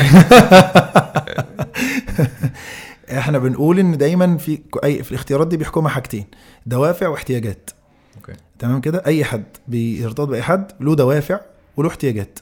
[3.17, 6.25] إحنا بنقول إن دايما في أي في الاختيارات دي بيحكمها حاجتين
[6.65, 7.69] دوافع واحتياجات.
[8.15, 8.33] أوكي.
[8.59, 11.39] تمام كده؟ أي حد بيرتبط بأي حد له دوافع
[11.77, 12.39] وله احتياجات.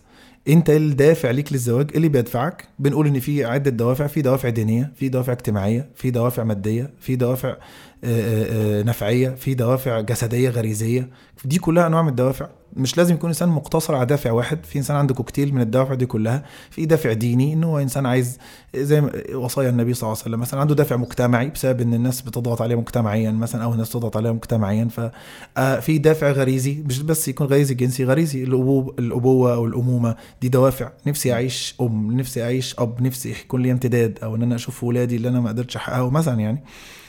[0.48, 4.50] أنت إيه الدافع ليك للزواج إيه اللي بيدفعك بنقول إن في عدة دوافع في دوافع
[4.50, 7.56] دينية في دوافع اجتماعية في دوافع مادية في دوافع
[8.84, 11.10] نفعية في دوافع جسدية غريزية.
[11.46, 12.48] دي كلها أنواع من الدوافع.
[12.76, 14.66] مش لازم يكون إنسان مقتصر على دافع واحد.
[14.66, 16.44] في إنسان عنده كوكتيل من الدوافع دي كلها.
[16.70, 18.38] في دافع ديني إن هو إنسان عايز
[18.76, 19.02] زي
[19.34, 22.76] وصايا النبي صلى الله عليه وسلم مثلا عنده دافع مجتمعي بسبب إن الناس بتضغط عليه
[22.76, 24.86] مجتمعيا مثلا أو الناس تضغط عليه مجتمعيا.
[24.86, 25.12] ف
[25.58, 30.16] آه، في دافع غريزي مش بس يكون غريزي جنسي غريزي الأبوة أو الأمومة.
[30.42, 30.90] دي دوافع.
[31.08, 35.16] نفسي أعيش أم نفسي أعيش أب نفسي يكون لي امتداد أو إن أنا أشوف ولادي
[35.16, 36.58] اللي أنا ما قدرتش احققه مثلا يعني.
[36.58, 37.01] آه،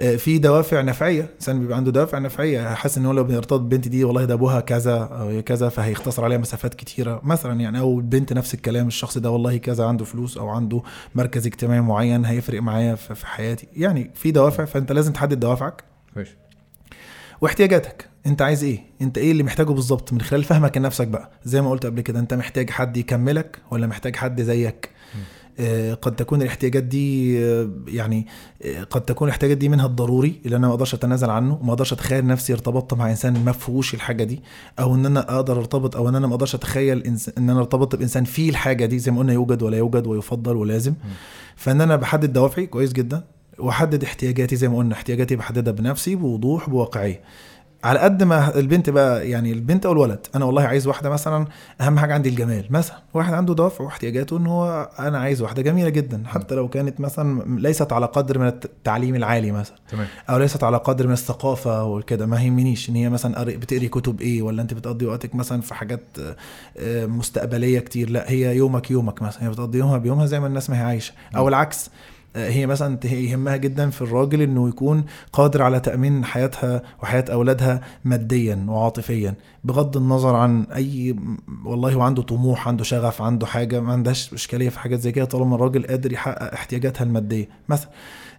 [0.00, 1.30] في دوافع نفعية.
[1.34, 2.74] إنسان بيبقى عنده دوافع نفعية.
[2.74, 6.38] حاسس إن هو لو بيرتبط بالبنت دي والله ده أبوها كذا أو كذا فهيختصر عليها
[6.38, 7.20] مسافات كتيرة.
[7.24, 10.82] مثلا يعني أو البنت نفس الكلام الشخص ده والله كذا عنده فلوس أو عنده
[11.14, 13.68] مركز اجتماعي معين هيفرق معايا في حياتي.
[13.76, 15.84] يعني في دوافع فأنت لازم تحدد دوافعك
[16.14, 16.28] كويس
[17.40, 18.08] واحتياجاتك.
[18.26, 21.70] أنت عايز إيه؟ أنت إيه اللي محتاجه بالظبط من خلال فهمك لنفسك بقى؟ زي ما
[21.70, 24.99] قلت قبل كده أنت محتاج حد يكملك ولا محتاج حد زيك؟ آه،
[25.94, 28.26] قد تكون الاحتياجات دي آه، يعني
[28.62, 31.92] آه، قد تكون الاحتياجات دي منها الضروري اللي أنا ما أقدرش أتنازل عنه وما أقدرش
[31.92, 34.42] أتخيل نفسي ارتبطت مع إنسان ما فيهوش الحاجة دي
[34.78, 37.02] أو إن أنا أقدر أرتبط أو إن أنا ما أقدرش أتخيل
[37.38, 40.94] إن أنا ارتبط بإنسان فيه الحاجة دي زي ما قلنا يوجد ولا يوجد ويفضل ولازم.
[41.56, 43.24] فإن أنا بحدد دوافعي كويس جدا
[43.58, 47.20] وأحدد احتياجاتي زي ما قلنا احتياجاتي بحددها بنفسي بوضوح بواقعية.
[47.84, 51.46] على قد ما البنت بقى يعني البنت أو الولد أنا والله عايز واحدة مثلا
[51.80, 55.88] أهم حاجة عندي الجمال مثلا واحد عنده دوافع واحتياجاته إن هو أنا عايز واحدة جميلة
[55.88, 60.06] جدا حتى لو كانت مثلا ليست على قدر من التعليم العالي مثلا تمام.
[60.30, 64.20] أو ليست على قدر من الثقافة وكده ما يهمنيش إن هي مثلا قري- بتقري كتب
[64.20, 66.02] إيه ولا أنت بتقضي وقتك مثلا في حاجات
[66.78, 70.70] آه، مستقبلية كتير لأ هي يومك يومك مثلا هي بتقضي يومها بيومها زي ما الناس
[70.70, 71.90] ما هي عايشة أو العكس
[72.36, 78.64] هي مثلا يهمها جدا في الراجل إنه يكون قادر على تأمين حياتها وحياة أولادها ماديا
[78.68, 81.16] وعاطفيا بغض النظر عن أي
[81.64, 85.24] والله هو عنده طموح عنده شغف عنده حاجة ما عندهاش إشكالية في حاجات زي كده
[85.24, 87.48] طالما الراجل قادر يحقق احتياجاتها المادية.
[87.68, 87.90] مثلا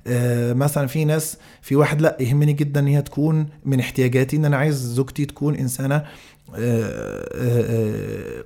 [0.07, 4.45] آه، مثلا في ناس في واحد لأ يهمني جدا إن هي تكون من احتياجاتي إن
[4.45, 6.03] أنا عايز زوجتي تكون إنسانة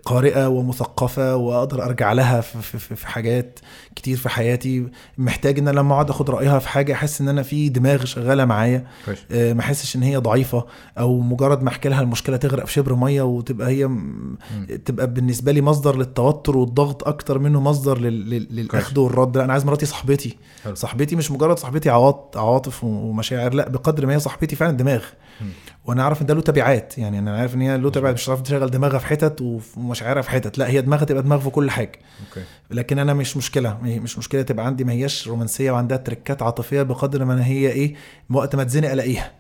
[0.06, 3.60] قارئة ومثقفة وأقدر أرجع لها في, حاجات
[3.96, 4.88] كتير في حياتي.
[5.18, 8.86] محتاج إن لما أقعد آخد رأيها في حاجة أحس إن أنا في دماغ شغالة معايا.
[9.32, 10.66] آه، ما أحسش إن هي ضعيفة
[11.00, 14.38] أو مجرد ما أحكي لها المشكلة تغرق في شبر مية وتبقى هي م-
[14.86, 19.54] تبقى بالنسبة لي مصدر للتوتر والضغط أكتر منه مصدر لل- لل- للاخذ والرد لا أنا
[19.54, 20.38] عايز مراتي صاحبتي.
[20.64, 20.76] حلو.
[20.76, 25.04] صاحبتي مش مجرد صاحبتي عواط عواطف ومشاعر لا بقدر ما هي صاحبتي فعلا دماغ.
[25.42, 25.48] مم.
[25.86, 26.98] وأنا عارف إن ده له تبعات.
[26.98, 30.30] يعني أنا عارف إن هي له تبعات مش هتعرف تشغل دماغها في حتت ومشاعرها في
[30.30, 30.58] حتت.
[30.58, 31.92] لا هي دماغها تبقى دماغ في كل حاجة.
[32.30, 32.46] أوكي.
[32.72, 37.26] لكن أنا مش مشكلة مش مشكلة تبقى عندي ما هياش رومانسية وعندها تركات عاطفية بقدر
[37.26, 37.96] ما هي إيه
[38.30, 39.32] وقت ما اتزنق ألاقيها.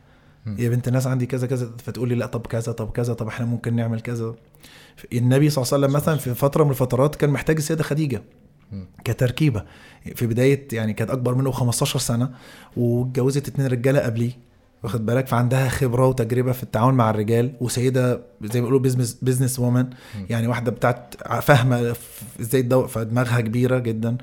[0.58, 3.46] يا بنت الناس عندي كذا كذا فتقول لي لا طب كذا طب كذا طب إحنا
[3.46, 4.36] ممكن نعمل كذا.
[5.14, 8.22] النبي صلى الله عليه وسلم مثلا في فترة من الفترات كان محتاج السيدة خديجة.
[9.04, 9.64] كتركيبة.
[10.16, 12.30] في بداية يعني كانت أكبر منه 15 سنة
[12.78, 14.32] واتجوزت اتنين رجالة قبليه.
[14.86, 18.14] واخد بالك؟ فعندها خبرة وتجربة في التعامل مع الرجال وسيدة
[18.44, 19.86] زي ما بيقولوا business business woman
[20.30, 21.96] يعني واحدة بتاعت فاهمة
[22.42, 22.88] إزاي الدو...
[22.88, 24.18] فدماغها كبيرة جدا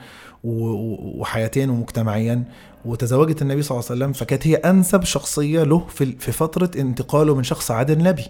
[0.44, 2.44] وحياتيا ومجتمعيا.
[2.84, 7.34] وتزوجت النبي صلى الله عليه وسلم فكانت هي أنسب شخصية له في في فترة انتقاله
[7.34, 8.26] من شخص عادل لنبي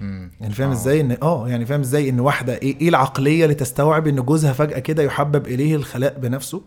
[0.00, 0.30] مم.
[0.40, 0.72] يعني فاهم آه.
[0.72, 4.52] إزاي ان آه يعني فاهم إزاي إن واحدة إيه, إيه العقلية اللي تستوعب إن جوزها
[4.52, 6.62] فجأة كده يحبب إليه الخلاء بنفسه؟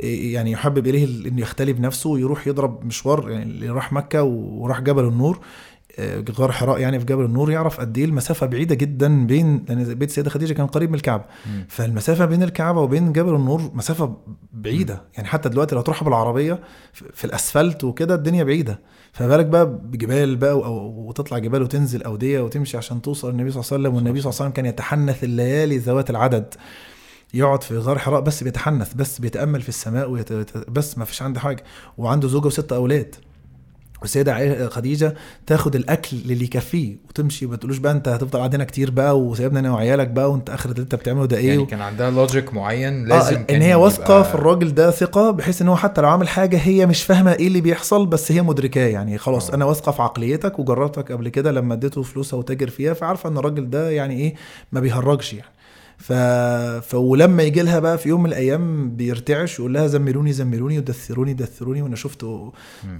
[0.00, 4.80] يعني يحبب إليه ال- إنه يختلي بنفسه ويروح يضرب مشوار يعني اللي راح مكة وراح
[4.80, 5.38] جبل النور.
[5.98, 9.94] آه، غار حراء يعني في جبل النور يعرف قد إيه المسافة بعيدة جدا بين لأن
[9.94, 11.24] بيت السيده خديجة كان قريب من الكعبة.
[11.68, 14.16] فالمسافة بين الكعبة وبين جبل النور مسافة
[14.52, 15.02] بعيدة.
[15.16, 16.60] يعني حتى دلوقتي لو تروح بالعربية
[16.92, 18.80] في الأسفلت وكده الدنيا بعيدة.
[19.12, 23.72] فما بالك بقى بجبال بقى وتطلع جبال وتنزل أودية وتمشي عشان توصل للنبي صلى الله
[23.72, 23.94] عليه وسلم.
[23.94, 26.54] والنبي صلى الله عليه وسلم كان يتحنث الليالي ذوات العدد.
[27.34, 30.30] يقعد في غار حراء بس بيتحنث بس بيتأمل في السماء ويت...
[30.30, 31.64] يت- بس ما فيش عنده حاجة.
[31.98, 33.14] وعنده زوجة وست أولاد.
[34.02, 35.14] والسيدة خديجة
[35.46, 37.46] تاخد الأكل اللي يكفيه وتمشي.
[37.46, 40.82] ما تقولوش بقى أنت هتفضل قاعدين كتير بقى وسايبنا أنا وعيالك بقى وأنت آخر اللي
[40.82, 41.66] أنت بتعمله ده إيه يعني و...
[41.66, 45.30] كان عندها logic معين آه لازم إن كان هي واثقة يبقى- في الراجل ده ثقة
[45.30, 48.42] بحيث إن هو حتى لو عامل حاجة هي مش فاهمة إيه اللي بيحصل بس هي
[48.42, 49.18] مدركاه يعني.
[49.18, 49.54] خلاص آه.
[49.54, 53.70] أنا واثقة في عقليتك وجربتك قبل كده لما اديته فلوسها وتاجر فيها فعارفة إن الراجل
[53.70, 54.34] ده يعني إيه
[54.72, 55.48] ما بيهرجش يعني.
[56.02, 56.12] ف...
[56.82, 61.34] ف ولما يجي لها بقى في يوم من الأيام بيرتعش يقول لها زملوني زملوني ودثروني
[61.34, 62.24] دثروني وأنا شفت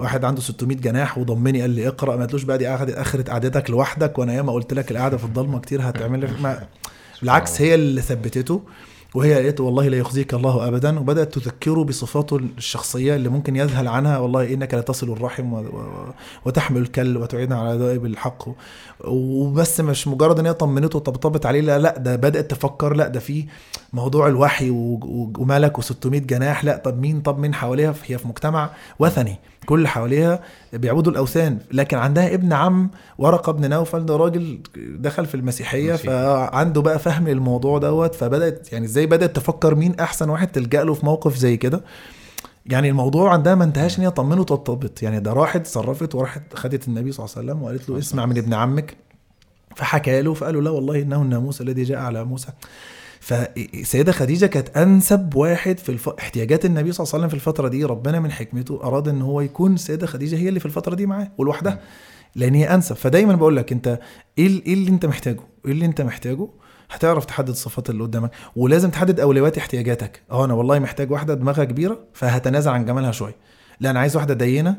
[0.01, 3.71] واحد عنده 600 جناح وضمني قال لي اقرأ ما قالتلوش بقى دي أخذت اخرت قعدتك
[3.71, 6.67] لوحدك وأنا ياما قلت لك القعدة في الضلمة كتير هتعمل لك ما...
[7.23, 8.63] بالعكس هي اللي ثبتته.
[9.15, 14.19] وهي قالت والله لا يخزيك الله ابدا وبدأت تذكره بصفاته الشخصية اللي ممكن يذهل عنها
[14.19, 15.59] والله إنك لتصل الرحم و...
[15.59, 15.85] و...
[16.45, 18.49] وتحمل الكل وتعين على دوائب الحق.
[19.05, 23.21] وبس مش مجرد إن هي طمنته وطبطبت عليه لا لا ده بدأت تفكر لا ده
[23.21, 23.45] في
[23.93, 24.71] موضوع الوحي.
[24.71, 29.37] وملك و600 جناح لا طب مين طب مين حواليها هي في مجتمع وثني
[29.67, 30.41] كل اللي حواليها
[30.73, 31.59] بيعبدوا الأوثان.
[31.73, 36.09] لكن عندها ابن عم ورقة بن نوفل ده راجل دخل في المسيحية مسيحي.
[36.09, 38.15] فعنده بقى فهم الموضوع دوت.
[38.15, 41.85] فبدأت يعني إزاي بدأت تفكر مين أحسن واحد تلجأ له في موقف زي كده؟
[42.67, 46.89] يعني الموضوع عندها ما انتهاش إن هي طمنه وطبطبت يعني ده راحت صرفت وراحت خدت
[46.89, 48.97] النبي صلى الله عليه وسلم وقالت له اسمع من ابن عمك.
[49.77, 52.49] فحكى له فقالوا لا والله إنه الناموس الذي جاء على موسى.
[53.23, 56.09] فالسيدة خديجة كانت أنسب واحد في الف...
[56.09, 59.41] احتياجات النبي صلى الله عليه وسلم في الفترة دي ربنا من حكمته أراد إن هو
[59.41, 61.81] يكون السيدة خديجة هي اللي في الفترة دي معاه ولوحدها
[62.37, 63.99] لأن هي أنسب فدايما بقول لك أنت
[64.39, 66.49] إيه ال- إيه اللي أنت محتاجه؟ إيه اللي أنت محتاجه؟
[66.91, 71.65] هتعرف تحدد الصفات اللي قدامك ولازم تحدد أولويات احتياجاتك آه أنا والله محتاج واحدة دماغها
[71.65, 73.37] كبيرة فهتنازل عن جمالها شوية
[73.81, 74.77] لا أنا عايز واحدة دينة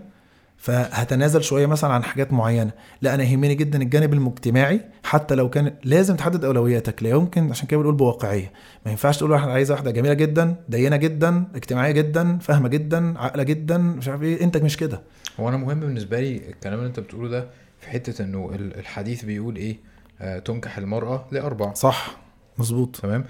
[0.67, 2.71] فهتنازل شوية مثلا عن حاجات معينة.
[3.01, 7.03] لا أنا يهمني جدا الجانب المجتمعي حتى لو كان لازم تحدد أولوياتك.
[7.03, 8.51] لا يمكن عشان كده بنقول بواقعية.
[8.85, 13.43] ما ينفعش تقول واحد عايز واحدة جميلة جدا دينة جدا اجتماعية جدا فاهمة جدا عاقلة
[13.43, 14.43] جدا مش عارف إيه.
[14.43, 15.01] انت مش كده.
[15.39, 17.47] هو أنا مهم بالنسبة لي الكلام اللي أنت بتقوله ده
[17.79, 19.77] في حتة إنه ال- الحديث بيقول إيه؟
[20.21, 22.17] آه تنكح المرأة لاربع صح
[22.57, 22.95] مظبوط.
[23.01, 23.25] تمام.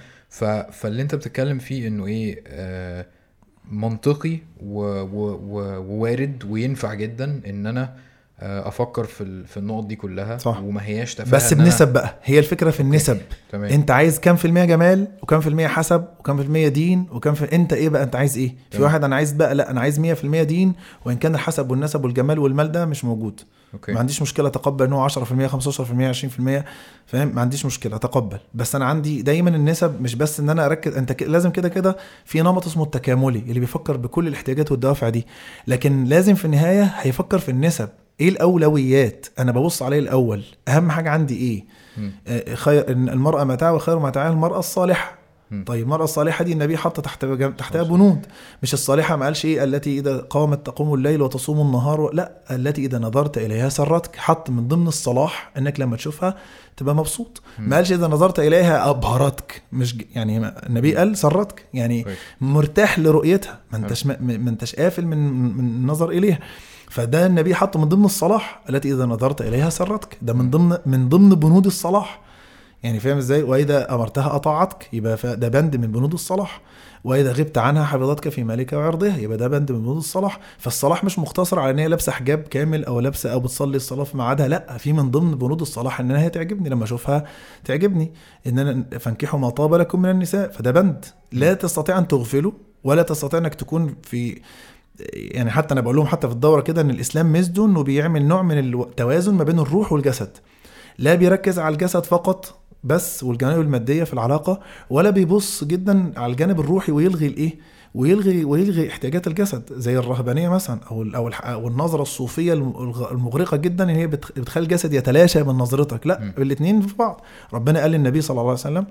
[0.72, 3.06] فاللي أنت بتتكلم فيه إنه إيه؟ آه
[3.72, 4.38] منطقي.
[5.47, 7.93] ووارد وينفع جدا إن أنا
[8.39, 9.43] آه أفكر في.
[9.47, 10.59] في النقط دي كلها صح.
[10.61, 13.18] وما هياش تفاهة بس أنا- بنسب بقى هي الفكرة في النسب
[13.51, 17.05] تمام أنت عايز كام في المية جمال وكام في المية حسب وكام في المية دين
[17.11, 18.84] وكام في أنت إيه بقى أنت عايز إيه في تمام.
[18.84, 20.74] واحد أنا عايز بقى لا أنا عايز مية في المية دين
[21.05, 23.41] وإن كان الحسب والنسب والجمال والمال ده مش موجود
[23.74, 23.91] أوكي.
[23.91, 26.63] ما عنديش مشكلة أتقبل إن هو 10% 15% 20%
[27.05, 28.38] فاهم؟ ما عنديش مشكلة أتقبل.
[28.53, 31.24] بس أنا عندي دايما النسب مش بس إن أنا أركز أنت ك...
[31.24, 35.28] لازم كده كده في نمط اسمه التكاملي اللي بيفكر بكل الاحتياجات والدوافع دي.
[35.67, 37.89] لكن لازم في النهاية هيفكر في النسب.
[38.19, 40.43] إيه الأولويات؟ أنا ببص عليه الأول.
[40.67, 41.65] أهم حاجة عندي إيه.
[42.28, 45.22] آه، خير المرأة متاع وخير متاعها المرأة الصالحة.
[45.66, 47.26] طيب المرأة الصالحة دي النبي حط تحت
[47.58, 48.26] تحتها بنود.
[48.64, 52.10] مش الصالحة ما قالش إيه؟ التي إذا قامت تقوم الليل وتصوم النهار و...
[52.10, 54.16] لا التي إذا نظرت إليها سرتك.
[54.16, 56.36] حط من ضمن الصلاح إنك لما تشوفها
[56.78, 57.41] تبقى مبسوط.
[57.60, 59.62] ما قالش إذا نظرت إليها أبهرتك.
[59.72, 61.66] مش يعني النبي قال سرتك.
[61.74, 62.18] يعني كويس.
[62.41, 63.60] مرتاح لرؤيتها.
[63.72, 65.18] ما أنتش ما أنتش قافل من
[65.58, 66.39] من النظر إليها.
[66.89, 68.62] فده النبي حطه من ضمن الصلاح.
[68.70, 70.18] التي إذا نظرت إليها سرتك.
[70.22, 72.22] ده من ضمن من ضمن بنود الصلاح.
[72.84, 76.62] يعني فاهم إزاي؟ وإذا أمرتها أطاعتك يبقى ده بند من بنود الصلاح.
[77.04, 80.40] وإذا غبت عنها حفظتك في مالك وعرضها يبقى ده بند من بنود الصلاح.
[80.58, 84.18] فالصلاح مش مقتصر على إن هي لابسة حجاب كامل أو لابسة أو بتصلي الصلاة في
[84.18, 87.26] ميعادها لأ في من ضمن بنود الصلاح إن هي تعجبني لما أشوفها
[87.66, 88.14] تعجبني.
[88.48, 91.06] إن أنا فانكحوا ما طاب لكم من النساء فده بند.
[91.32, 92.54] لا تستطيع أن تغفله
[92.84, 94.42] ولا تستطيع إنك تكون في
[95.14, 98.42] يعني حتى أنا بقول لهم حتى في الدورة كده إن الإسلام ميزته انه بيعمل نوع
[98.42, 100.30] من التوازن ما بين الروح والجسد.
[100.98, 104.60] لا بيركز على الجسد فقط بس والجوانب المادية في العلاقة
[104.90, 107.56] ولا بيبص جدا على الجانب الروحي ويلغي الإيه؟
[107.96, 111.04] ويلغي ويلغي احتياجات الجسد زي الرهبانية مثلا أو
[111.44, 116.08] أو النظرة الصوفية الم- المغرقة جدا إن هي بتخ- بتخلي الجسد يتلاشى من نظرتك.
[116.08, 116.34] لا.
[116.38, 117.22] الاثنين في بعض.
[117.54, 118.86] ربنا قال للنبي صلى الله عليه وسلم.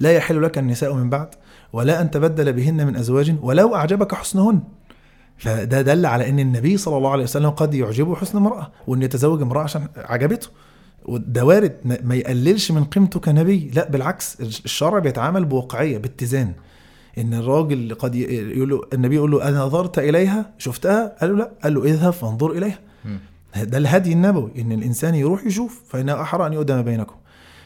[0.00, 1.28] لا يحل لك النساء من بعد
[1.72, 4.60] ولا أن تبدل بهن من أزواج ولو أعجبك حسنهن.
[5.38, 9.42] فده دل على إن النبي صلى الله عليه وسلم قد يعجبه حسن امرأة وإن يتزوج
[9.42, 10.48] امرأة عشان عجبته.
[11.04, 13.70] وده وارد ما ما يقللش من قيمته كنبي.
[13.74, 16.52] لا بالعكس الشرع بيتعامل بواقعية باتزان.
[17.18, 21.50] إن الراجل قد يقول له النبي يقول له أنا نظرت إليها شفتها؟ قال له لا.
[21.62, 22.78] قال له اذهب فانظر إليها.
[23.62, 27.14] ده الهدي النبوي إن الإنسان يروح يشوف فانه أحرى أن يقدم بينكم.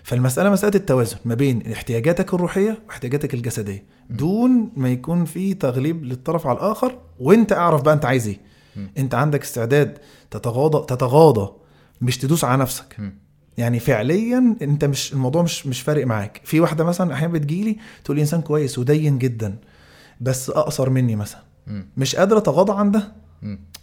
[0.02, 3.84] فالمسألة مسألة التوازن ما بين احتياجاتك الروحية واحتياجاتك الجسدية.
[4.10, 8.40] دون ما يكون في تغليب للطرف على الآخر وأنت أعرف بقى أنت عايز إيه.
[8.98, 9.98] أنت عندك استعداد
[10.30, 11.52] تتغاضى تتغاضى
[12.00, 12.96] مش تدوس على نفسك.
[13.58, 18.16] يعني فعليا أنت مش الموضوع مش مش فارق معاك في واحدة مثلا أحيانا بتجيلي تقول
[18.16, 19.56] لي إنسان كويس ودين جدا
[20.20, 21.40] بس أقصر مني مثلا.
[21.96, 23.12] مش قادرة أتغاضى عن ده.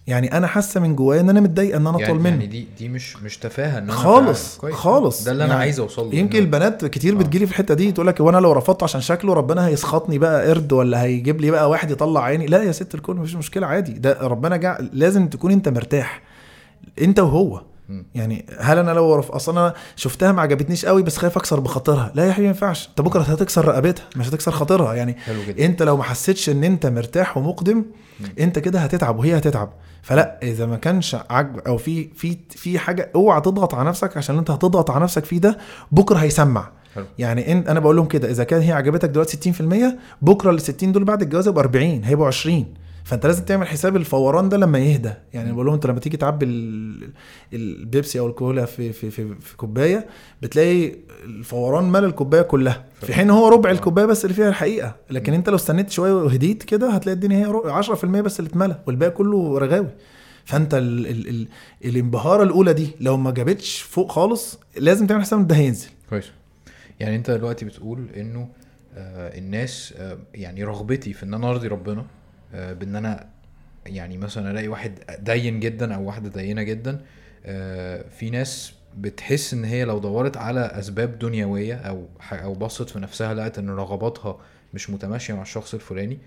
[0.07, 2.67] يعني أنا حاسة من جوايا إن أنا متضايقه إن أنا أطول يعني, منه يعني دي
[2.79, 4.59] دي مش مش تفاهة إن أنا خالص.
[4.59, 7.17] خالص ده اللي أنا يعني عايز أوصل له يمكن البنات كتير آه.
[7.17, 10.73] بتجيلي في الحتة دي تقول لك وأنا لو رفضت عشان شكله ربنا هيسخطني بقى قرد
[10.73, 14.17] ولا هيجيب لي بقى واحد يطلع عيني لا يا ست الكل مفيش مشكلة عادي ده
[14.21, 16.21] ربنا جعل لازم تكون أنت مرتاح
[17.01, 17.61] أنت وهو.
[18.15, 19.31] يعني هل أنا لو رف...
[19.31, 22.11] أصلا أنا شفتها ما عجبتنيش قوي بس خايف أكسر بخاطرها.
[22.15, 22.87] لا يا حبيبي ما ينفعش.
[22.89, 24.93] أنت بكرة هتكسر رقبتها مش هتكسر خاطرها.
[24.93, 25.65] يعني حلو جدا.
[25.65, 27.85] أنت لو ما حسيتش إن أنت مرتاح ومقدم
[28.39, 29.69] أنت كده هتتعب وهي هتتعب.
[30.01, 34.37] فلا إذا ما كانش عجب أو في في في حاجة أوعى تضغط على نفسك عشان
[34.37, 35.57] أنت هتضغط على نفسك فيه ده.
[35.91, 36.69] بكرة هيسمع.
[36.95, 37.05] حلو.
[37.19, 39.63] يعني انت أنا بقول لهم كده إذا كان هي عجبتك دلوقتي 60%
[40.21, 42.65] بكرة ال 60 دول بعد الجواز يبقوا 40 هيبقوا 20
[43.05, 45.11] فانت لازم تعمل حساب الفوران ده لما يهدى.
[45.33, 47.09] يعني بقول لهم انت لما تيجي تعبي ال-
[47.53, 50.07] البيبسي أو الكولا في في في, في كوباية
[50.41, 52.85] بتلاقي الفوران مال الكوباية كلها.
[53.01, 54.95] في حين هو ربع الكوباية بس اللي فيها الحقيقة.
[55.09, 58.79] لكن انت لو استنيت شوية وهديت كده هتلاقي الدنيا هي ربع- 10% بس اللي اتملى
[58.87, 59.89] والباقي كله رغاوي.
[60.45, 61.47] فانت ال ال ال
[61.85, 65.87] الانبهاره الأولى دي لو ما جابتش فوق خالص لازم تعمل حساب ده هينزل.
[66.09, 66.25] كويس.
[66.99, 68.47] يعني انت دلوقتي بتقول انه
[68.95, 72.05] آه الناس آه يعني رغبتي في ان أنا ارضي ربنا
[72.55, 73.27] بإن أنا
[73.85, 77.01] يعني مثلا ألاقي واحد دين جدا أو واحدة دينه جدا
[77.45, 82.99] آه في ناس بتحس إن هي لو دورت على أسباب دنيوية أو أو بصت في
[82.99, 84.37] نفسها لقت إن رغباتها
[84.73, 86.17] مش متماشية مع الشخص الفلاني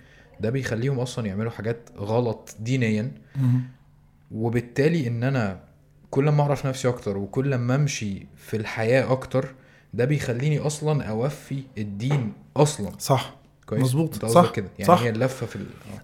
[0.40, 3.10] ده بيخليهم أصلا يعملوا حاجات غلط دينيا.
[4.32, 5.60] وبالتالي إن أنا
[6.10, 9.54] كل ما أعرف نفسي أكتر وكل ما أمشي في الحياة أكتر
[9.94, 12.90] ده بيخليني أصلا أوفي الدين أصلا.
[12.98, 13.36] صح.
[13.68, 13.82] كويس.
[13.82, 14.66] مظبوط، صح، كده.
[14.78, 15.02] يعني صح.
[15.02, 15.60] هي اللفة في ال...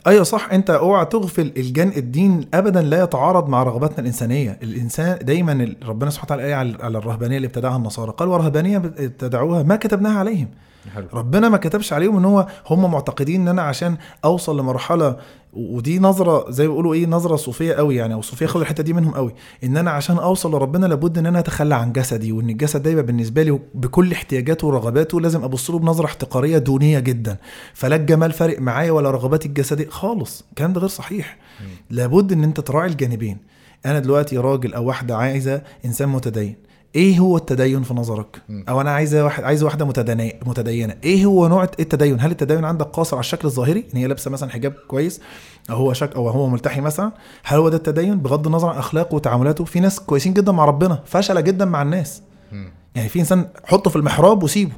[0.06, 0.10] آه.
[0.10, 0.48] أيوه صح.
[0.52, 4.58] أنت أوعى تغفل الجان الدين ابدا لا يتعارض مع رغباتنا الإنسانية.
[4.62, 8.12] الإنسان دايما ربنا سبحانه وتعالى قال على على الرهبانية اللي ابتدعها النصارى.
[8.16, 10.48] قال ورهبانيه ابتدعوها ما كتبناها عليهم.
[10.94, 11.06] حلو.
[11.14, 15.16] ربنا ما كتبش عليهم إن هو هم معتقدين إن أنا عشان أوصل لمرحلة
[15.52, 18.92] ودي نظرة زي ما بيقولوا إيه نظرة صوفية قوي يعني أو صوفية خدوا الحتة دي
[18.92, 19.34] منهم قوي.
[19.64, 23.04] إن أنا عشان أوصل لربنا لابد إن أنا أتخلى عن جسدي وإن الجسد ده يبقى
[23.04, 27.36] بالنسبة لي بكل احتياجاته ورغباته لازم أبص له بنظرة احتقارية دونية جدا.
[27.74, 30.44] فلا الجمال فارق معايا ولا رغباتي الجسدية خالص.
[30.50, 31.36] الكلام ده غير صحيح.
[31.90, 33.38] لابد إن أنت تراعي الجانبين.
[33.86, 36.56] أنا دلوقتي راجل أو واحدة عايزة إنسان متدين.
[36.94, 38.64] إيه هو التدين في نظرك؟ مم.
[38.68, 39.84] أو أنا عايزه واحد عايز واحدة
[40.46, 40.94] متدينة.
[41.04, 44.50] إيه هو نوع التدين؟ هل التدين عندك قاصر على الشكل الظاهري؟ إن هي لابسة مثلا
[44.50, 45.20] حجاب كويس
[45.70, 47.12] أو هو شك أو هو ملتحي مثلا.
[47.44, 49.64] هل هو ده التدين؟ بغض النظر عن أخلاقه وتعاملاته.
[49.64, 52.22] في ناس كويسين جدا مع ربنا فشلة جدا مع الناس.
[52.52, 52.72] مم.
[52.94, 54.72] يعني في إنسان حطه في المحراب وسيبه.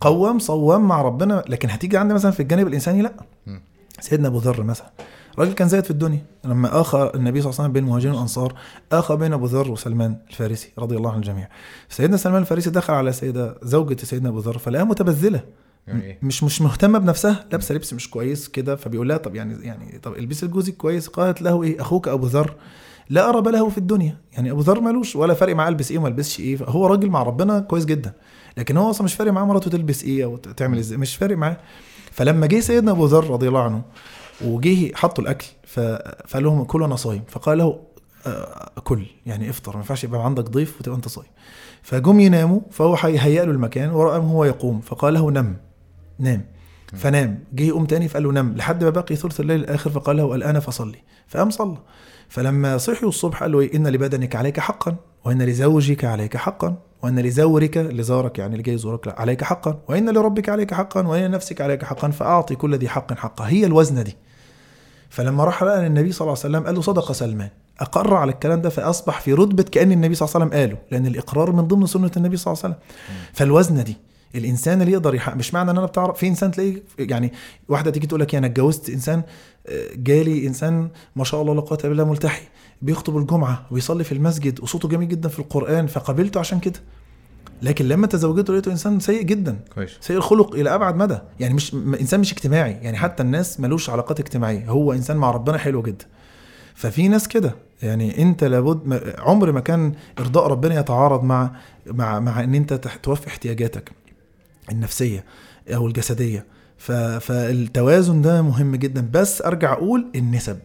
[0.00, 3.12] قوام صوام مع ربنا لكن هتيجي عندي مثلا في الجانب الإنساني؟ لا.
[3.46, 3.62] مم.
[4.00, 4.90] سيدنا أبو ذر مثلا.
[5.38, 6.22] راجل كان زاهد في الدنيا.
[6.44, 8.54] لما آخى النبي صلى الله عليه وسلم بين المهاجرين والأنصار
[8.92, 11.48] آخى بين أبو ذر وسلمان الفارسي رضي الله عن الجميع.
[11.88, 15.40] سيدنا سلمان الفارسي دخل على سيدة زوجة سيدنا أبو ذر فلقاها متبذلة.
[15.86, 19.66] يعني إيه؟ مش مش مهتمة بنفسها لابسة لبس مش كويس كده فبيقول لها طب يعني
[19.66, 21.08] يعني طب البسي لجوزك كويس.
[21.08, 22.54] قالت له إيه؟ أخوك أبو ذر.
[23.10, 24.16] لا ارى له في الدنيا.
[24.32, 26.58] يعني أبو ذر مالوش ولا فارق معاه ألبس إيه وما ألبسش إيه.
[26.64, 28.12] هو راجل مع ربنا كويس جدا.
[28.56, 31.56] لكن هو أصلا مش فارق معاه مراته تلبس إيه أو تعمل إزاي مش فارق معاه.
[32.10, 33.82] فلما جه سيدنا أبو ذر رضي الله عنه
[34.44, 37.22] وجه حطوا الأكل فقال لهم كلوا أنا صايم.
[37.28, 37.80] فقال له
[38.26, 41.28] آه، كل يعني افطر ما ينفعش يبقى عندك ضيف وتبقى أنت صايم.
[41.82, 44.80] فجم يناموا فهو هيهيأ له المكان ورأهم هو يقوم.
[44.80, 45.56] فقال له نم
[46.18, 46.44] نام.
[46.96, 47.44] فنام.
[47.52, 50.60] جه يقوم تاني فقال له نم لحد ما بقي ثلث الليل الآخر فقال له الآن
[50.60, 50.98] فصلي.
[51.28, 51.78] فقام صلى.
[52.28, 54.96] فلما صحيوا الصبح قال له إيه إن لبدنك عليك حقا.
[55.24, 59.78] وإن لزوجك عليك حقا وإن لزورك لزارك يعني اللي جاي يزورك عليك حقا.
[59.88, 63.44] وإن لربك عليك حقا وإن لنفسك عليك حقا فأعطي كل ذي حق حقه.
[63.44, 64.16] هي الوزنه دي.
[65.10, 67.48] فلما راح لقى النبي صلى الله عليه وسلم قال له صدق سلمان.
[67.80, 71.06] أقر على الكلام ده فأصبح في رتبة كأن النبي صلى الله عليه وسلم قاله لأن
[71.06, 72.86] الإقرار من ضمن سنة النبي صلى الله عليه وسلم.
[73.32, 73.96] فالوزنه دي
[74.34, 77.32] الإنسان اللي يقدر يحقق مش معنى إن أنا بتعرف في إنسان تلاقيه يعني
[77.68, 79.22] واحدة تيجي تقول لك أنا اتجوزت إنسان
[79.66, 82.42] آه، جالي إنسان ما شاء الله لا قوة إلا بالله ملتحي.
[82.82, 86.80] بيخطب الجمعة ويصلي في المسجد وصوته جميل جدا في القرآن فقابلته عشان كده.
[87.62, 89.90] لكن لما تزوجته لقيته إنسان سيء جدا كويس.
[90.00, 91.18] سيء الخلق إلى أبعد مدى.
[91.40, 92.72] يعني مش إنسان مش اجتماعي.
[92.72, 94.70] يعني حتى الناس ملوش علاقات اجتماعية.
[94.70, 96.04] هو إنسان مع ربنا حلو جدا.
[96.74, 97.54] ففي ناس كده.
[97.82, 101.50] يعني أنت لابد عمر ما كان إرضاء ربنا يتعارض مع
[101.86, 103.92] مع مع إن أنت توفي احتياجاتك
[104.72, 105.24] النفسية
[105.68, 106.46] أو الجسدية.
[106.78, 109.08] فالتوازن ده مهم جدا.
[109.12, 110.58] بس أرجع أقول النسب.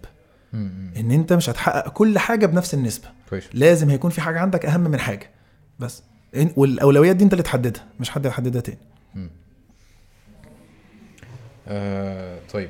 [0.53, 3.07] إن أنت مش هتحقق كل حاجة بنفس النسبة.
[3.29, 3.43] كويس.
[3.53, 5.29] لازم هيكون في حاجة عندك أهم من حاجة.
[5.79, 6.03] بس.
[6.55, 8.77] والأولويات دي أنت اللي تحددها مش حد يحددها تاني.
[11.67, 12.69] آه طيب.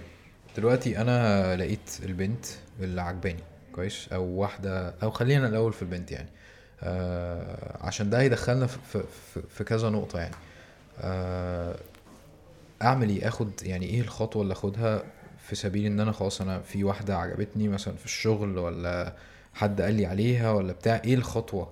[0.58, 2.46] دلوقتي أنا لقيت البنت
[2.80, 3.44] اللي عجباني
[3.76, 6.30] كويس؟ أو واحدة أو خلينا الأول في البنت يعني.
[6.82, 10.36] آه عشان ده هيدخلنا في, في, في, في كذا نقطة يعني.
[11.02, 11.76] آه
[12.82, 15.04] أعمل إيه؟ أخد يعني إيه الخطوة اللي أخدها
[15.48, 19.14] في سبيل إن أنا خلاص أنا في واحدة عجبتني مثلا في الشغل ولا
[19.54, 21.70] حد قال لي عليها ولا بتاع إيه الخطوة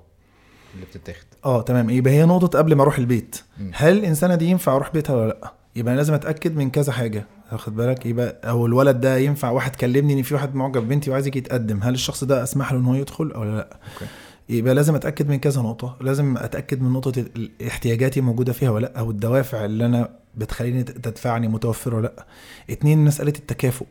[0.76, 1.90] اللي بتتاخد؟ آه تمام.
[1.90, 3.42] يبقى هي نقطة قبل ما أروح البيت.
[3.60, 3.72] مم.
[3.74, 7.26] هل الانسانه دي ينفع أروح بيتها ولا لأ؟ يبقى أنا لازم أتأكد من كذا حاجة.
[7.52, 11.28] واخد بالك؟ يبقى أو الولد ده ينفع واحد كلمني إن في واحد معجب ببنتي وعايز
[11.28, 11.84] يجي يتقدم.
[11.84, 14.12] هل الشخص ده أسمح له إن هو يدخل أو لأ؟ أوكي.
[14.50, 15.98] يبقى لازم أتأكد من كذا نقطة.
[16.02, 17.26] لازم أتأكد من نقطة
[17.68, 22.26] احتياجاتي موجودة فيها ولا لأ أو الدوافع اللي أنا بتخليني تدفعني متوفره ولا لأ.
[22.70, 23.86] اتنين مسألة التكافؤ.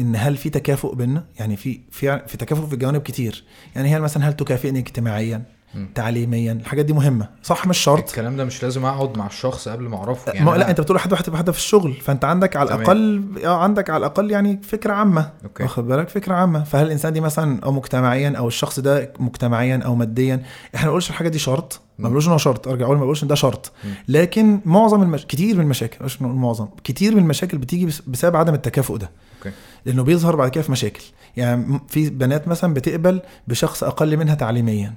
[0.00, 3.44] إن هل في تكافؤ بينا يعني في في في تكافؤ في جوانب كتير.
[3.76, 5.88] يعني هي مثلا هل تكافئني اجتماعيا؟ مم.
[5.94, 6.52] تعليميا.
[6.52, 7.28] الحاجات دي مهمة.
[7.42, 8.08] صح مش شرط.
[8.08, 10.32] الكلام ده مش لازم أقعد مع الشخص قبل ما أعرفه.
[10.32, 12.74] يعني لا أنا- أنت بتقول واحد واحد واحدة في الشغل فأنت عندك على.
[12.74, 15.30] الأقل آه عندك على الأقل يعني فكرة عامة.
[15.60, 16.64] واخد بالك؟ فكرة عامة.
[16.64, 20.34] فهل الإنسان دي مثلا أو مجتمعيا أو الشخص ده مجتمعيا أو ماديا؟
[20.74, 21.80] إحنا ما بنقولش الحاجة دي شرط.
[21.98, 22.08] ما.
[22.08, 22.68] بنقولش ان هو شرط.
[22.68, 23.72] أرجع أقول ما بنقولش إن ده شرط.
[23.84, 23.90] مم.
[24.08, 25.26] لكن معظم المش...
[25.26, 29.10] كتير من المشاكل مش نقول معظم كتير من المشاكل بتيجي بس- بسبب عدم التكافؤ ده.
[29.38, 29.56] أوكي.
[29.86, 31.02] لأنه بيظهر بعد كده في مشاكل.
[31.36, 34.94] يعني م- في بنات مثلا بتقبل بشخص أقل منها تعليميا.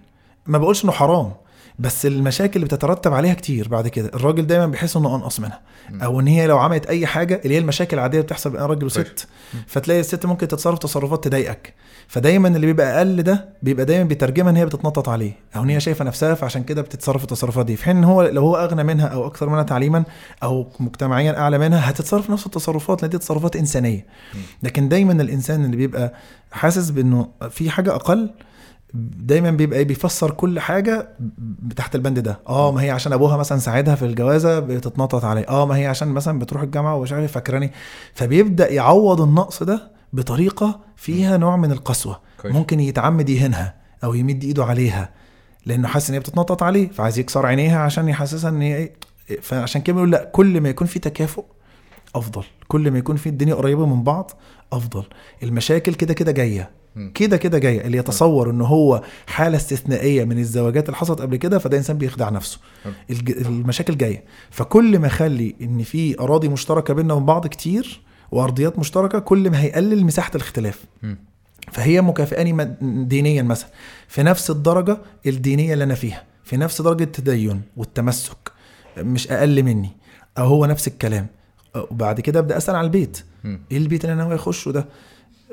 [0.47, 1.31] ما بقولش إنه حرام
[1.79, 4.11] بس المشاكل اللي بتترتب عليها كتير بعد كده.
[4.13, 5.61] الراجل دايما بيحس إنه أنقص منها.
[6.03, 8.85] أو إن هي لو عملت أي حاجة اللي هي المشاكل العادية اللي بتحصل بين راجل.
[8.85, 9.27] وست
[9.67, 11.73] فتلاقي الست ممكن تتصرف تصرفات تضايقك.
[12.07, 15.79] فدايما اللي بيبقى أقل ده بيبقى دايما بيترجمها إن هي بتتنطط عليه أو إن هي
[15.79, 17.75] شايفة نفسها فعشان كده بتتصرف التصرفات دي.
[17.75, 20.03] في حين إن هو لو هو أغنى منها أو أكثر منها تعليما
[20.43, 24.05] أو مجتمعيا أعلى منها هتتصرف نفس التصرفات لأن دي تصرفات إنسانية.
[24.63, 26.13] لكن دايما الإنسان اللي بيبقى
[26.51, 28.29] حاسس بإنه في حاجة أقل
[28.93, 31.09] دايما بيبقى إيه بيفسر كل حاجة
[31.75, 32.39] تحت البند ده.
[32.49, 35.47] آه ما هي عشان أبوها مثلا ساعدها في الجوازة بتتنطط عليه.
[35.49, 37.71] آه ما هي عشان مثلا بتروح الجامعة ومش عارف فاكراني.
[38.13, 42.19] فبيبدأ يعوض النقص ده بطريقة فيها نوع من القسوة.
[42.53, 45.09] ممكن يتعمد يهينها أو يمد إيده عليها
[45.65, 48.93] لأنه حاسس إن هي بتتنطط عليه فعايز يكسر عينيها عشان يحسسها إن هي إيه
[49.41, 51.43] فعشان كده بيقول لأ كل ما يكون في تكافؤ
[52.15, 52.43] أفضل.
[52.67, 54.31] كل ما يكون في الدنيا قريبة من بعض
[54.73, 55.03] أفضل.
[55.43, 56.69] المشاكل كده كده جاية.
[57.13, 57.81] كده كده جاية.
[57.81, 62.29] اللي يتصور إن هو حالة استثنائية من الزواجات اللي حصلت قبل كده فده إنسان بيخدع
[62.29, 62.59] نفسه.
[63.29, 64.23] المشاكل جاية.
[64.49, 68.01] فكل ما اخلي إن في أراضي مشتركة بيننا وبين بعض كتير
[68.31, 70.85] وأرضيات مشتركة كل ما هيقلل مساحة الاختلاف.
[71.71, 73.69] فهي مكافئاني دينيا مثلا.
[74.07, 76.23] في نفس الدرجة الدينية اللي أنا فيها.
[76.43, 78.51] في نفس درجة التدين والتمسك
[78.97, 79.89] مش أقل مني.
[80.37, 81.27] أو هو نفس الكلام.
[81.75, 83.23] وبعد كده أبدأ أسأل على البيت.
[83.71, 84.85] إيه البيت اللي أنا ناوي أخشه ده؟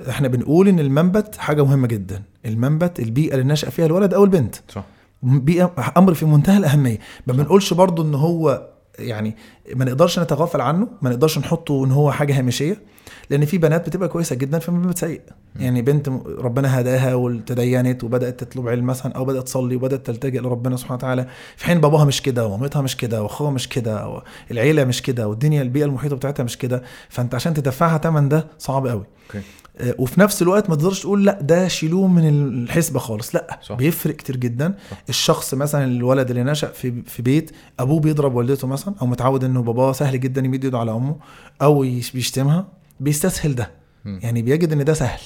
[0.09, 2.23] إحنا بنقول إن المنبت حاجة مهمة جدا.
[2.47, 4.57] المنبت البيئة اللي نشأ فيها الولد أو البنت.
[4.69, 4.85] صح.
[5.23, 6.99] بيئة أمر في منتهى الأهمية.
[7.27, 8.69] ما بنقولش برضو إن هو
[8.99, 9.37] يعني
[9.75, 12.83] ما نقدرش نتغافل عنه ما نقدرش نحطه إن هو حاجة هامشية.
[13.31, 15.21] لأن في بنات بتبقى كويسة جدا في منبت سيء
[15.57, 20.77] يعني بنت ربنا هداها وتدينت وبدأت تطلب علم مثلا أو بدأت تصلي وبدأت تلتجئ لربنا
[20.77, 21.27] سبحانه وتعالى
[21.57, 25.63] في حين باباها مش كده ومامتها مش كده وأخوها مش كده والعيله مش كده والدنيا
[25.63, 29.05] البيئة المحيطة بتاعتها مش كده فأنت عشان تدفعها ثمن ده صعب قوي.
[29.27, 29.47] أوكي.
[29.81, 33.35] آه، وفي نفس الوقت ما تقدرش تقول لا ده شيلوه من الحسبة خالص.
[33.35, 33.75] لا صح.
[33.75, 34.75] بيفرق كتير جدا.
[34.91, 35.03] صح.
[35.09, 37.51] الشخص مثلا الولد اللي نشأ في في بيت
[37.81, 41.17] أبوه بيضرب والدته مثلا أو متعود إنه باباه سهل جدا يمد إيده على أمه
[41.63, 42.67] أو يش- بيشتمها
[43.01, 43.71] بيستسهل ده.
[44.05, 45.21] يعني بيجد إن ده سهل.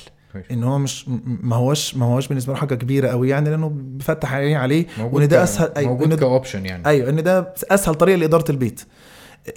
[0.50, 1.08] إن هو مش
[1.42, 5.28] ما هوش ما هوش بالنسبة له حاجة كبيرة قوي يعني لأنه بيفتح عينيه عليه وإن
[5.28, 8.80] ده أسهل أيوه موجود كاوبشن يعني أيوه إن ده أسهل طريقة لإدارة البيت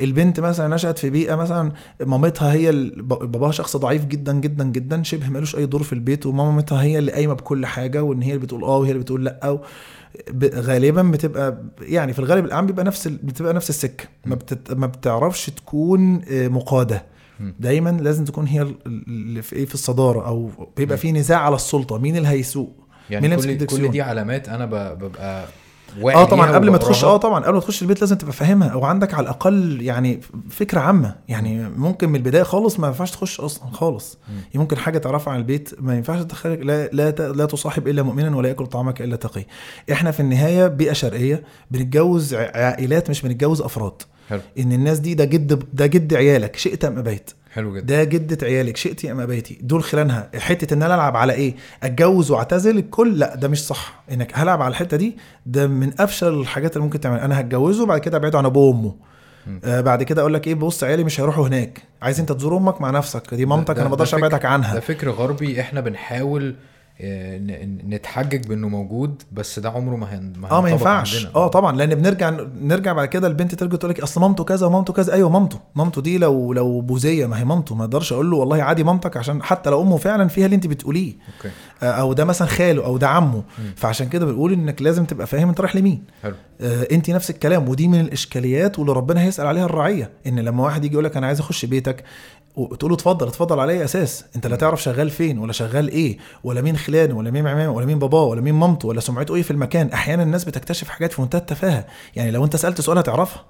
[0.01, 1.71] البنت مثلا نشأت في بيئة مثلا
[2.05, 6.25] مامتها هي ال- باباها شخص ضعيف جدا جدا جدا شبه ملوش أي دور في البيت
[6.25, 9.49] ومامتها هي اللي قايمة بكل حاجة وإن هي اللي بتقول آه وهي اللي بتقول لأ
[9.49, 9.59] و...
[10.31, 14.71] ب- غالبا بتبقى يعني في الغالب العام بيبقى نفس ال- بتبقى نفس السكة ما, بتت...
[14.73, 17.05] ما بتعرفش تكون آه، مقادة.
[17.59, 20.97] دايما لازم تكون هي ال- اللي في إيه في الصدارة أو بيبقى.
[20.97, 22.71] في نزاع على السلطة مين اللي هيسوق
[23.09, 25.45] يعني مين كل كل؟ دي علامات أنا ببقى
[26.01, 27.17] واعي آه طبعا قبل ما تخش آه.
[27.17, 31.15] طبعا قبل ما تخش البيت لازم تبقى فاهمها أو عندك على الأقل يعني فكرة عامة
[31.27, 34.17] يعني ممكن من البداية خالص ما ينفعش تخش أصلا خالص.
[34.29, 38.37] يعني ممكن حاجة تعرفها عن البيت ما ينفعش تدخلك لا لا لا تصاحب إلا مؤمنا
[38.37, 39.45] ولا يأكل طعامك إلا تقي
[39.91, 44.39] إحنا في النهاية بيئة شرقية بنتجوز عائلات مش بنتجوز أفراد حلو.
[44.60, 47.85] إن الناس دي ده جد ده جد عيالك شئت أم أبيت؟ حلو جدا.
[47.85, 50.30] ده جدة عيالك شئتي أم أبيتي؟ دول خلانها.
[50.38, 54.03] حتة إن أنا ألعب على إيه؟ أتجوز وأعتزل الكل لأ ده مش صح.
[54.11, 57.99] إنك هلعب على الحتة دي ده من أفشل الحاجات اللي ممكن تعمل أنا هتجوزه وبعد
[57.99, 58.95] كده أبعده عن أبوه وأمه.
[59.64, 61.81] آه بعد كده أقول لك إيه؟ بص عيالي مش هيروحوا هناك.
[62.02, 63.34] عايز انت تزور أمك مع نفسك.
[63.34, 65.61] دي مامتك ده- أنا ما ده أقدرش أبعدك ده عنها فكر غربي.
[65.61, 66.56] إحنا بنحاول
[67.89, 71.27] نتحجج بانه موجود بس ده عمره ما هن آه ما ينفعش.
[71.35, 72.30] آه طبعا لأن بنرجع
[72.61, 75.13] نرجع بعد كده البنت ترجع تقول لك أصل مامته كذا ومامته كذا.
[75.13, 75.59] أيوه مامته.
[75.76, 77.76] مامته دي لو لو بوذية ما هي مامته.
[77.76, 80.67] ما أقدرش أقول له والله عادي مامتك عشان حتى لو أمه فعلا فيها اللي أنت
[80.67, 81.13] بتقوليه.
[81.38, 81.53] أوكي.
[81.84, 83.43] آه، أو ده مثلا خاله أو ده عمه.
[83.59, 83.73] مم.
[83.76, 86.03] فعشان كده بنقول إنك لازم تبقى فاهم أنت رايح لمين.
[86.23, 86.35] حلو.
[86.61, 90.85] آه، أنت نفس الكلام ودي من الإشكاليات واللي ربنا هيسأل عليها الرعيه إن لما واحد
[90.85, 92.03] يجي يقول لك أنا عايز أخش بيتك
[92.56, 94.26] وتقول له اتفضل اتفضل على اي أساس.
[94.36, 97.86] أنت لا تعرف شغال فين ولا شغال إيه ولا مين خلانه ولا مين عمامه ولا
[97.86, 99.90] مين باباه ولا مين مامته ولا سمعته إيه في المكان.
[99.91, 101.86] أحيانا الناس بتكتشف حاجات في منتهى التفاهة.
[102.15, 103.44] يعني لو أنت سألت سؤال هتعرفها.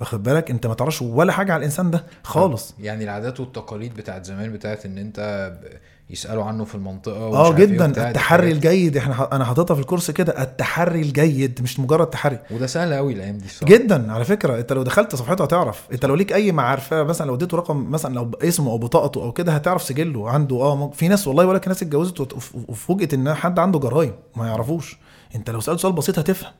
[0.00, 2.74] واخد بالك؟ أنت ما تعرفش ولا حاجة على الإنسان ده خالص.
[2.80, 5.66] يعني العادات والتقاليد بتاعت زمان بتاعت إن أنت ب-
[6.10, 8.96] يسألوا عنه في المنطقة آه إيه جدا التحري الجيد.
[8.96, 12.38] إحنا أنا حاططها في الكورس كده التحري الجيد مش مجرد تحري.
[12.50, 13.74] وده سهل قوي الأيام دي الصراحة.
[13.74, 14.58] جدا على فكرة.
[14.58, 15.82] أنت لو دخلت صفحته هتعرف.
[15.92, 19.32] أنت لو ليك أي معرفة مثلا لو اديته رقم مثلا لو اسمه أو بطاقته أو
[19.32, 20.30] كده هتعرف سجله.
[20.30, 22.20] عنده آه في ناس والله لك ناس اتجوزت
[22.68, 24.98] وفوجئت ان حد عنده جرايم ما يعرفوش.
[25.34, 26.52] أنت لو سألت سؤال بسيط هتفهم.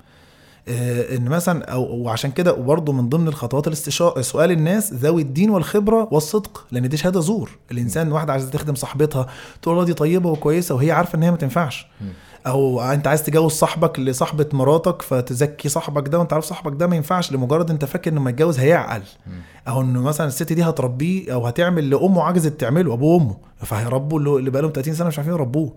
[0.69, 6.09] إن مثلا أو وعشان كده وبرضه من ضمن الخطوات الاستشاره سؤال الناس ذوي الدين والخبرة
[6.11, 7.51] والصدق لأن دي شهادة زور.
[7.71, 9.27] الإنسان واحدة عايزة تخدم صاحبتها
[9.63, 11.87] تقول والله دي طيبة وكويسة وهي عارفة إن هي ما تنفعش.
[12.47, 16.97] أو أنت عايز تجوز صاحبك لصاحبة مراتك فتزكي صاحبك ده وأنت عارف صاحبك ده ما
[16.97, 19.03] ينفعش لمجرد أنت فاكر إنه ما يتجوز هيعقل.
[19.69, 23.37] أو إنه مثلا الست دي هتربيه أو هتعمل لأمه عجزت تعمله أبوه وأمه.
[23.57, 25.73] فهيربوا اللي اللي بقالهم 30 سنة مش عارفين يربوه.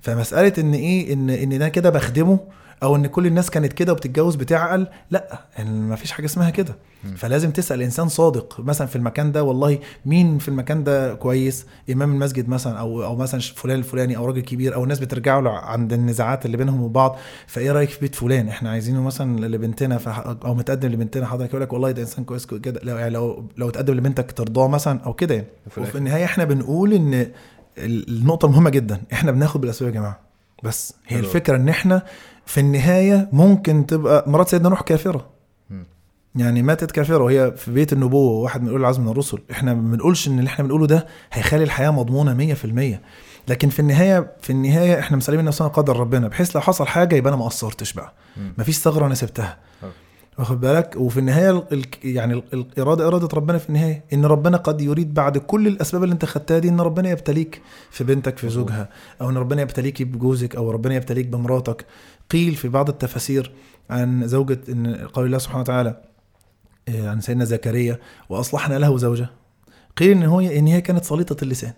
[0.00, 2.38] فمسألة إن إيه ان إن ده كده بخدمه
[2.82, 6.74] أو إن كل الناس كانت كده وبتتجوز بتعقل لأ يعني ما فيش حاجة اسمها كده.
[7.16, 8.60] فلازم تسأل إنسان صادق.
[8.60, 13.16] مثلا في المكان ده والله مين في المكان ده كويس؟ إمام المسجد مثلا أو أو
[13.16, 17.16] مثلا فلان الفلاني أو راجل كبير أو الناس بترجعوا له عند النزاعات اللي بينهم وبعض.
[17.46, 19.98] فإيه رأيك في بيت فلان؟ إحنا عايزينه مثلا لبنتنا.
[20.44, 21.26] أو متقدم لبنتنا.
[21.26, 24.68] حضرتك يقول لك والله ده إنسان كويس كده لو يعني لو لو اتقدم لبنتك ترضاه
[24.68, 25.46] مثلا أو كده يعني.
[25.76, 25.98] وفي.
[25.98, 27.14] النهاية إحنا بنقول إن
[27.78, 29.00] ال- النقطة مهمة جدا.
[29.12, 30.20] إحنا بناخد بالأسباب يا جماعة.
[30.62, 31.26] بس هي حلو.
[31.26, 32.02] الفكرة إن إحنا
[32.46, 35.26] في النهاية ممكن تبقى مرات سيدنا نوح كافرة.
[36.36, 39.96] يعني ماتت كافرة وهي في بيت النبوة واحد من أولي العزم من الرسل إحنا ما
[39.96, 42.98] بنقولش إن اللي إحنا بنقوله ده هيخلي الحياة مضمونة 100%
[43.48, 47.28] لكن في النهاية في النهاية إحنا مسلمين نفسنا قدر ربنا بحيث لو حصل حاجة يبقى
[47.32, 48.12] أنا ما قصرتش بقى.
[48.58, 49.56] مفيش ثغرة أنا سبتها.
[50.38, 54.56] واخد بالك؟ وفي النهاية ال- ال- يعني ال- الاراده إرادة ربنا في النهاية إن ربنا
[54.56, 58.48] قد يريد بعد كل الأسباب اللي أنت خدتها دي إن ربنا يبتليك في بنتك في.
[58.48, 58.88] زوجها
[59.20, 61.86] أو إن ربنا يبتليك بجوزك أو ربنا يبتليك بمراتك.
[62.30, 63.52] قيل في بعض التفاسير
[63.90, 66.00] عن زوجة إن قول الله سبحانه وتعالى
[66.88, 67.98] آه، عن سيدنا زكريا
[68.28, 69.28] وأصلحنا له زوجة.
[69.96, 71.72] قيل إن هو إن هي كانت سليطة اللسان.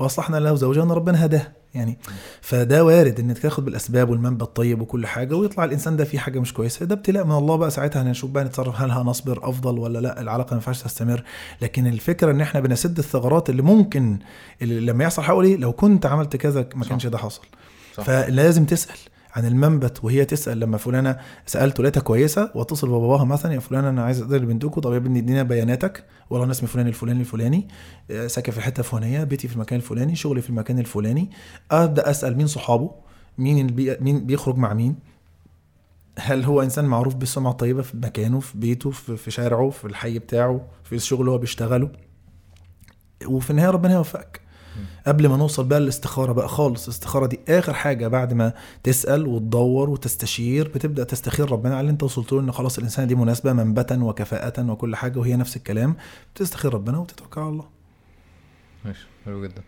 [0.00, 1.52] وأصلحنا له زوجها ان ربنا هداه.
[1.74, 1.98] يعني
[2.40, 6.52] فده وارد إنك تاخد بالأسباب والمنبع الطيب وكل حاجة ويطلع الإنسان ده فيه حاجة مش
[6.54, 6.86] كويسة.
[6.86, 8.02] ده ابتلاء من الله بقى ساعتها.
[8.02, 10.20] هنشوف بقى نتصرف هل هنصبر أفضل ولا لأ.
[10.20, 11.22] العلاقة ما ينفعش تستمر.
[11.62, 14.18] لكن الفكرة إن إحنا بنسد الثغرات اللي ممكن
[14.62, 16.84] اللي لما يحصل حوالي لو كنت عملت كذا ما.
[16.84, 17.42] كانش ده حصل
[17.96, 18.02] صح.
[18.04, 18.98] فلازم تسأل.
[19.34, 21.16] عن المنبت وهي تسأل لما فلانة
[21.46, 25.18] سالته لقيتها كويسة واتصل بباباها مثلا يا فلانة أنا عايز أقدر بنتكم طب يا ابني
[25.18, 26.04] ادينا بياناتك.
[26.30, 27.68] والله أنا اسمي فلان الفلاني الفلاني
[28.10, 31.30] آه، ساكن في الحته الفلانيه بيتي في المكان الفلاني شغلي في المكان الفلاني.
[31.70, 32.90] أبدأ أسأل مين صحابه؟
[33.38, 33.76] مين.
[34.00, 34.96] مين بيخرج مع مين؟
[36.18, 40.18] هل هو إنسان معروف بالسمعة الطيبة في مكانه في بيته في, في شارعه في الحي
[40.18, 41.90] بتاعه في الشغل اللي هو بيشتغله؟
[43.26, 44.39] وفي النهاية ربنا يوفقك.
[45.06, 46.84] قبل ما نوصل بقى للاستخارة بقى خالص.
[46.84, 48.52] الاستخارة دي آخر حاجة بعد ما
[48.82, 51.72] تسأل وتدور وتستشير بتبدأ تستخير ربنا.
[51.72, 55.36] على اللي أنت وصلت له إن خلاص الإنسان دي مناسبة منبتا وكفاءة وكل حاجة وهي
[55.36, 55.96] نفس الكلام.
[56.34, 57.68] بتستخير ربنا وتتوكل على الله.
[58.84, 59.62] ماشي حلو جدا.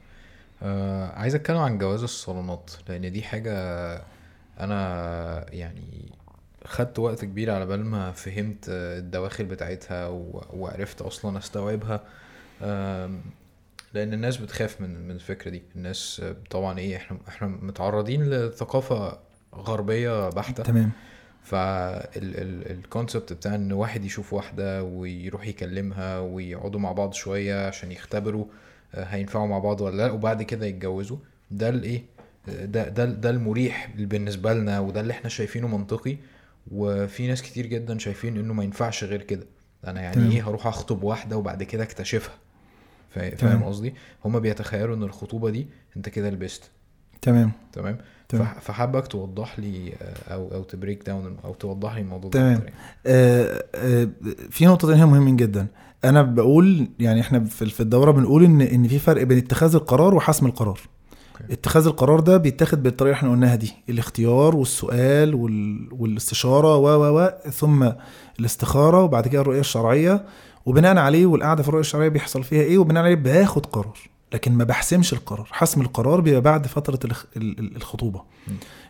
[0.63, 3.53] آه عايز أتكلم عن جواز الصالونات لأن دي حاجة
[4.61, 6.13] أنا يعني
[6.67, 10.09] خدت وقت كبير على بال ما فهمت الدواخل بتاعتها
[10.53, 12.01] وعرفت أصلا أستوعبها.
[13.95, 15.63] لأن الناس بتخاف من من الفكرة دي.
[15.77, 19.19] الناس طبعا إيه إحنا إحنا متعرضين لثقافة
[19.55, 20.63] غربية بحتة.
[20.63, 20.91] تمام.
[21.43, 28.45] فالكونسبت بتاع إن واحد يشوف واحدة ويروح يكلمها ويقعدوا مع بعض شوية عشان يختبروا
[28.95, 31.17] آه، هينفعوا مع بعض ولا لأ وبعد كده يتجوزوا.
[31.51, 32.03] ده الايه
[32.49, 36.17] ده ده ده المريح بالنسبة لنا وده اللي إحنا شايفينه منطقي.
[36.73, 39.47] وفي ناس كتير جدا شايفين إنه ما ينفعش غير كده.
[39.87, 40.33] أنا يعني.
[40.33, 42.35] إيه هروح أخطب واحدة وبعد كده أكتشفها.
[43.37, 43.95] فاهم قصدي؟
[44.25, 45.67] هما بيتخيلوا إن الخطوبة دي
[45.97, 46.71] أنت كده لبست
[47.23, 47.53] تمام.
[47.73, 47.99] تمام؟
[48.29, 48.45] تمام.
[48.45, 52.39] فح- فحابك توضح لي آه، أو أو to break down أو توضح لي الموضوع ده
[52.41, 52.63] تمام.
[53.07, 54.09] آه، آه،
[54.51, 55.67] في نقطتين هنا مهمين جدا.
[56.05, 60.15] أنا بقول يعني إحنا في في الدورة بنقول إن إن في فرق بين اتخاذ القرار
[60.15, 60.81] وحسم القرار.
[61.41, 61.53] okay.
[61.53, 65.89] اتخاذ القرار ده بيتاخد بالطريقة اللي إحنا قلناها دي الاختيار والسؤال وال...
[65.93, 67.91] والاستشارة و و و ثم
[68.41, 70.25] الاستخارة وبعد كده الرؤية الشرعية.
[70.67, 73.99] وبناء عليه والقعدة في الرؤية الشرعية بيحصل فيها إيه؟ وبناء عليه باخد قرار
[74.35, 75.49] لكن ما بحسمش القرار.
[75.51, 78.23] حسم القرار بيبقى بعد فترة الخ- ال- ال- الخطوبة.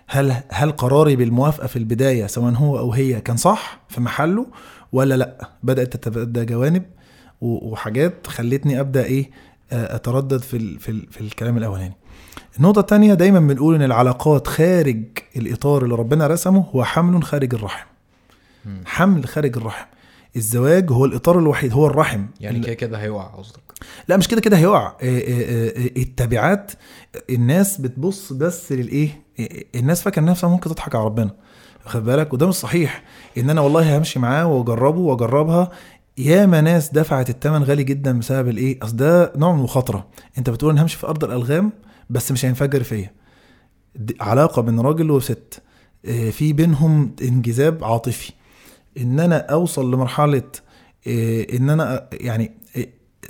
[0.06, 4.46] هل هل قراري بالموافقة في البداية سواء هو أو هي كان صح في محله
[4.92, 6.82] ولا لأ؟ بدأت تتبدى جوانب
[7.40, 9.30] وحاجات خلتني أبدأ إيه؟
[9.72, 11.96] أتردد في ال في, ال في الكلام الأولاني.
[12.58, 15.02] النقطة التانية دايما بنقول إن العلاقات خارج
[15.36, 17.86] الإطار اللي ربنا رسمه هو حمل خارج الرحم.
[18.86, 19.86] حمل خارج الرحم.
[20.36, 22.26] الزواج هو الإطار الوحيد هو الرحم.
[22.40, 23.60] يعني كده كده هيقع قصدك.
[24.08, 24.96] لا مش كده كده هيقع.
[25.02, 26.72] إيه إيه إيه التبعات
[27.30, 29.22] الناس بتبص بس للإيه؟
[29.74, 31.30] الناس فاكرة نفسها ممكن تضحك على ربنا.
[31.84, 33.04] واخد بالك؟ وده مش صحيح.
[33.38, 35.70] إن أنا والله همشي معاه وأجربه وأجربها
[36.18, 40.06] ياما ناس دفعت الثمن غالي جدا بسبب الإيه؟ أصل ده نوع من المخاطرة.
[40.38, 41.72] أنت بتقول أنا همشي في أرض الألغام
[42.10, 43.10] بس مش هينفجر فيا.
[44.20, 45.62] علاقة بين راجل وست.
[46.30, 48.32] في بينهم انجذاب عاطفي.
[48.98, 50.42] إن أنا أوصل لمرحلة
[51.06, 52.52] إيه، إن أنا يعني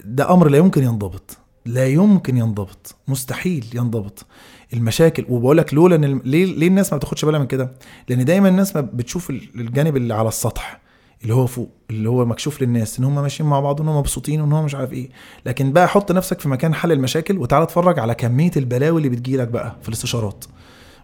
[0.05, 1.37] ده أمر لا يمكن ينضبط.
[1.67, 2.95] لا يمكن ينضبط.
[3.09, 4.27] مستحيل ينضبط.
[4.73, 7.73] المشاكل وبقول لك لولا إن ليه ليه الناس ما بتاخدش بالها من كده؟
[8.09, 10.81] لأن دايما الناس ما بتشوف ال- الجانب اللي على السطح
[11.23, 14.41] اللي هو فوق اللي هو مكشوف للناس إن هم ماشيين مع بعض وان هم مبسوطين
[14.41, 15.09] وان هم مش عارف إيه.
[15.47, 19.49] لكن بقى حط نفسك في مكان حل المشاكل وتعالى اتفرج على كمية البلاوي اللي بتجيلك
[19.49, 20.45] بقى في الاستشارات.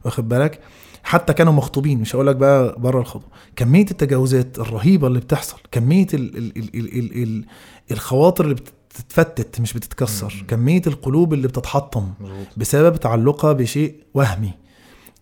[0.04, 0.60] واخد بالك؟
[1.08, 6.06] حتى كانوا مخطوبين مش هقول لك بقى بره الخطوه كمية التجاوزات الرهيبة اللي بتحصل كمية
[6.14, 7.44] ال ال ال ال ال ال
[7.90, 10.34] الخواطر اللي بتتفتت مش بتتكسر.
[10.40, 10.46] مم.
[10.46, 12.46] كمية القلوب اللي بتتحطم مظبوط.
[12.56, 14.50] بسبب تعلقها بشيء وهمي.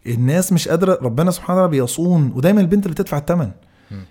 [0.07, 3.51] الناس مش قادرة ربنا سبحانه وتعالى بيصون ودايما البنت اللي بتدفع الثمن.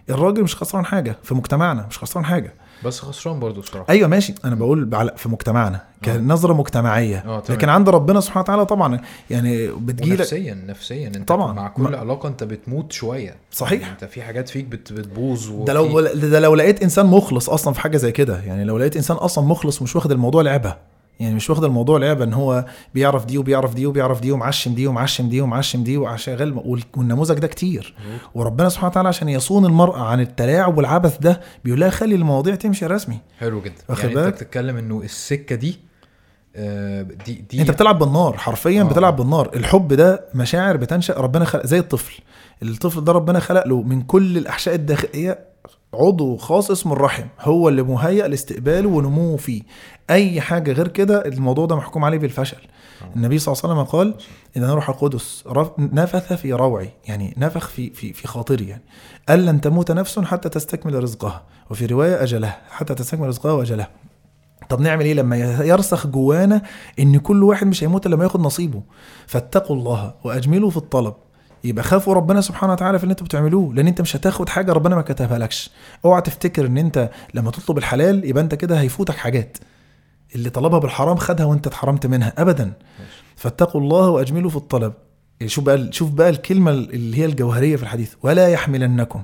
[0.10, 2.54] الراجل مش خسران حاجة في مجتمعنا مش خسران حاجة.
[2.84, 3.86] بس خسران برضو بصراحة.
[3.90, 4.36] أيوه ماشي.
[4.46, 7.20] أنا بقول في مجتمعنا كنظرة مجتمعية.
[7.20, 7.42] تمام.
[7.50, 9.00] لكن عند ربنا سبحانه وتعالى طبعا
[9.30, 11.08] يعني بتجيلك ونفسيا نفسيا.
[11.08, 11.54] أنت طبعاً.
[11.54, 13.36] مع كل ما- علاقة أنت بتموت شوية.
[13.52, 13.82] صحيح.
[13.82, 17.50] يعني أنت في حاجات فيك بت بتبوظ ده لو وفي- ده لو لقيت إنسان مخلص
[17.50, 20.76] أصلا في حاجة زي كده يعني لو لقيت إنسان أصلا مخلص مش واخد الموضوع لعبة.
[21.20, 24.88] يعني مش واخد الموضوع لعبة إن هو بيعرف دي وبيعرف دي وبيعرف دي ومعشم دي
[24.88, 27.96] ومعشم دي ومعشم دي وشغال وال- والنموذج ده كتير.
[28.36, 32.86] وربنا سبحانه وتعالى عشان يصون المرأة عن التلاعب والعبث ده بيقول لها خلي المواضيع تمشي
[32.86, 35.80] رسمي حلو جدا واخد يعني؟ أنت بتتكلم إنه السكة دي
[36.56, 38.86] آه، دي دي أنت بتلعب بالنار حرفيا آه.
[38.86, 42.22] بتلعب بالنار الحب ده مشاعر بتنشأ ربنا خلق زي الطفل
[42.64, 45.40] الطفل ده ربنا خلق له من كل الأحشاء الداخلية
[45.94, 49.62] عضو خاص اسمه الرحم هو اللي مهيأ لاستقباله ونموه فيه
[50.10, 52.58] أي حاجة غير كده الموضوع ده محكوم عليه بالفشل.
[53.16, 54.14] النبي صلى الله عليه وسلم قال
[54.58, 55.44] إن روح القدس
[55.78, 58.84] نفث في روعي يعني نفخ في في في خاطري يعني.
[59.30, 61.44] قال لن تموت نفس حتى تستكمل رزقها.
[61.70, 63.90] وفي رواية اجلها حتى تستكمل رزقها واجلها
[64.70, 66.62] طب نعمل إيه لما يرسخ جوانا
[67.00, 68.82] إن كل واحد مش هيموت إلا لما ياخد نصيبه؟
[69.28, 71.14] فاتقوا الله وأجملوا في الطلب.
[71.64, 74.96] يبقى خافوا ربنا سبحانه وتعالى في اللي أنتوا بتعملوه لأن أنت مش هتاخد حاجة ربنا
[74.96, 75.72] ما كتبها لكش
[76.06, 79.58] اوعى تفتكر إن أنت لما تطلب الحلال يبقى أنت كده هيفوتك حاجات.
[80.36, 82.74] اللي طلبها بالحرام خدها وانت اتحرمت منها ابدا.
[83.36, 84.94] فاتقوا الله وأجملوا في الطلب.
[85.46, 88.14] شوف بقى شوف بقى الكلمة اللي هي الجوهرية في الحديث.
[88.24, 89.22] ولا يحملنكم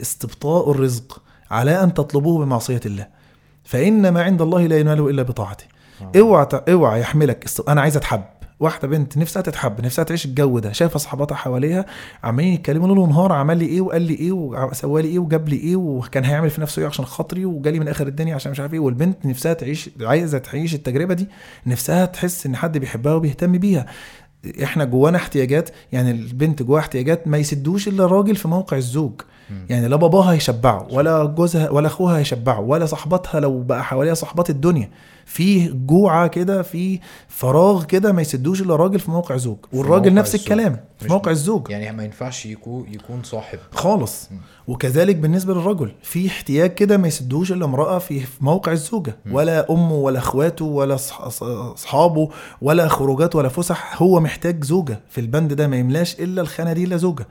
[0.00, 3.06] استبطاء الرزق على أن تطلبوه بمعصية الله.
[3.64, 5.64] فان ما عند الله لا ينال إلا بطاعته.
[6.02, 6.18] آه.
[6.18, 8.24] اوعى اوعى يحملك أنا عايز أتحب.
[8.60, 11.86] واحدة بنت نفسها تتحب نفسها تعيش الجو ده شايفة صحباتها حواليها
[12.24, 15.56] عمالين يتكلموا ليل ونهار عمل لي إيه وقال لي إيه وسوى لي إيه وجاب لي
[15.56, 18.74] إيه وكان هيعمل في نفسه إيه عشان خاطري وجالي من آخر الدنيا عشان مش عارف
[18.74, 18.80] إيه.
[18.80, 21.28] والبنت نفسها تعيش عايزة تعيش التجربة دي
[21.66, 23.86] نفسها تحس إن حد بيحبها وبيهتم بيها.
[24.62, 29.12] إحنا جوانا احتياجات يعني البنت جواها احتياجات ما يسدوش إلا الراجل في موقع الزوج.
[29.70, 34.50] يعني لا باباها يشبعه ولا جوزها ولا أخوها يشبعه ولا صاحباتها لو بقى حواليها صحبات
[34.50, 34.90] الدنيا.
[35.28, 39.56] في جوعة كده في فراغ كده ما يسدوش إلا راجل في موقع زوج.
[39.72, 40.52] والراجل نفس الزوج.
[40.52, 41.70] الكلام في موقع الزوج.
[41.70, 43.58] يعني ما ينفعش يكون يكون صاحب.
[43.72, 44.28] خالص.
[44.30, 44.38] مم.
[44.68, 49.16] وكذلك بالنسبة للرجل في احتياج كده ما يسدوش إلا امرأة في موقع الزوجة.
[49.26, 49.34] مم.
[49.34, 52.28] ولا أمه ولا أخواته ولا أصحابه
[52.62, 54.02] ولا خروجات ولا فسح.
[54.02, 55.00] هو محتاج زوجة.
[55.08, 57.28] في البند ده ما يملاش إلا الخانة دي إلا زوجة.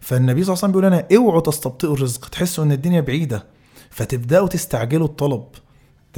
[0.00, 2.28] فالنبي صلى الله عليه وسلم بيقول لنا اوعوا تستبطئوا الرزق.
[2.28, 3.44] تحسوا إن الدنيا بعيدة.
[3.90, 5.44] فتبدأوا تستعجلوا الطلب.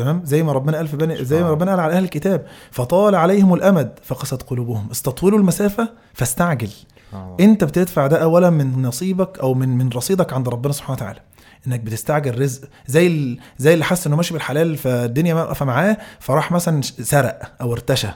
[0.01, 3.15] تمام؟ زي ما ربنا قال في بني زي ما ربنا قال على أهل الكتاب فطال
[3.15, 4.89] عليهم الأمد فقست قلوبهم.
[4.91, 6.71] استطولوا المسافة فاستعجل.
[7.15, 7.37] آه.
[7.41, 11.21] أنت بتدفع ده اولا من نصيبك أو من من رصيدك عند ربنا سبحانه وتعالى.
[11.67, 12.69] إنك بتستعجل رزق.
[12.87, 13.39] زي.
[13.59, 18.09] زي اللي حس إنه ماشي بالحلال فالدنيا واقفة معاه فراح مثلا سرق أو ارتشى.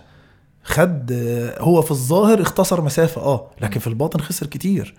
[0.64, 1.12] خد
[1.58, 4.94] هو في الظاهر اختصر مسافة آه لكن في الباطن خسر كتير.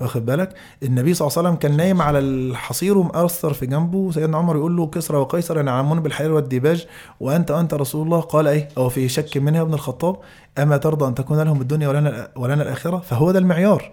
[0.00, 4.36] واخد بالك؟ النبي صلى الله عليه وسلم كان نايم على الحصير ومأثر في جنبه سيدنا
[4.38, 6.86] عمر يقول له كسرى وقيصر ينعمون بالحرير والديباج
[7.20, 8.20] وأنت أنت رسول الله.
[8.20, 10.16] قال إيه؟ أو في شك منها ابن الخطاب؟
[10.58, 13.92] أما ترضى أن تكون لهم الدنيا ولنا ولنا الآخرة؟ فهو ده المعيار.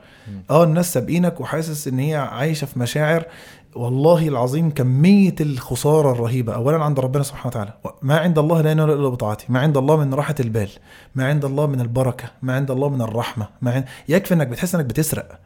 [0.49, 3.25] آه الناس سابقينك وحاسس إن هي عايشة في مشاعر
[3.75, 6.53] والله العظيم كمية الخسارة الرهيبة.
[6.53, 9.97] أولا عند ربنا سبحانه وتعالى ما عند الله لا ينال إلا بطاعته ما عند الله
[9.97, 10.69] من راحة البال.
[11.15, 12.31] ما عند الله من البركة.
[12.41, 13.47] ما عند الله من الرحمة.
[13.61, 13.85] ما عند...
[14.09, 15.39] يكفي أنك بتحس أنك بتسرق.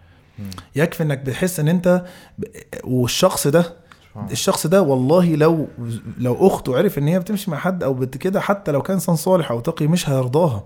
[0.76, 2.03] يكفي أنك بتحس أن أنت
[2.38, 2.44] ب...
[2.84, 3.73] والشخص ده
[4.31, 5.68] الشخص ده والله لو
[6.18, 9.15] لو أخته عرف إن هي بتمشي مع حد أو بت كده حتى لو كان إنسان
[9.15, 10.64] صالح أو تقي مش هيرضاها.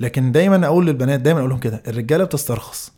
[0.00, 2.92] لكن دايما أقول للبنات دايما أقول لهم كده الرجالة بتسترخص.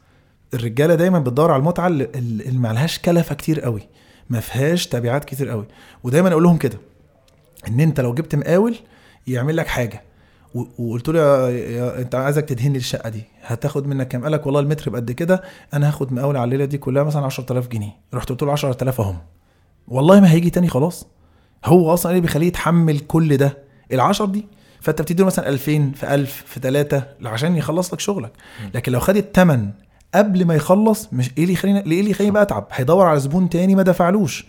[0.54, 2.08] الرجالة دايما بتدور على المتعة اللي,
[2.52, 3.82] ما لهاش كلفة كتير قوي
[4.30, 5.66] ما فيهاش تبعات كتير قوي.
[6.04, 6.78] ودايما أقول لهم كده
[7.68, 8.76] إن أنت لو جبت مقاول
[9.26, 10.02] يعمل لك حاجة.
[10.78, 14.60] وقلت له يا, يا أنت عايزك تدهن الشقة دي هتاخد منك كام؟ قال لك والله
[14.60, 15.42] المتر بقد كده
[15.74, 17.90] أنا هاخد مقاول على الليلة دي كلها مثلا 10000 جنيه.
[18.14, 19.18] رحت قلت له 10000 أهم.
[19.88, 21.06] والله ما هيجي تاني خلاص.
[21.64, 23.58] هو أصلا إيه اللي بيخليه يتحمل كل ده.
[23.92, 24.46] العشر دي
[24.80, 28.32] فأنت بتدي له مثلا 2000 في 1000 في 3 عشان يخلص لك شغلك.
[28.74, 29.70] لكن لو خد الثمن
[30.14, 33.48] قبل ما يخلص مش إيه اللي يخليني إيه اللي يخليني بقى أتعب؟ هيدور على زبون
[33.48, 34.46] تاني ما دفعلوش.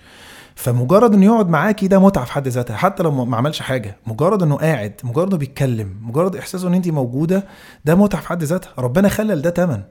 [0.55, 2.76] فمجرد إنه يقعد معاكي ده متعة في حد ذاتها.
[2.77, 6.88] حتى لو ما عملش حاجة مجرد إنه قاعد مجرد إنه بيتكلم مجرد إحساسه إن انت
[6.88, 7.45] موجودة
[7.85, 8.69] ده متعة في حد ذاتها.
[8.77, 9.81] ربنا خلل ده تمن.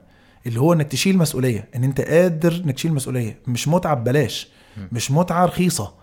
[0.47, 3.39] اللي هو إنك تشيل مسؤولية إن أنت قادر إنك تشيل مسؤولية.
[3.47, 4.49] مش متعة ببلاش.
[4.91, 5.93] مش متعة رخيصة.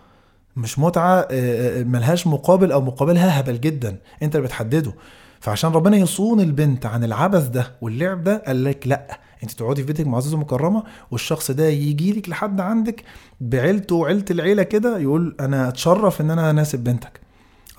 [0.55, 3.97] مش متعة آه، آه، ملهاش مقابل أو مقابلها هبل جدا.
[4.23, 4.93] أنت اللي بتحدده.
[5.39, 9.87] فعشان ربنا يصون البنت عن العبث ده واللعب ده قال لك لا أنت تقعدي في
[9.87, 13.03] بيتك معززه مكرمة والشخص ده يجي لك لحد عندك
[13.41, 17.19] بعيلته وعيلة العيلة كده يقول أنا أتشرف إن أنا أناسب بنتك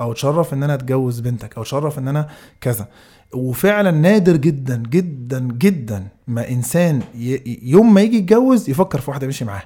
[0.01, 2.29] أو أتشرف إن أنا أتجوز بنتك أو أتشرف إن أنا
[2.61, 2.89] كذا.
[3.35, 7.03] وفعلا نادر جدا جدا جدا ما إنسان
[7.63, 9.65] يوم ما يجي يتجوز يفكر في واحدة يمشي معاها.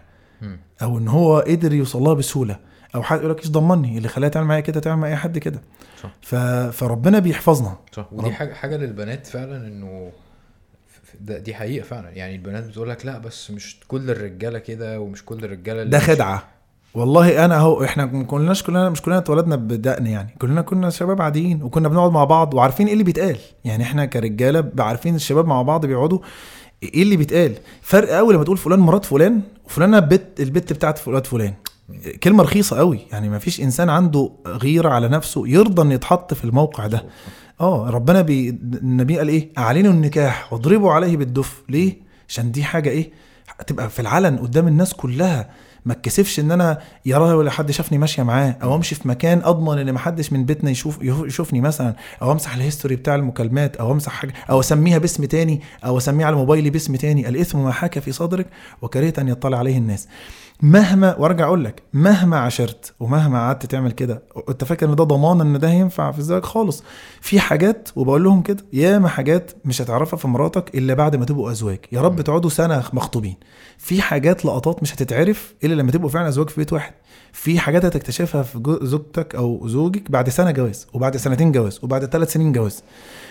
[0.83, 2.57] أو إن هو قدر يوصل لها بسهولة.
[2.95, 5.39] أو حد يقول لك إيش ضمني؟ اللي خلاها تعمل معايا كده تعمل مع اي حد
[5.39, 5.61] كده.
[6.23, 6.35] ف...
[6.73, 7.77] فربنا بيحفظنا.
[7.93, 8.07] صح.
[8.13, 10.13] ودي حاجة حاجة للبنات فعلا إنه
[11.21, 12.11] ده دي حقيقة فعلا.
[12.11, 16.43] يعني البنات بتقول لك لا بس مش كل الرجالة كده ومش كل الرجالة ده خدعة.
[16.95, 20.35] والله أنا أهو إحنا ما كناش كلنا مش كلنا اتولدنا بدقن يعني.
[20.39, 23.39] كلنا كنا شباب عاديين وكنا بنقعد مع بعض وعارفين إيه اللي بيتقال.
[23.65, 26.19] يعني إحنا كرجالة عارفين الشباب مع بعض بيقعدوا
[26.83, 31.23] إيه اللي بيتقال؟ فرق قوي لما تقول فلان مرات فلان وفلانة بت البت بتاعت فلان
[31.23, 31.55] فلان.
[32.23, 36.45] كلمة رخيصة قوي يعني ما فيش إنسان عنده غيرة على نفسه يرضى إن يتحط في
[36.45, 37.05] الموقع ده.
[37.61, 38.49] آه ربنا بي
[38.83, 41.63] النبي قال إيه؟ أعلنوا النكاح واضربوا عليه بالدف.
[41.69, 41.97] ليه؟
[42.29, 43.11] عشان دي حاجة إيه؟
[43.67, 45.51] تبقى في العلن قدام الناس كلها.
[45.85, 49.79] ما اتكسفش إن أنا يراها ولا حد شافني ماشية معاه أو أمشي في مكان أضمن
[49.79, 53.93] إن ما حدش من بيتنا يشوف يشوفني مثلا أو أمسح ال history بتاع المكالمات أو
[53.93, 57.99] أمسح حاجة أو أسميها باسم تاني أو أسميها على موبايلي باسم تاني الاثم ما حاك
[57.99, 58.47] في صدرك
[58.83, 60.09] وكرهت أن يطلع عليه الناس.
[60.63, 65.41] مهما وارجع أقول لك مهما عشرت ومهما قعدت تعمل كده انت فاكر ان ده ضمان
[65.41, 66.83] ان ده هينفع في الزواج خالص.
[67.21, 71.51] في حاجات وبقول لهم كده ياما حاجات مش هتعرفها في مراتك إلا بعد ما تبقوا
[71.51, 71.79] أزواج.
[71.93, 73.37] يا رب تقعدوا سنة مخطوبين.
[73.79, 76.93] في حاجات لقطات مش هتتعرف إلا لما تبقوا فعلا أزواج في بيت واحد.
[77.33, 82.33] في حاجات هتكتشفها في زوجتك أو زوجك بعد سنة جواز وبعد سنتين جواز وبعد ثلاث
[82.33, 82.83] سنين جواز.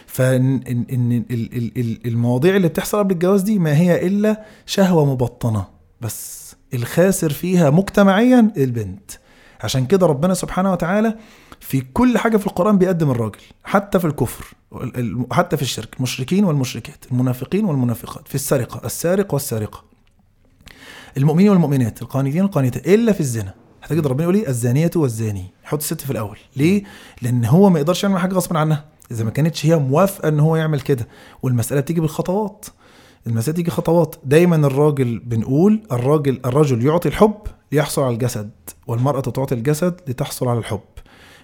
[0.07, 4.43] فان إن إن ال- ال- ال- المواضيع اللي بتحصل قبل الجواز دي ما هي إلا
[4.65, 5.65] شهوة مبطنة.
[6.01, 9.11] بس الخاسر فيها مجتمعيا البنت.
[9.63, 11.17] عشان كده ربنا سبحانه وتعالى
[11.59, 15.97] في كل حاجة في القرآن بيقدم الراجل حتى في الكفر ال- ال- حتى في الشرك
[15.97, 19.83] المشركين والمشركات المنافقين والمنافقات في السرقة السارق والسارقة.
[21.17, 23.53] المؤمنين والمؤمنات القانتين والقانتات إلا في الزنا.
[23.83, 25.45] هتجد ربنا يقول إيه؟ الزانية والزاني.
[25.65, 26.37] يحط الست في الأول.
[26.55, 26.83] ليه؟
[27.21, 28.85] لأن هو ما يقدرش يعمل حاجة غصب عنها.
[29.11, 31.07] إذا ما كانتش هي موافقة إن هو يعمل كده
[31.43, 32.65] والمسألة بتيجي بالخطوات.
[33.27, 34.15] المساله تيجي خطوات.
[34.23, 37.35] دايما الراجل بنقول الراجل الرجل يعطي الحب
[37.71, 38.49] ليحصل على الجسد
[38.87, 40.79] والمرأة تعطي الجسد لتحصل على الحب.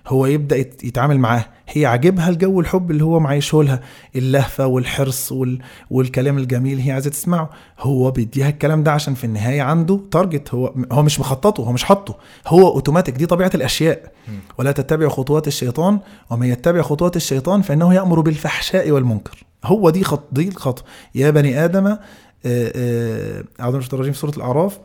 [0.07, 1.45] هو يبدأ يت- يتعامل معاه.
[1.69, 3.81] هي عاجبها الجو الحب اللي هو معيشه لها.
[4.15, 5.60] اللهفة والحرص وال...
[5.91, 7.49] والكلام الجميل هي عايزة تسمعه.
[7.80, 11.84] هو بيديها الكلام ده عشان في النهاية عنده target هو هو مش مخططه هو مش
[11.84, 12.18] حاطه.
[12.47, 14.11] هو اوتوماتيك دي طبيعة الأشياء.
[14.57, 15.99] ولا تتبع خطوات الشيطان
[16.30, 19.43] ومن يتبع خطوات الشيطان فإنه يأمر بالفحشاء والمنكر.
[19.66, 20.86] هو دي خط دي الخطوه
[21.16, 21.98] يا بني آدم آه،
[22.46, 24.80] آه، أعوذ بالله الرجيم في سورة الأعراف.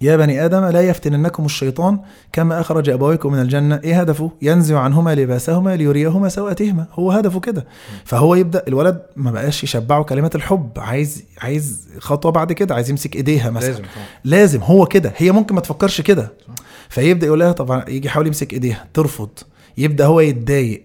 [0.00, 1.98] يا بني آدم لا يفتننكم الشيطان
[2.32, 3.80] كما أخرج أبويكم من الجنة.
[3.84, 6.86] إيه هدفه؟ ينزع عنهما لباسهما ليريهما سواتهما.
[6.92, 7.66] هو هدفه كده.
[8.04, 10.70] فهو يبدأ الولد ما بقاش يشبعه كلمات الحب.
[10.76, 13.68] عايز عايز خطوة بعد كده عايز يمسك إيديها مثلا.
[13.68, 13.84] لازم
[14.24, 15.12] لازم هو كده.
[15.16, 16.32] هي ممكن ما تفكرش كده.
[16.48, 16.54] صح.
[16.88, 19.30] فيبدأ يقول لها طبعا يجي يحاول يمسك إيديها ترفض.
[19.78, 20.82] يبدأ هو يتضايق.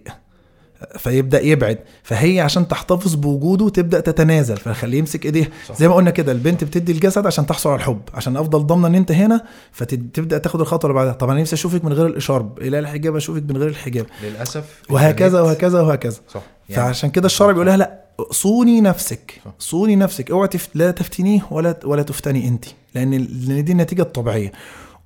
[0.98, 1.78] فيبدأ يبعد.
[2.02, 4.56] فهي عشان تحتفظ بوجوده تبدأ تتنازل.
[4.56, 5.48] فخليه يمسك ايديها.
[5.76, 8.94] زي ما قلنا كده البنت بتدي الجسد عشان تحصل على الحب عشان أفضل ضامنة إن
[8.94, 11.12] أنت هنا فتبدأ تاخد الخطوة اللي بعدها.
[11.12, 12.58] طبعا نفسي أشوفك من غير الإشارب.
[12.58, 14.06] إلى الحجاب أشوفك من غير الحجاب.
[14.22, 16.18] للأسف وهكذا وهكذا وهكذا.
[16.28, 16.42] صح.
[16.68, 18.00] فعشان كده الشرع بيقول لها لا
[18.30, 19.40] صوني نفسك.
[19.44, 19.50] صح.
[19.58, 20.30] صوني نفسك.
[20.30, 20.68] اوعى تف...
[20.74, 24.52] لا تفتنيه ولا ولا تفتني أنت لأن دي النتيجة الطبيعية.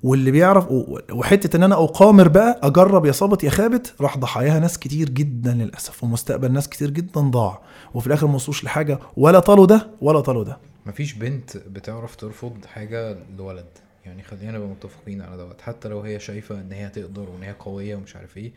[0.05, 0.67] واللي بيعرف
[1.11, 5.53] وحتة إن أنا أقامر بقى أجرب يا صابت يا خابت راح ضحاياها ناس كتير جدا
[5.53, 7.61] للأسف ومستقبل ناس كتير جدا ضاع.
[7.93, 10.57] وفي الآخر ما وصلوش لحاجة ولا طالوا ده ولا طالوا ده.
[10.85, 13.65] مفيش بنت بتعرف ترفض حاجة لولد.
[14.05, 15.61] يعني خلينا نبقى متفقين على دوت.
[15.61, 18.53] حتى لو هي شايفة إن هي تقدر وإن هي قوية ومش عارف إيه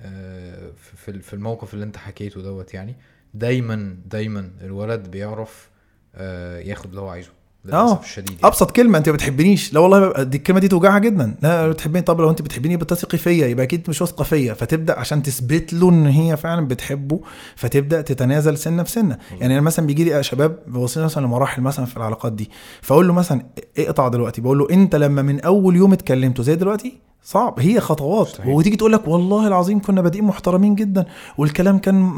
[0.00, 2.94] آه، في- في في الموقف اللي أنت حكيته دوت يعني
[3.34, 5.68] دايما دايما الولد بيعرف
[6.14, 7.30] آه، ياخد اللي هو عايزه.
[7.64, 8.40] للأسف الشديد يعني.
[8.44, 9.74] أبسط كلمة أنت ما بتحبنيش.
[9.74, 11.34] لا والله دي الكلمة دي توجعها جدا.
[11.42, 12.02] لا بتحبني.
[12.02, 14.54] طب لو أنت بتحبيني بتثقي فيا يبقى أكيد مش واثقة فيا.
[14.54, 17.20] فتبدأ عشان تثبت له إن هي فعلا بتحبه
[17.56, 19.18] فتبدأ تتنازل سنة في سنة.
[19.40, 22.50] يعني أنا مثلا بيجي لي شباب بيوصلني مثلا لمراحل مثلا في العلاقات دي
[22.82, 23.46] فأقول له مثلا
[23.78, 24.40] اقطع دلوقتي.
[24.40, 27.60] بقول له أنت لما من أول يوم اتكلمتوا زي دلوقتي صعب.
[27.60, 28.26] هي خطوات.
[28.26, 28.52] مستحيل.
[28.52, 31.04] وتيجي تقول لك والله العظيم كنا بادئين محترمين جدا
[31.38, 32.12] والكلام كان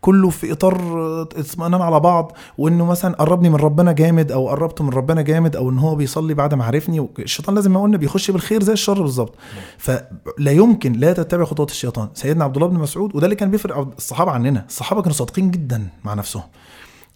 [0.00, 0.76] كله في إطار
[1.22, 5.70] اطمئنان على بعض وإنه مثلا قربني من ربنا جامد أو قربته من ربنا جامد أو
[5.70, 9.34] إن هو بيصلي بعد ما عرفني الشيطان لازم ما قلنا بيخش بالخير زي الشر بالظبط.
[9.78, 12.08] فلا يمكن لا تتبع خطوات الشيطان.
[12.14, 14.64] سيدنا عبد الله بن مسعود وده اللي كان بيفرق الصحابة عننا.
[14.68, 16.42] الصحابة كانوا صادقين جدا مع نفسهم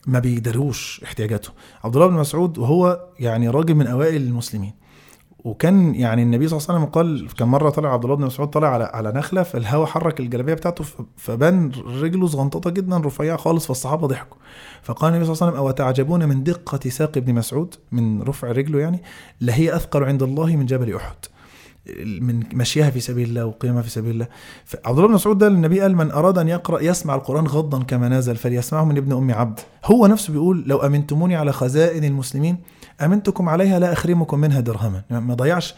[0.07, 1.55] ما بيدروش احتياجاتهم
[1.85, 4.86] عبد الله بن مسعود وهو يعني راجل من أوائل المسلمين.
[5.47, 8.51] وكان يعني النبي صلى الله عليه وسلم قال كان مرة طلع عبد الله بن مسعود
[8.51, 10.85] طلع على على نخلة فالهواء حرك الجلابية بتاعته
[11.17, 14.37] فبان رجله صغنططه جدا رفيعة خالص فالصحابة ضحكوا.
[14.83, 18.53] فقال النبي صلى الله عليه وسلم أو تعجبون من دقة ساق ابن مسعود من رفع
[18.53, 19.03] رجله يعني
[19.41, 21.17] لهي أثقل عند الله من جبل أحد.
[22.21, 24.27] من مشيها في سبيل الله وقيامها في سبيل الله.
[24.65, 28.09] فعبد الله بن مسعود ده النبي قال من أراد أن يقرأ يسمع القرآن غضا كما
[28.09, 29.61] نزل فليسمعه من ابن أم عبد.
[29.85, 32.57] هو نفسه بيقول لو أمنتموني على خزائن المسلمين
[33.01, 35.03] أمنتكم عليها لا أخرمكم منها درهما.
[35.11, 35.75] ما ضيعش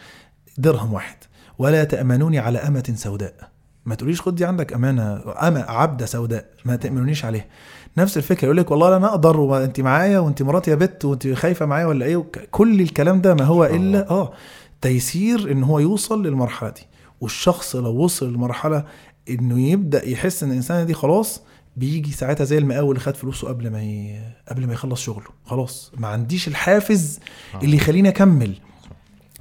[0.57, 1.17] درهم واحد.
[1.59, 3.33] ولا تأمنوني على أمة سوداء.
[3.85, 6.45] ما تقوليش خد دي عندك أمانة أما عبدة سوداء.
[6.65, 7.45] ما تأمنونيش عليها.
[7.97, 11.65] نفس الفكرة يقول لك والله أنا أقدر وأنت معايا وأنت مراتي يا بت وأنت خايفة
[11.65, 14.09] معايا ولا إيه؟ كل الكلام ده ما هو إلا.
[14.09, 14.33] آه.
[14.81, 16.81] تيسير إن هو يوصل للمرحلة دي.
[17.21, 18.85] والشخص لو وصل للمرحلة
[19.29, 21.41] إنه يبدأ يحس إن الانسانه دي خلاص
[21.77, 24.19] بيجي ساعتها زي المقاول اللي خد فلوسه قبل ما ي...
[24.49, 25.27] قبل ما يخلص شغله.
[25.45, 27.19] خلاص ما عنديش الحافز
[27.55, 27.59] آه.
[27.63, 28.55] اللي يخليني أكمل.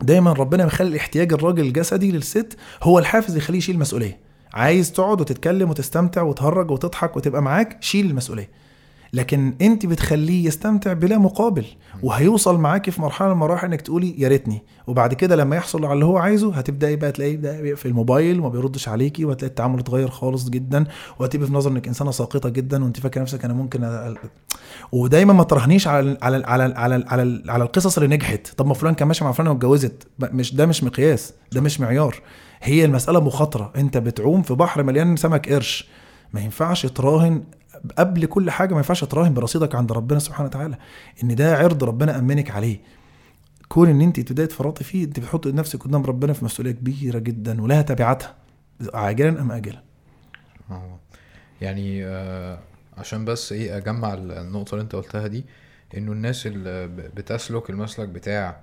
[0.02, 4.18] دايما ربنا بيخلي احتياج الراجل الجسدي للست هو الحافز اللي يخليه يشيل المسؤولية.
[4.54, 8.50] عايز تقعد وتتكلم وتستمتع وتهرج وتضحك وتبقى معاك شيل المسؤولية.
[9.12, 11.64] لكن انت بتخليه يستمتع بلا مقابل
[12.02, 14.62] وهيوصل معاكي في مرحلة من المراحل انك تقولي يا ريتني.
[14.86, 18.48] وبعد كده لما يحصل على اللي هو عايزه هتبدأي بقى تلاقيه بقى في الموبايل وما
[18.48, 20.84] بيردش عليكي وهتلاقي التعامل اتغير خالص جدا
[21.18, 24.14] وهتبقى في نظر انك إنسانة ساقطة جدا وانت فاكرة نفسك أنا ممكن أ...
[24.92, 28.46] ودايما ما تراهنيش على على على على على, على القصص اللي نجحت.
[28.56, 30.06] طب ما فلان كان ماشي مع فلان واتجوزت.
[30.20, 32.16] مش ده مش مقياس ده مش معيار.
[32.62, 33.72] هي المسألة مخاطرة.
[33.76, 35.88] انت بتعوم في بحر مليان سمك قرش.
[36.32, 37.42] ما ينفعش تراهن
[37.98, 40.78] قبل كل حاجة ما ينفعش تراهن برصيدك عند ربنا سبحانه وتعالى.
[41.24, 42.78] إن ده عرض ربنا أمنك عليه.
[43.68, 47.62] كون إن أنت تبداي تفرطي فيه أنت بتحط نفسك قدام ربنا في مسؤولية كبيرة جدا
[47.62, 48.34] ولها تبعاتها
[48.94, 49.82] عاجلا أم اجلا.
[50.70, 50.98] آه.
[51.60, 52.58] يعني آه
[52.98, 55.44] عشان بس إيه أجمع ال- النقطة اللي أنت قلتها دي
[55.96, 58.60] إنه الناس اللي بتسلك المسلك بتاع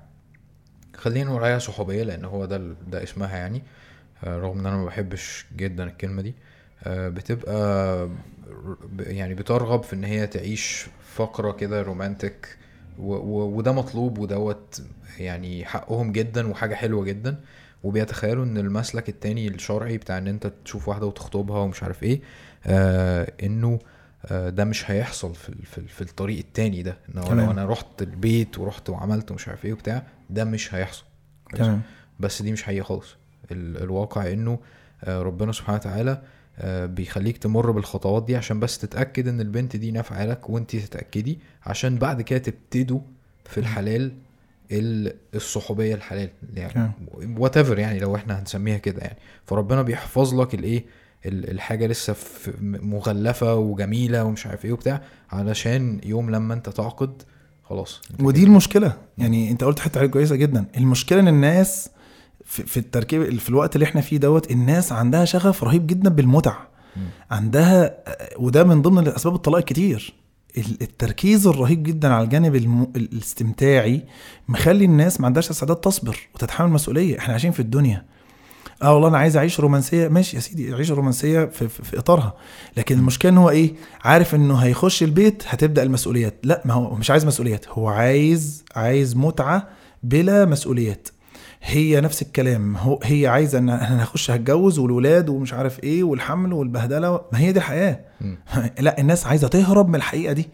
[0.96, 3.64] خلينا نقول عليها صحوبية لأن هو ده ده اسمها يعني
[4.24, 6.34] آه رغم إن أنا ما بحبش جدا الكلمة دي
[6.88, 8.10] بتبقى
[9.00, 12.58] يعني بترغب في إن هي تعيش فقرة كده رومانتك
[13.00, 14.82] وده مطلوب ودوت
[15.20, 17.40] يعني حقهم جدا وحاجة حلوة جدا
[17.84, 22.22] وبيتخيلوا إن المسلك التاني الشرعي بتاع إن أنت تشوف واحدة وتخطبها ومش عارف إيه
[22.66, 23.80] آه إنه
[24.26, 27.34] آه ده مش هيحصل في في, ال- في الطريق التاني ده إن هو.
[27.34, 31.04] لو أنا رحت البيت ورحت وعملت ومش عارف إيه وبتاع ده مش هيحصل؟
[31.54, 31.82] تمام
[32.20, 33.16] بس دي مش حقيقة خالص
[33.52, 34.60] ال- الواقع إنه
[35.04, 36.22] آه، ربنا سبحانه وتعالى
[36.64, 41.95] بيخليك تمر بالخطوات دي عشان بس تتأكد إن البنت دي نافعة لك وانت تتأكدي عشان
[41.98, 42.99] بعد كده تبتدوا
[43.45, 44.11] في الحلال
[44.72, 46.30] ال- الصحوبية الحلال.
[46.53, 46.91] يعني
[47.38, 49.18] whatever يعني لو إحنا هنسميها كده يعني.
[49.45, 50.86] فربنا بيحفظ لك الايه
[51.26, 55.02] ال- الحاجة لسه في م- مغلفة وجميلة ومش عارف إيه وبتاع
[55.32, 57.22] علشان يوم لما أنت تعقد
[57.64, 58.02] خلاص.
[58.19, 58.98] ودي المشكلة.
[59.18, 60.65] يعني أنت قلت حتة حاجة كويسة جدا.
[60.77, 61.90] المشكلة إن الناس
[62.46, 66.54] في, في التركيب في الوقت اللي إحنا فيه دوت الناس عندها شغف رهيب جدا بالمتع.
[67.32, 67.96] عندها
[68.38, 70.14] وده من ضمن اسباب الطلاق كتير.
[70.58, 72.88] ال- التركيز الرهيب جدا على الجانب الم...
[72.96, 74.04] الاستمتاعي
[74.48, 77.20] مخلي الناس ما عندهاش استعداد تصبر وتتحمل مسؤولية.
[77.20, 78.06] إحنا عايشين في الدنيا.
[78.84, 80.08] آه والله أنا عايز أعيش رومانسية.
[80.08, 82.34] ماشي يا سيدي عيش رومانسية في, في, في إطارها.
[82.78, 83.74] لكن المشكلة إن هو إيه؟
[84.04, 86.36] عارف إنه هيخش البيت هتبدأ المسؤوليات.
[86.44, 87.68] لا ما هو مش عايز مسؤوليات.
[87.70, 89.68] هو عايز عايز متعة
[90.04, 91.08] بلا مسؤوليات.
[91.64, 92.77] هي نفس الكلام.
[92.77, 97.52] هو هي عايزة إن أنا هخش هتجوز والولاد ومش عارف إيه والحمل والبهدلة ما هي
[97.52, 97.99] دي الحياة.
[98.80, 100.49] لا الناس عايزة تهرب من الحقيقة دي.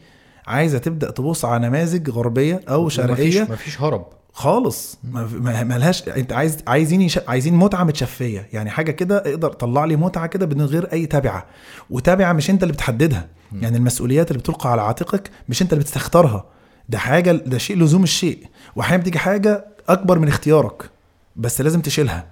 [0.48, 3.12] عايزة تبدأ تبص على نماذج غربية أو شرقية.
[3.42, 4.06] مفيش, مفيش هرب.
[4.34, 5.00] خالص.
[5.04, 7.20] ما ما- ما لهاش أنت عايز عايزين يش...
[7.28, 8.48] عايزين متعة متشفية.
[8.54, 11.46] يعني حاجة كده أقدر طلع لي متعة كده من غير أي تبعة.
[11.90, 13.28] وتبعة مش أنت اللي بتحددها.
[13.62, 16.46] يعني المسؤوليات اللي بتلقى على عاتقك مش أنت اللي بتختارها
[16.90, 18.46] ده حاجة ده شيء لزوم الشيء.
[18.76, 20.90] واحيانا بتيجي حاجة أكبر من اختيارك
[21.36, 22.26] بس لازم تشيلها.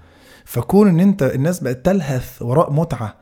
[0.45, 3.15] فكون إن أنت الناس بقت تلهث وراء متعة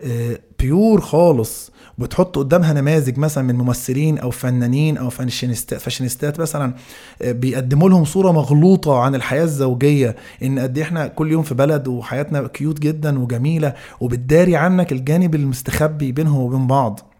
[0.00, 6.74] آه، pure خالص وبتحط قدامها نماذج مثلا من ممثلين أو فنانين أو فاشينيستات فاشينيستات مثلا
[7.22, 11.54] آه، بيقدموا لهم صورة مغلوطة عن الحياة الزوجية إن قد إيه إحنا كل يوم في
[11.54, 17.11] بلد وحياتنا cute جدا وجميلة وبتداري عنك الجانب المستخبي بينهم وبين بعض.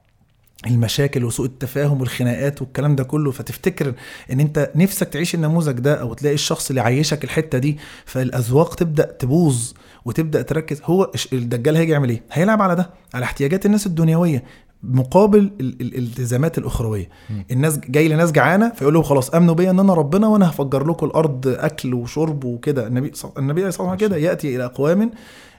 [0.66, 3.94] المشاكل وسوء التفاهم والخناقات والكلام ده كله فتفتكر
[4.32, 9.04] إن أنت نفسك تعيش النموذج ده أو تلاقي الشخص اللي عايشك الحتة دي فالأذواق تبدأ
[9.04, 9.72] تبوظ
[10.04, 14.44] وتبدأ تركز هو الدجال هيجي يعمل إيه؟ هيلعب على ده على احتياجات الناس الدنيوية
[14.82, 17.44] مقابل ال- ال- الالتزامات الأخروية مم.
[17.50, 21.06] الناس جاي لناس جعانة فيقول لهم خلاص آمنوا بيا ان انا ربنا وأنا هفجر لكم
[21.06, 25.10] الأرض أكل وشرب وكده النبي النبي صلى الله عليه وسلم كده يأتي إلى أقوام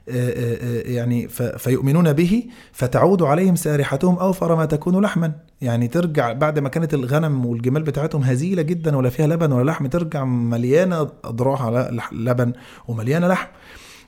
[0.08, 5.32] يعني ف- فيؤمنون به فتعود عليهم سارحتهم اوفر ما تكون لحما.
[5.62, 9.88] يعني ترجع بعد ما كانت الغنم والجمال بتاعتهم هزيلة جدا ولا فيها لبن ولا لحم
[9.88, 12.54] ترجع مليانة اضراع على لبن
[12.88, 13.48] ومليانة لحم.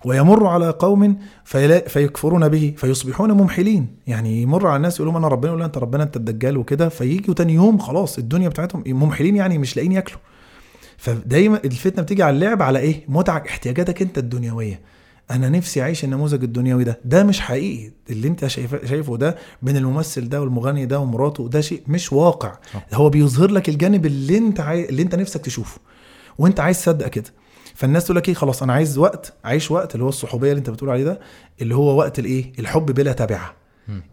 [0.06, 1.18] ويمر على قوم
[1.88, 3.88] فيكفرون به فيصبحون ممحلين.
[4.08, 6.90] يعني يمر على الناس يقول لهم أنا ربنا يقول أنت ربنا أنت الدجال وكده.
[6.90, 10.20] فييجوا تاني يوم خلاص الدنيا بتاعتهم ممحلين يعني مش لاقيين ياكلوا.
[10.98, 14.95] فدايما الفتنة بتيجي على اللعب على إيه؟ متعك احتياجاتك أنت الدنيوية.
[15.32, 17.00] أنا نفسي أعيش النموذج الدنيوي ده.
[17.06, 17.92] ده مش حقيقي.
[18.10, 22.58] اللي أنت شايفه شايفه ده بين الممثل ده والمغني ده ومراته ده شيء مش واقع.
[22.94, 24.90] هو بيظهر لك الجانب اللي أنت عاي...
[24.90, 25.80] اللي أنت نفسك تشوفه.
[26.38, 27.34] وأنت عايز تصدق كده.
[27.76, 30.70] فالناس تقول لك إيه؟ خلاص أنا عايز وقت عايش وقت اللي هو الصحوبية اللي أنت
[30.70, 31.20] بتقول عليه ده
[31.62, 33.54] اللي هو وقت الإيه؟ الحب بلا تبعه.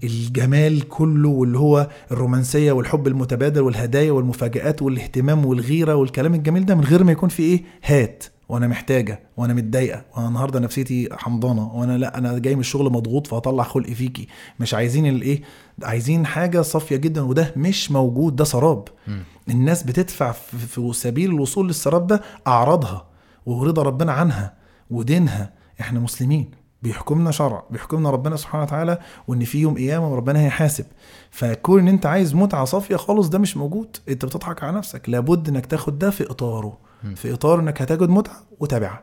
[0.05, 6.85] الجمال كله واللي هو الرومانسية والحب المتبادل والهدايا والمفاجآت والاهتمام والغيرة والكلام الجميل ده من
[6.85, 8.25] غير ما يكون في إيه؟ هات.
[8.49, 13.27] وأنا محتاجة وأنا متضايقة وأنا النهارده نفسيتي حمضانة وأنا لأ أنا جاي من الشغل مضغوط
[13.27, 14.29] فهطلع خلقي فيكي.
[14.61, 15.43] مش عايزين الايه
[15.83, 18.85] عايزين حاجة صافية جدا وده مش موجود ده سراب.
[19.07, 19.23] مم.
[19.49, 23.07] الناس بتدفع في سبيل الوصول للسراب ده أعراضها
[23.47, 24.55] ورضا ربنا عنها
[24.91, 25.53] ودينها.
[25.81, 26.51] إحنا مسلمين.
[26.83, 28.99] بيحكمنا شرع بيحكمنا ربنا سبحانه وتعالى
[29.29, 30.85] وإن في يوم قيامة وربنا هيحاسب.
[31.31, 33.97] فكون إن أنت عايز متعة صافية خالص ده مش موجود.
[34.09, 35.09] أنت بتضحك على نفسك.
[35.09, 36.79] لابد إنك تاخد ده في إطاره.
[37.17, 39.03] في إطار إنك هتجد متعة وتابعه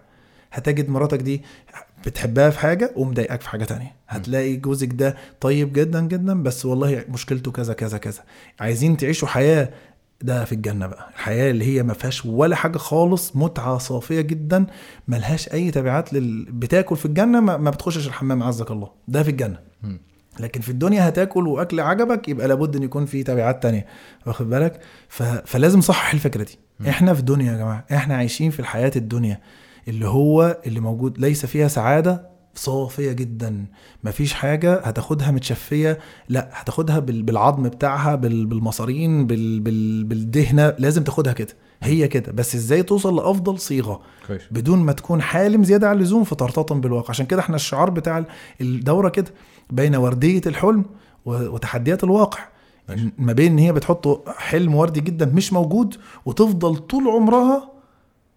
[0.51, 1.41] هتجد مراتك دي
[2.05, 3.95] بتحبها في حاجة ومضايقاك في حاجة تانية.
[4.07, 8.23] هتلاقي جوزك ده طيب جدا جدا بس والله مشكلته كذا كذا كذا.
[8.59, 9.69] عايزين تعيشوا حياة
[10.21, 11.09] ده في الجنة بقى.
[11.13, 14.65] الحياة اللي هي ما فيهاش ولا حاجة خالص متعة صافية جدا
[15.07, 16.45] ملهاش أي تبعات لل...
[16.51, 18.91] بتاكل في الجنة ما, ما بتخشش الحمام عزك الله.
[19.07, 19.59] ده في الجنة.
[20.39, 23.85] لكن في الدنيا هتاكل وأكل عجبك يبقى لابد إن يكون في تبعات تانية.
[24.25, 25.23] واخد بالك؟ ف...
[25.23, 26.59] فلازم صحح الفكرة دي.
[26.87, 29.39] إحنا في دنيا يا جماعة إحنا عايشين في الحياة الدنيا.
[29.87, 33.65] اللي هو اللي موجود ليس فيها سعادة صافية جدا.
[34.03, 35.99] مفيش حاجة هتاخدها متشفية
[36.29, 41.53] لا هتاخدها بال- بالعظم بتاعها بال- بالمصارين بال- بال- بالدهنة لازم تاخدها كده
[41.83, 42.31] هي كده.
[42.31, 44.41] بس إزاي توصل لأفضل صيغة كويس.
[44.51, 48.25] بدون ما تكون حالم زيادة عن اللزوم فترتطم بالواقع؟ عشان كده إحنا الشعار بتاع
[48.61, 49.33] الدورة كده
[49.69, 50.85] بين وردية الحلم
[51.25, 52.39] وتحديات الواقع.
[52.89, 53.09] ماشي.
[53.17, 55.95] ما بين إن هي بتحط حلم وردي جدا مش موجود
[56.25, 57.69] وتفضل طول عمرها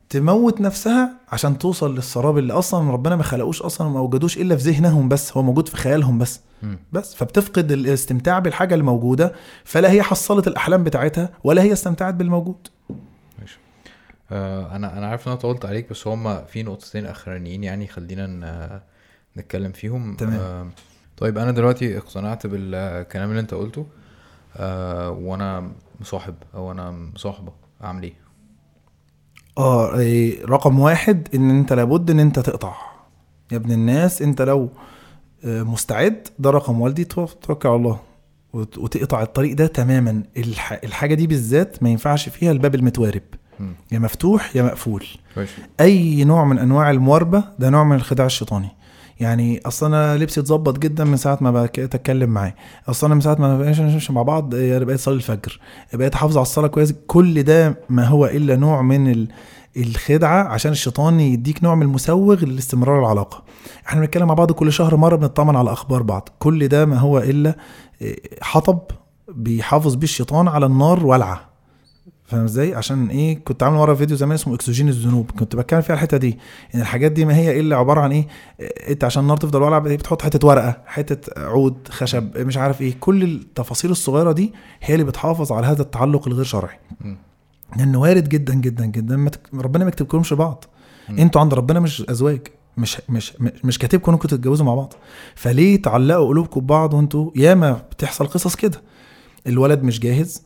[0.09, 4.71] تموت نفسها عشان توصل للسراب اللي أصلا ربنا ما خلقوش أصلا وما وجدوش إلا في
[4.71, 6.79] ذهنهم بس هو موجود في خيالهم بس مم.
[6.93, 9.33] بس فبتفقد الاستمتاع بالحاجة الموجودة
[9.65, 12.69] فلا هي حصلت الأحلام بتاعتها ولا هي استمتعت بالموجود
[13.39, 13.59] ماشي
[14.33, 18.83] آه أنا أنا عارف إن أنا طولت عليك بس هما في نقطتين أخرانيين يعني خلينا
[19.37, 20.41] نتكلم فيهم تمام.
[20.41, 20.67] آه
[21.17, 23.87] طيب أنا دلوقتي اقتنعت بالكلام اللي أنت قلته
[24.57, 25.71] آه وأنا
[26.01, 27.53] مصاحب أو أنا مصاحبه
[27.85, 28.15] اعمل إيه؟
[29.59, 32.75] آه إيه، رقم واحد إن أنت لابد إن أنت تقطع.
[33.53, 34.69] يا ابن الناس أنت لو
[35.45, 38.01] آه، مستعد ده رقم والدي تو- توكل على الله
[38.53, 40.23] وت- وتقطع الطريق ده تماما.
[40.37, 40.73] الح...
[40.85, 43.23] الحاجة دي بالذات ما ينفعش فيها الباب المتوارب.
[43.93, 45.07] يا مفتوح يا مقفول.
[45.35, 45.51] كويس
[45.81, 48.69] أي نوع من أنواع المواربة ده نوع من الخداع الشيطاني.
[49.23, 52.55] يعني أصل أنا لبسي اتظبط جدا من ساعة ما بقيت اتكلم معاه.
[52.89, 55.61] أصل أنا من ساعة ما بقينا نمشي مع بعض آه، بقيت اصلي الفجر.
[55.93, 56.95] بقيت أحافظ على الصلاة كويس.
[57.07, 59.29] كل ده ما هو إلا نوع من ال...
[59.77, 63.43] الخدعة عشان الشيطان يديك نوع من المسوغ لاستمرار العلاقة.
[63.87, 66.29] إحنا بنتكلم مع بعض كل شهر مرة بنطمن على أخبار بعض.
[66.39, 67.57] كل ده ما هو إلا
[68.03, 68.79] آه، حطب
[69.29, 71.52] بيحافظ بيه الشيطان على النار والعه
[72.33, 75.95] فاهم إزاي؟ عشان إيه؟ كنت عامل مره فيديو زمان اسمه اكسجين الذنوب كنت بتكلم فيها
[75.95, 76.39] الحتة دي
[76.75, 78.27] إن الحاجات دي ما هي إلا عبارة عن إيه؟
[78.61, 82.95] إيه، إنت عشان النار تفضل والعه بتحط حتة ورقة حتة عود خشب مش عارف إيه.
[83.01, 84.53] كل التفاصيل الصغيرة دي
[84.83, 86.79] هي اللي بتحافظ على هذا التعلق الغير شرعي.
[87.01, 87.17] مم.
[87.77, 89.17] لأن وارد جدا جدا جدا.
[89.17, 89.41] ما تك...
[89.55, 90.65] ربنا ما يكتبكمش بعض.
[91.11, 92.41] أنتوا عند ربنا مش أزواج
[92.77, 93.33] مش مش-
[93.65, 94.93] مش كاتبكم إنكم تتجوزوا مع بعض.
[95.35, 98.81] فليه تعلقوا قلوبكم ببعض وأنتوا؟ ياما بتحصل قصص كده.
[99.47, 100.43] الولد مش جاهز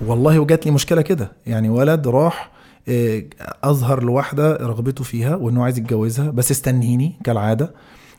[0.00, 1.32] والله وجات لي مشكلة كده.
[1.46, 2.50] يعني ولد راح
[2.88, 3.22] آه،
[3.64, 7.74] أظهر لواحدة رغبته فيها وإنه عايز يتجوزها بس استنيني كالعادة.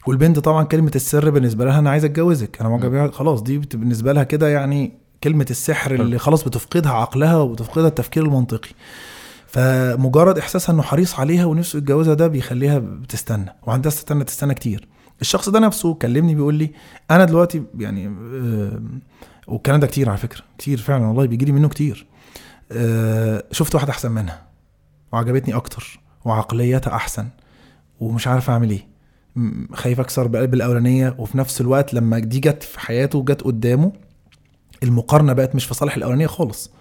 [0.08, 2.58] والبنت طبعا كلمة السر بالنسبة لها أنا عايز أتجوزك.
[2.62, 4.92] أنا معجب خلاص دي بالنسبة لها كده يعني
[5.24, 8.70] كلمة السحر اللي خلاص بتفقدها عقلها وبتفقدها التفكير المنطقي.
[9.48, 13.56] فمجرد إحساسها إنه حريص عليها ونفسه يتجوزها ده بيخليها بتستنى.
[13.68, 14.88] وعندها تستنى تستنى كتير.
[15.22, 16.72] الشخص ده نفسه كلمني بيقول لي
[17.12, 18.82] أنا دلوقتي يعني آه،
[19.48, 22.06] والكلام ده كتير على فكرة كتير فعلا والله بيجي لي منه كتير.
[22.72, 24.46] آه، شفت واحدة أحسن منها
[25.12, 27.28] وعجبتني أكتر وعقليتها أحسن
[28.00, 28.88] ومش عارف أعمل إيه.
[29.74, 33.92] خايف أكسر بقلب الأولانية وفي نفس الوقت لما دي جت في حياته وجت قدامه
[34.84, 36.72] المقارنة بقت مش في صالح الأولانية خالص.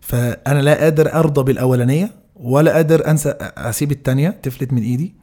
[0.00, 5.14] فأنا لا قادر أرضى بالأولانية ولا قادر أنسى أسيب التانية تفلت من إيدي.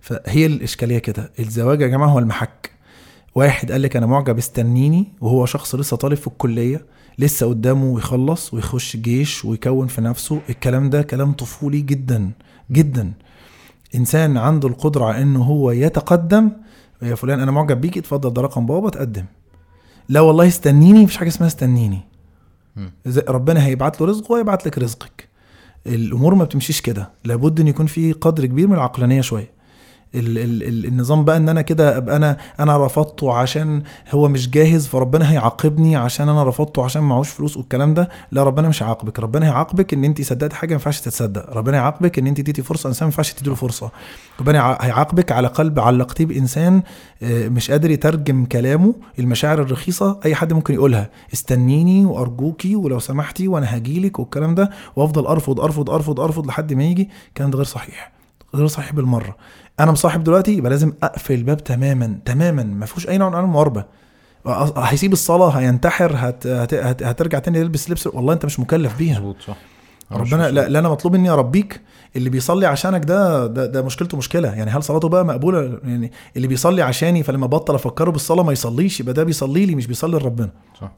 [0.00, 2.70] فهي الإشكالية كده الزواج يا جماعة هو المحك.
[3.38, 6.86] واحد قال لك أنا معجب استنيني وهو شخص لسه طالب في الكلية
[7.18, 12.30] لسه قدامه يخلص ويخش جيش ويكون في نفسه الكلام ده كلام طفولي جدا
[12.72, 13.12] جدا.
[13.94, 16.50] إنسان عنده القدرة على انه هو يتقدم
[17.02, 19.24] يا فلان أنا معجب بيك اتفضل ده رقم بابا تقدم.
[20.08, 22.00] لا والله استنيني مفيش حاجة اسمها استنيني.
[23.28, 25.28] ربنا هيبعت له رزق وهيبعت لك رزقك.
[25.86, 27.10] الأمور ما بتمشيش كده.
[27.24, 29.57] لابد إن يكون في قدر كبير من العقلانية شوية.
[30.14, 34.50] ال ال ال النظام بقى ان أنا كده ابقى أنا أنا رفضته عشان هو مش
[34.50, 38.08] جاهز فربنا هيعاقبني عشان أنا رفضته عشان معهوش فلوس والكلام ده.
[38.32, 39.18] لا ربنا مش هيعاقبك.
[39.20, 41.50] ربنا هيعاقبك ان انت صدقت حاجة ما ينفعش تتصدق.
[41.52, 43.90] ربنا هيعاقبك ان انت اديتي فرصة انسان ما ينفعش تديله فرصة.
[44.40, 46.82] ربنا يع- هيعاقبك على قلب علقتيه بإنسان
[47.22, 51.10] آه، مش قادر يترجم كلامه المشاعر الرخيصة أي حد ممكن يقولها.
[51.32, 56.84] استنيني وأرجوكي ولو سمحتي وأنا هجيلك والكلام ده وأفضل أرفض أرفض أرفض أرفض لحد ما
[56.84, 57.08] يجي.
[57.28, 58.12] الكلام ده غير صحيح.
[58.54, 59.36] غير صحيح بالمرة.
[59.80, 63.44] أنا مصاحب دلوقتي يبقى لازم أقفل الباب تماما تماما ما فيهوش أي نوع من أنواع
[63.48, 63.84] المواربه
[64.76, 66.46] هيسيب الصلاة هينتحر هت...
[66.46, 66.74] هت...
[66.74, 67.02] هت...
[67.02, 69.14] هترجع تاني تلبس لبس والله أنت مش مكلف بيها.
[69.18, 69.56] مظبوط صح.
[70.12, 71.80] ربنا لا أنا مطلوب مني اربيك
[72.16, 74.48] اللي بيصلي عشانك ده ده, ده مشكلته مشكلة.
[74.54, 79.00] يعني هل صلاته بقى مقبولة؟ يعني اللي بيصلي عشاني فلما بطل أفكره بالصلاة ما يصليش
[79.00, 80.50] يبقى ده بيصلي لي مش بيصلي لربنا.
[80.80, 80.92] صح.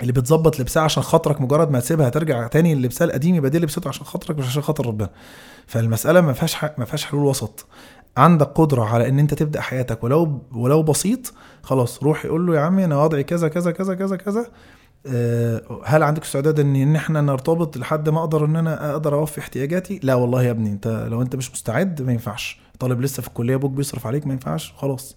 [0.00, 3.88] اللي بتظبط لبسها عشان خاطرك مجرد ما تسيبها ترجع تاني للبسها القديم يبقى دي لبسته
[3.88, 5.10] عشان خاطرك مش عشان خاطر ربنا.
[5.66, 7.66] فالمسألة ما فيهاش ما فيهاش حلول وسط.
[8.16, 12.60] عندك قدرة على إن أنت تبدأ حياتك ولو ولو بسيط خلاص روح يقول له يا
[12.60, 14.46] عمي أنا وضعي كذا كذا كذا كذا كذا.
[15.06, 19.40] آه، هل عندك استعداد ان إن إحنا نرتبط لحد ما أقدر إن أنا أقدر أوفي
[19.40, 22.60] احتياجاتي؟ لا والله يا ابني أنت لو أنت مش مستعد ما ينفعش.
[22.78, 25.16] طالب لسه في الكلية أبوك بيصرف عليك ما ينفعش خلاص.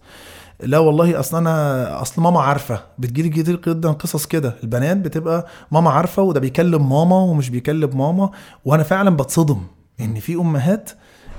[0.64, 4.56] لا والله أصل أنا أصل ماما عارفة بتجيلي كتير جدا قصص كده.
[4.64, 8.30] البنات بتبقى ماما عارفة وده بيكلم ماما ومش بيكلم ماما
[8.66, 9.62] وأنا فعلا بتصدم
[10.02, 10.92] إن في أمهات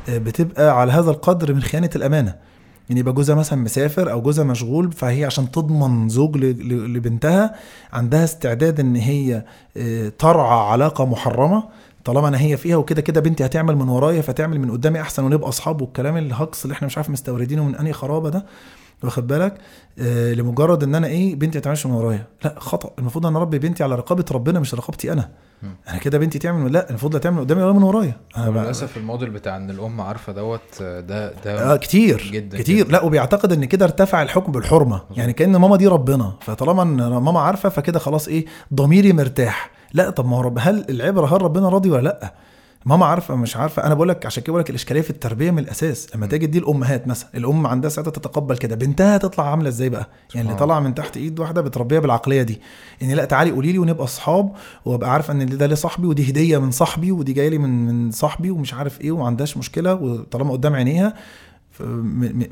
[0.09, 2.35] آه، بتبقى على هذا القدر من خيانة الأمانة.
[2.89, 7.55] يعني يبقى جوزها مثلا مسافر أو جوزها مشغول فهي عشان تضمن زوج لبنتها
[7.93, 9.45] عندها استعداد إن هي
[9.77, 11.62] آه، ترعى علاقة محرمة
[12.05, 15.49] طالما أنا هي فيها وكده كده بنتي هتعمل من ورايا فتعمل من قدامي أحسن ونبقى
[15.49, 18.47] أصحاب والكلام الهجص اللي إحنا مش عارف مستوردينه من أنهي خرابة ده.
[19.02, 19.54] واخد بالك؟
[19.98, 22.26] آه لمجرد إن أنا إيه بنتي ما تعملش من ورايا.
[22.44, 22.90] لا خطأ.
[22.98, 25.28] المفروض إن اربي بنتي على رقابة ربنا مش رقابتي أنا.
[25.88, 28.16] أنا كده بنتي تعمل لا المفروض لا تعمل قدامي ولا من ورايا.
[28.36, 32.78] أنا للأسف الموديل بتاع إن الأم عارفة دوت آه، ده ده آه كتير جدا كتير.
[32.86, 32.92] جدا.
[32.92, 35.00] لا وبيعتقد إن كده ارتفع الحكم بالحرمة.
[35.16, 36.32] يعني كأن ماما دي ربنا.
[36.40, 39.70] فطالما إن ماما عارفة فكده خلاص إيه ضميري مرتاح.
[39.92, 42.34] لا طب ما هو رب هل العبرة هل ربنا راضي ولا لأ؟
[42.86, 43.84] ماما عارفة مش عارفة.
[43.86, 46.16] أنا بقول لك عشان كده بقول لك الإشكالية في التربية من الأساس.
[46.16, 48.76] لما تيجي دي الأمهات مثلا الأم عندها ساعتها تتقبل كده.
[48.76, 52.60] بنتها تطلع عاملة إزاي بقى؟ يعني اللي طالعه من تحت إيد واحدة بتربيها بالعقلية دي.
[53.02, 54.52] ان لأ تعالي قولي لي ونبقى أصحاب
[54.84, 58.50] وأبقى عارفة إن ده لصاحبي ودي هدية من صاحبي ودي جاية لي من من صاحبي
[58.50, 61.14] ومش عارف إيه وما عندهاش مشكلة وطالما قدام عينيها.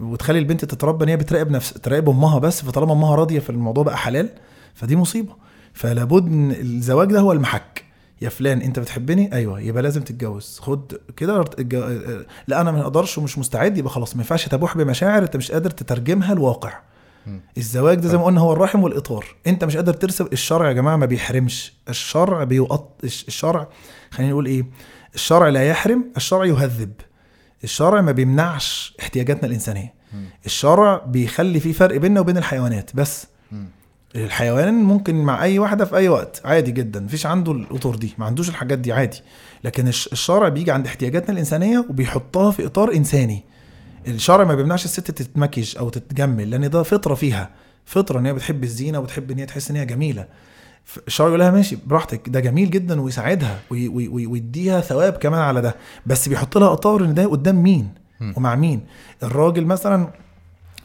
[0.01, 2.63] وتخلي البنت تتربى إن هي بتراقب نفس تراقب أمها بس.
[2.63, 4.29] فطالما أمها راضية فالموضوع بقى حلال
[4.75, 5.33] فدي مصيبة.
[5.73, 7.86] فلابد إن الزواج ده هو المحك.
[8.23, 10.59] يا فلان انت بتحبني؟ أيوه يبقى لازم تتجوز.
[10.63, 15.23] خد كده اتج- لا أنا ما أقدرش ومش مستعد يبقى خلاص ما ينفعش تبوح بمشاعر
[15.23, 16.73] انت مش قادر تترجمها الواقع.
[17.27, 17.41] مم.
[17.59, 19.27] الزواج ده زي ما قلنا هو الرحم والإطار.
[19.47, 21.73] انت مش قادر ترسم الشرع يا جماعة ما بيحرمش.
[21.89, 23.69] الشرع بيقط الشرع
[24.11, 24.65] خلينا نقول إيه؟
[25.15, 26.93] الشرع لا يحرم الشرع يهذب.
[27.65, 29.95] الشرع ما بيمنعش احتياجاتنا الإنسانية.
[30.47, 32.91] الشرع بيخلي في فرق بيننا وبين الحيوانات.
[32.97, 33.27] بس.
[34.25, 36.41] الحيوان ممكن مع أي واحدة في أي وقت.
[36.45, 37.01] عادي جدا.
[37.01, 38.15] مفيش عنده الأطر دي.
[38.19, 38.93] ما عندوش الحاجات دي.
[38.93, 39.21] عادي.
[39.65, 43.45] لكن الش- الشرع بيجي عند احتياجاتنا الإنسانية وبيحطها في إطار إنساني.
[44.09, 47.51] الشرع ما بيمنعش الست تتمكيج أو تتجمل لأن ده فطرة فيها.
[47.85, 50.27] فطرة إن هي بتحب الزينة وبتحب إن هي تحس إن هي جميلة.
[51.07, 52.29] الشرع يقول لها ماشي براحتك.
[52.29, 55.77] ده جميل جدا ويساعدها وي- وي- وي- ويديها ثواب كمان على ده.
[56.07, 57.89] بس بيحط لها إطار إن ده قدام مين.
[58.37, 58.81] ومع مين؟
[59.23, 60.09] الراجل مثلا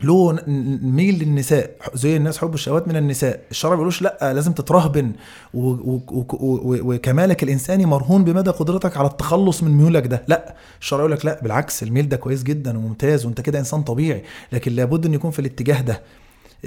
[0.04, 0.40] له
[0.82, 3.42] ميل للنساء زي الناس حب الشهوات من النساء.
[3.52, 5.12] الشرع بيقولوش لأ لازم تترهبن.
[5.54, 10.24] وكمالك الإنساني مرهون بمدى قدرتك على التخلص من ميولك ده.
[10.28, 14.24] لأ الشرع يقول لك لأ بالعكس الميل ده كويس جدا وممتاز وأنت كده إنسان طبيعي.
[14.52, 16.02] لكن لابد إن يكون في الاتجاه ده.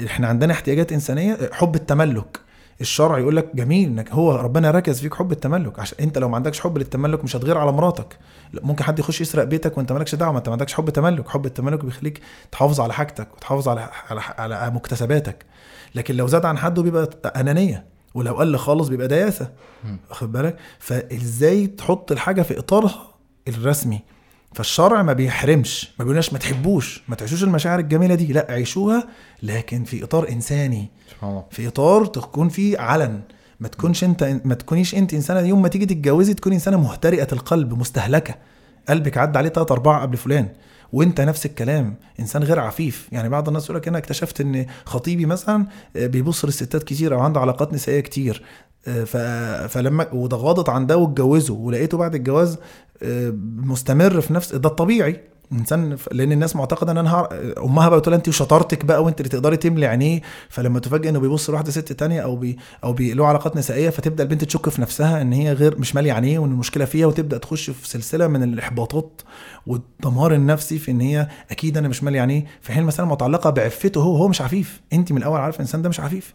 [0.07, 2.41] إحنا عندنا احتياجات إنسانية حب التملك.
[2.81, 5.79] الشرع يقول لك جميل إنك هو ربنا ركز فيك حب التملك.
[5.79, 8.19] عشان أنت لو ما عندكش حب للتملك مش هتغير على مراتك.
[8.55, 11.29] ممكن حد يخش يسرق بيتك وأنت مالكش دعوة ما أنت ما عندكش حب تملك.
[11.29, 12.21] حب التملك بيخليك
[12.53, 14.21] تحافظ على حاجتك وتحافظ على على,
[14.55, 15.45] على مكتسباتك.
[15.95, 17.85] لكن لو زاد عن حده بيبقى أنانية
[18.15, 19.51] ولو قل خالص بيبقى دياثة.
[19.85, 19.99] مم.
[20.11, 23.09] واخد بالك؟ فإزاي تحط الحاجة في إطارها
[23.49, 24.01] الرسمي؟
[24.55, 29.09] فالشرع ما بيحرمش ما بيقولناش ما تحبوش ما تعيشوش المشاعر الجميلة دي لا عيشوها
[29.43, 30.89] لكن في إطار إنساني.
[31.11, 31.45] سبحان الله.
[31.51, 33.21] في إطار تكون فيه علن.
[33.61, 37.79] ما تكونش أنت ما تكونيش أنت إنسانة يوم ما تيجي تتجوزي تكوني إنسانة مهترئة القلب
[37.79, 38.35] مستهلكة.
[38.89, 40.49] قلبك عدى عليه ثلاثة أربعة قبل فلان
[40.93, 43.09] وأنت نفس الكلام إنسان غير عفيف.
[43.13, 45.67] يعني بعض الناس يقول لك أنا اكتشفت إن خطيبي مثلا
[45.97, 48.43] آه، بيبص للستات كتير أو عنده علاقات نسائية كتير.
[49.69, 52.59] فلما وتغاضت عن ده واتجوزه ولقيته بعد الجواز
[53.03, 55.21] آه، مستمر في نفس ده الطبيعي.
[55.53, 57.29] إنسان لأن الناس معتقدة إن أنا.
[57.65, 61.51] أمها بقى بتقول انت وشطارتك بقى وأنت اللي تقدري تملي عينيه فلما تفاجئ إنه بيبص
[61.51, 65.23] لواحدة ست تانية أو بي أو بي له علاقات نسائية فتبدأ البنت تشك في نفسها
[65.23, 69.23] إن هي غير مش مالية عينيه وإن المشكلة فيها وتبدأ تخش في سلسلة من الإحباطات
[69.67, 72.45] والدمار النفسي في إن هي أكيد أنا مش مالية عينيه.
[72.61, 74.81] في حين المساله متعلقة بعفته هو هو مش عفيف.
[74.93, 76.35] انت من الأول عارفة الانسان ده مش عفيف.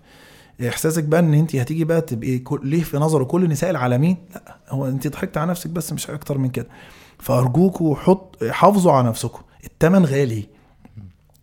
[0.67, 4.87] إحساسك بقى إن انت هتيجي بقى تبقي ليه في نظره كل نساء العالمين؟ لأ هو
[4.87, 6.67] انت ضحكت على نفسك بس مش أكتر من كده.
[7.19, 9.41] فارجوكوا حط حافظوا على نفسكم.
[9.65, 10.47] التمن غالي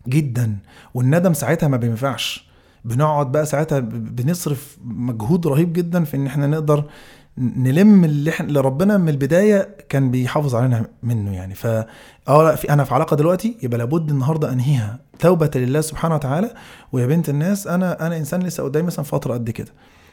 [0.07, 0.57] جدا
[0.93, 2.47] والندم ساعتها ما بينفعش.
[2.85, 6.83] بنقعد بقى ساعتها بنصرف مجهود رهيب جدا في إن إحنا نقدر
[7.37, 11.55] نلم اللي إحنا اللي ربنا من البداية كان بيحافظ علينا منه يعني.
[11.55, 14.99] ف آه لا في أنا في علاقة دلوقتي يبقى لابد النهارده أنهيها.
[15.19, 16.53] توبة لله سبحانه وتعالى.
[16.91, 19.71] ويا بنت الناس أنا أنا إنسان لسه قدامي مثلا فترة قد كده.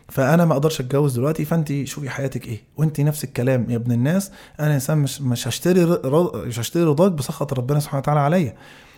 [0.09, 2.63] فأنا ما أقدرش أتجوز دلوقتي فانت شوفي حياتك إيه.
[2.77, 4.31] وانت نفس الكلام يا ابن الناس.
[4.61, 5.99] أنا إنسان مش مش هشتري
[6.35, 8.55] مش هشتري رضاك بسخط ربنا سبحانه وتعالى عليا.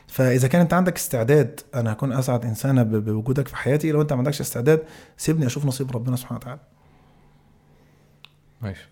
[0.06, 3.92] فإذا كان أنت عندك استعداد أنا هكون أسعد إنسانة بوجودك في حياتي.
[3.92, 4.82] لو أنت ما عندكش استعداد
[5.16, 6.60] سيبني أشوف نصيب ربنا سبحانه وتعالى.
[8.62, 8.88] ماشي.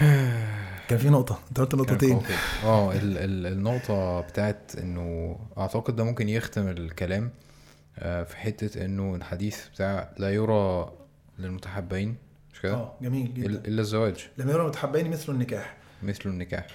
[0.88, 1.38] كان في نقطة.
[1.48, 2.22] انت قلت نقطتين.
[2.64, 7.30] آه ال ال النقطة بتاعت انه اعتقد ده ممكن يختم الكلام
[7.98, 10.92] آه، في حتة انه الحديث بتاع لا يرى
[11.38, 12.16] للمتحبين
[12.52, 13.46] مش كده؟ آه جميل جدا.
[13.46, 14.28] إلا إلا الزواج.
[14.38, 15.76] لما يرى متحبين مثل النكاح.
[16.02, 16.66] مثل النكاح.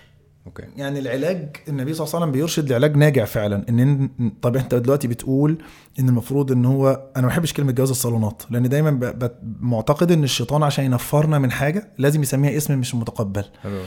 [0.47, 0.63] أوكي.
[0.77, 4.09] يعني العلاج النبي صلى الله عليه وسلم بيرشد لعلاج ناجع فعلا إن
[4.41, 5.57] طب أنت دلوقتي بتقول
[5.99, 8.99] إن المفروض إن هو أنا ما بحبش كلمة جواز الصالونات لأن دايما ب...
[9.05, 9.31] ب...
[9.59, 13.43] معتقد إن الشيطان عشان ينفرنا من حاجة لازم يسميها اسم مش متقبل.
[13.63, 13.81] حلو.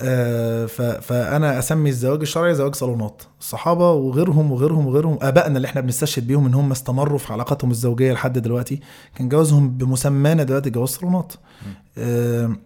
[0.00, 0.82] آه، ف...
[0.82, 3.22] فأنا أسمي الزواج الشرعي زواج صالونات.
[3.40, 8.12] الصحابة وغيرهم وغيرهم وغيرهم آبائنا اللي إحنا بنستشهد بيهم إن هم استمروا في علاقاتهم الزوجية
[8.12, 8.80] لحد دلوقتي
[9.14, 11.32] كان جوازهم بمسمانا دلوقتي جواز صالونات.
[11.98, 12.56] آه،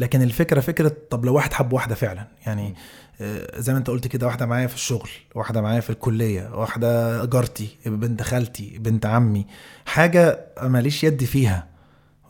[0.00, 2.74] لكن الفكرة فكرة طب لو واحد حب واحدة فعلا يعني
[3.20, 7.24] آه، زي ما انت قلت كده واحدة معايا في الشغل واحدة معايا في الكلية واحدة
[7.24, 9.46] جارتي بنت خالتي بنت عمي
[9.86, 11.66] حاجة ماليش يد فيها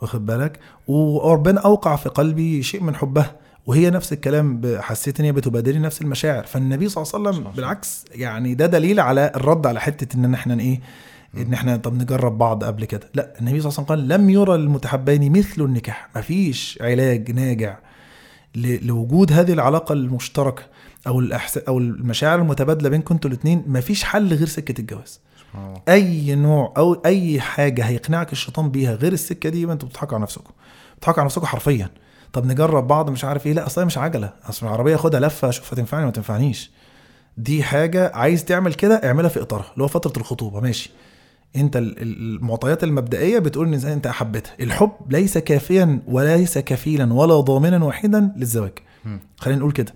[0.01, 3.35] واخد بالك؟ وربنا أوقع في قلبي شيء من حبها
[3.65, 6.43] وهي نفس الكلام حسيت إن هي بتبادلني نفس المشاعر.
[6.43, 7.51] فالنبي صلى الله عليه وسلم.
[7.51, 10.79] بالعكس يعني ده دليل على الرد على حتة إن إحنا إيه
[11.41, 13.09] إن إحنا طب نجرب بعض قبل كده.
[13.13, 16.09] لا النبي صلى الله عليه وسلم قال لم يرى للمتحبين مثل النكاح.
[16.15, 17.77] مفيش علاج ناجع
[18.55, 20.63] لوجود هذه العلاقة المشتركة
[21.07, 21.57] أو الأحس...
[21.57, 25.19] أو المشاعر المتبادلة بينكم أنتوا الاثنين مفيش حل غير سكة الجواز.
[25.89, 30.23] أي نوع أو أي حاجة هيقنعك الشيطان بيها غير السكة دي يبقى أنتوا بتضحكوا على
[30.23, 30.51] نفسكم.
[30.97, 31.89] بتضحكوا على نفسكم حرفيا.
[32.33, 33.53] طب نجرب بعض مش عارف إيه.
[33.53, 34.33] لا أصلا مش عجلة.
[34.49, 36.71] أصل العربية خدها لفة اشوفها تنفعني ما تنفعنيش.
[37.37, 40.59] دي حاجة عايز تعمل كده اعملها في إطارها اللي هو فترة الخطوبة.
[40.59, 40.91] ماشي.
[41.55, 44.53] انت ال- ال- المعطيات المبدئية بتقول إن انت أحبتها.
[44.59, 48.71] الحب ليس كافيا وليس كفيلا ولا ضامنا وحيدا للزواج.
[49.37, 49.93] خلينا نقول كده.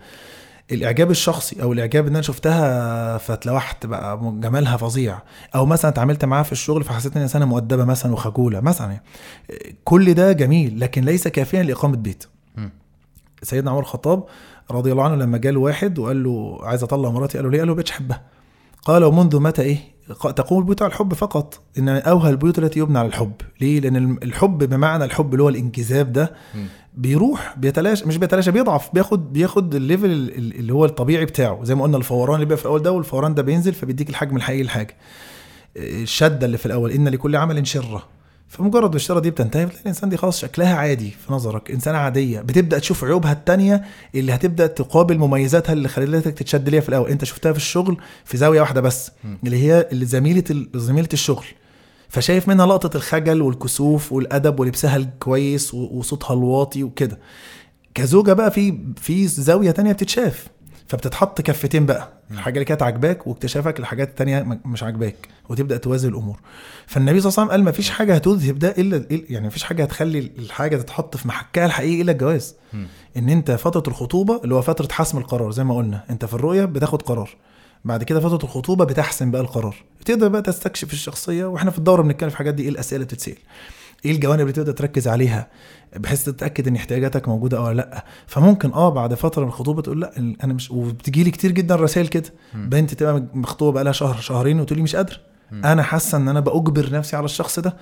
[0.71, 5.19] الإعجاب الشخصي أو الإعجاب ان أنا شفتها فاتلوحت بقى جمالها فظيع.
[5.55, 8.99] أو مثلا اتعاملت معاها في الشغل فحسيت إن إنسانة مؤدبة مثلا وخجولة مثلا.
[9.83, 12.23] كل ده جميل لكن ليس كافيا لإقامة بيت.
[13.43, 14.23] سيدنا عمر الخطاب
[14.71, 17.67] رضي الله عنه لما جاله واحد وقال له عايز أطلق مراتي قال له ليه؟ قال
[17.67, 18.21] له بقتش أحبها.
[18.85, 19.77] قال ومنذ متى إيه؟
[20.35, 21.59] تقوم البيوت على الحب فقط.
[21.77, 23.33] إن أوهى البيوت التي يبنى على الحب.
[23.61, 26.33] ليه؟ لأن الحب بمعنى الحب اللي هو الانجذاب ده.
[26.97, 31.63] بيروح بيتلاشى مش بيتلاشى بيضعف بياخد بياخد ال level ال- ال- اللي هو الطبيعي بتاعه.
[31.63, 34.63] زي ما قلنا الفوران اللي بيبقى في الأول ده والفوران ده بينزل فبيديك الحجم الحقيقي
[34.63, 34.95] للحاجة.
[35.77, 36.91] الشدة اللي في الأول.
[36.91, 38.03] إن لكل عمل شرة.
[38.51, 42.41] فمجرد ما الشره دي بتنتهي بتلاقي الإنسان دي خلاص شكلها عادي في نظرك إنسانة عادية.
[42.41, 43.83] بتبدأ تشوف عيوبها التانية
[44.15, 47.09] اللي هتبدأ تقابل مميزاتها اللي خلتك تتشد ليها في الأول.
[47.09, 49.35] أنت شفتها في الشغل في زاوية واحدة بس م.
[49.45, 51.45] اللي هي اللي زميلة ال- زميلة الشغل.
[52.09, 57.19] فشايف منها لقطة الخجل والكسوف والأدب ولبسها الكويس وصوتها الواطي وكده.
[57.93, 60.47] كزوجة بقى في في زاوية تانية بتتشاف.
[60.91, 62.09] فبتتحط كفتين بقى.
[62.31, 65.15] الحاجة اللي كانت عاجباك واكتشافك الحاجات التانية مش عاجباك
[65.49, 66.39] وتبدأ توازن الأمور.
[66.87, 69.63] فالنبي صلى الله عليه وسلم قال ما فيش حاجة هتذهب ده إلا يعني ما فيش
[69.63, 72.55] حاجة هتخلي الحاجة تتحط في محكها الحقيقي إلا الجواز.
[73.17, 76.65] إن أنت فترة الخطوبة اللي هو فترة حسم القرار زي ما قلنا أنت في الرؤية
[76.65, 77.29] بتاخد قرار.
[77.85, 79.75] بعد كده فترة الخطوبة بتحسم بقى القرار.
[80.05, 83.37] تقدر بقى تستكشف الشخصية وإحنا في الدورة بنتكلم في الحاجات دي إيه الأسئلة اللي بتتسأل.
[84.05, 85.47] إيه الجوانب اللي تقدر تركز عليها
[85.95, 90.35] بحيث تتأكد إن احتياجاتك موجودة أو لأ فممكن آه بعد فترة من الخطوبة تقول لأ
[90.43, 92.33] أنا مش وبتجي لي كتير جدا رسائل كده.
[92.53, 95.17] بنت تبقى مخطوبة بقى لها شهر شهرين وتقول لي مش قادره.
[95.53, 97.77] أنا حاسة إن أنا بأجبر نفسي على الشخص ده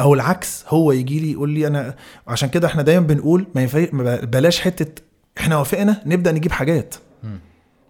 [0.00, 1.94] أو العكس هو يجي لي يقول لي أنا
[2.28, 3.86] عشان كده إحنا دايما بنقول ما ينفع
[4.22, 5.02] بلاش حتة
[5.38, 6.94] إحنا وافقنا نبدأ نجيب حاجات.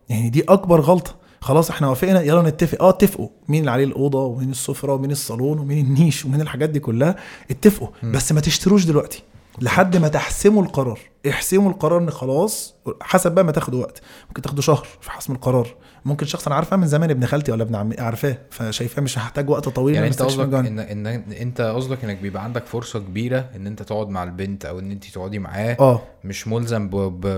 [0.09, 1.14] يعني دي أكبر غلطة
[1.47, 2.82] خلاص إحنا وافقنا يلا نتفق.
[2.82, 3.28] آه اتفقوا.
[3.48, 7.16] مين اللي عليه الأوضة ومين السفرة ومين الصالون ومين النيش ومين الحاجات دي كلها.
[7.51, 7.89] اتفقوا.
[8.02, 8.12] مم.
[8.12, 9.23] بس ما تشتروش دلوقتي.
[9.60, 11.01] لحد ما تحسموا القرار.
[11.28, 14.02] احسموا القرار إن خلاص حسب بقى ما تاخدوا وقت.
[14.28, 15.74] ممكن تاخدوا شهر في حسم القرار.
[16.07, 19.51] ممكن شخص أنا عارفاه من زمان ابن خالتي ولا ابن عمي عارفاه فشايفاه مش هحتاج
[19.51, 20.55] وقت طويل يعني إن أنت قصدك.
[20.55, 21.07] ان ان
[21.41, 25.05] أنت قصدك إنك بيبقى عندك فرصة كبيرة إن أنت تقعد مع البنت أو إن أنت
[25.05, 26.01] تقعدي معاه آه.
[26.24, 26.89] مش ملزم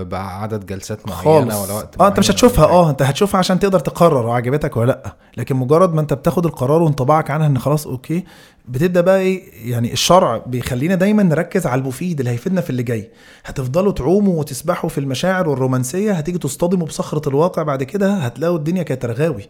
[0.03, 1.55] بعدد جلسات معينة خالص.
[1.69, 2.65] ولا وقت آه أنت مش هتشوفها.
[2.67, 2.75] حاجة.
[2.75, 5.15] آه أنت هتشوفها عشان تقدر تقرر عجبتك ولا لأ.
[5.37, 8.23] لكن مجرد ما أنت بتاخد القرار وانطباعك عنها إن خلاص أوكي
[8.67, 13.09] بتبدأ بقى إيه؟ يعني الشرع بيخلينا دايما نركز على المفيد اللي هيفيدنا في اللي جاي.
[13.45, 19.05] هتفضلوا تعوموا وتسبحوا في المشاعر والرومانسية هتيجي تصطدموا بصخرة الواقع بعد كده هتلاقوا الدنيا كانت
[19.05, 19.43] رغاوي.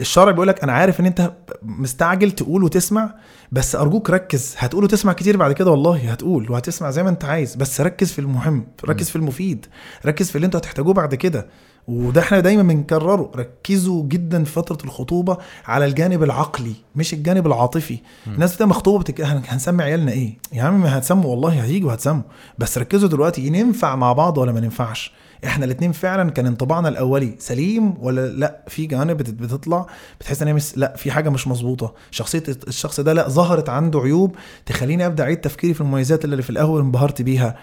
[0.00, 1.32] الشرع بيقول لك أنا عارف إن أنت
[1.62, 3.14] مستعجل تقول وتسمع
[3.52, 4.54] بس أرجوك ركز.
[4.58, 8.18] هتقول وتسمع كتير بعد كده؟ والله هتقول وهتسمع زي ما أنت عايز بس ركز في
[8.18, 9.66] المهم ركز في المفيد
[10.06, 11.46] ركز في اللي أنتوا هتحتاجوه بعد كده.
[11.88, 13.30] وده إحنا دايما بنكرره.
[13.36, 17.98] ركزوا جدا في فترة الخطوبة على الجانب العقلي مش الجانب العاطفي.
[18.26, 19.20] الناس بتبقى مخطوبة بتك...
[19.20, 22.22] هن- هنسمي عيالنا إيه؟ يا عم ما هتسموا والله هتيجوا هتسموا.
[22.58, 25.12] بس ركزوا دلوقتي ننفع مع بعض ولا ما ننفعش
[25.44, 29.86] إحنا الاثنين فعلا كان انطباعنا الأولي سليم ولا لأ؟ في جوانب بت- بتطلع
[30.20, 31.94] بتحس إن هي مش لأ في حاجة مش مظبوطة.
[32.10, 34.36] شخصية الشخص ده لأ ظهرت عنده عيوب
[34.66, 37.56] تخليني أبدأ أعيد تفكيري في المميزات اللي في الأول انبهرت بيها.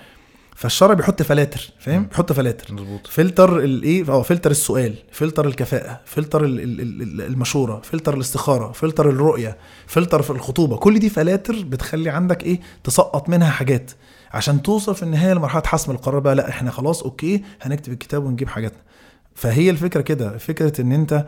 [0.61, 2.73] فالشرع بيحط فلاتر فاهم؟ بيحط فلاتر.
[2.73, 3.07] مظبوط.
[3.07, 9.09] فلتر الايه آه فلتر السؤال فلتر الكفاءة فلتر ال- ال- ال- المشورة فلتر الاستخارة فلتر
[9.09, 9.57] الرؤية
[9.87, 10.77] فلتر في الخطوبة.
[10.77, 13.91] كل دي فلاتر بتخلي عندك إيه؟ تسقط منها حاجات.
[14.31, 18.47] عشان توصل في النهايه لمرحلة حسم القرار بقى لأ إحنا خلاص okay هنكتب الكتاب ونجيب
[18.49, 18.79] حاجاتنا.
[19.35, 21.25] فهي الفكرة كده فكرة إن أنت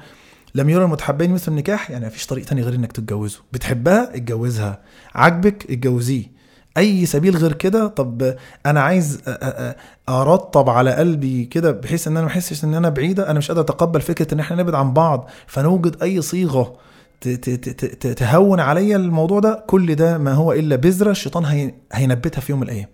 [0.55, 3.39] لم يرى المتحبين مثل النكاح يعني مفيش طريق تاني غير إنك تتجوزه.
[3.53, 4.81] بتحبها؟ اتجوزها.
[5.15, 6.32] عاجبك؟ اتجوزيه.
[6.77, 8.35] أي سبيل غير كده طب
[8.65, 9.21] أنا عايز
[10.09, 13.61] أرطب على قلبي كده بحيث إن أنا ما أحسش إن أنا بعيدة أنا مش قادر
[13.61, 16.73] أتقبل فكرة إن إحنا نبعد عن بعض فنوجد أي صيغة
[18.15, 22.61] تهون عليا الموضوع ده كل ده ما هو إلا بذرة الشيطان هي هينبتها في يوم
[22.61, 22.87] من الأيام.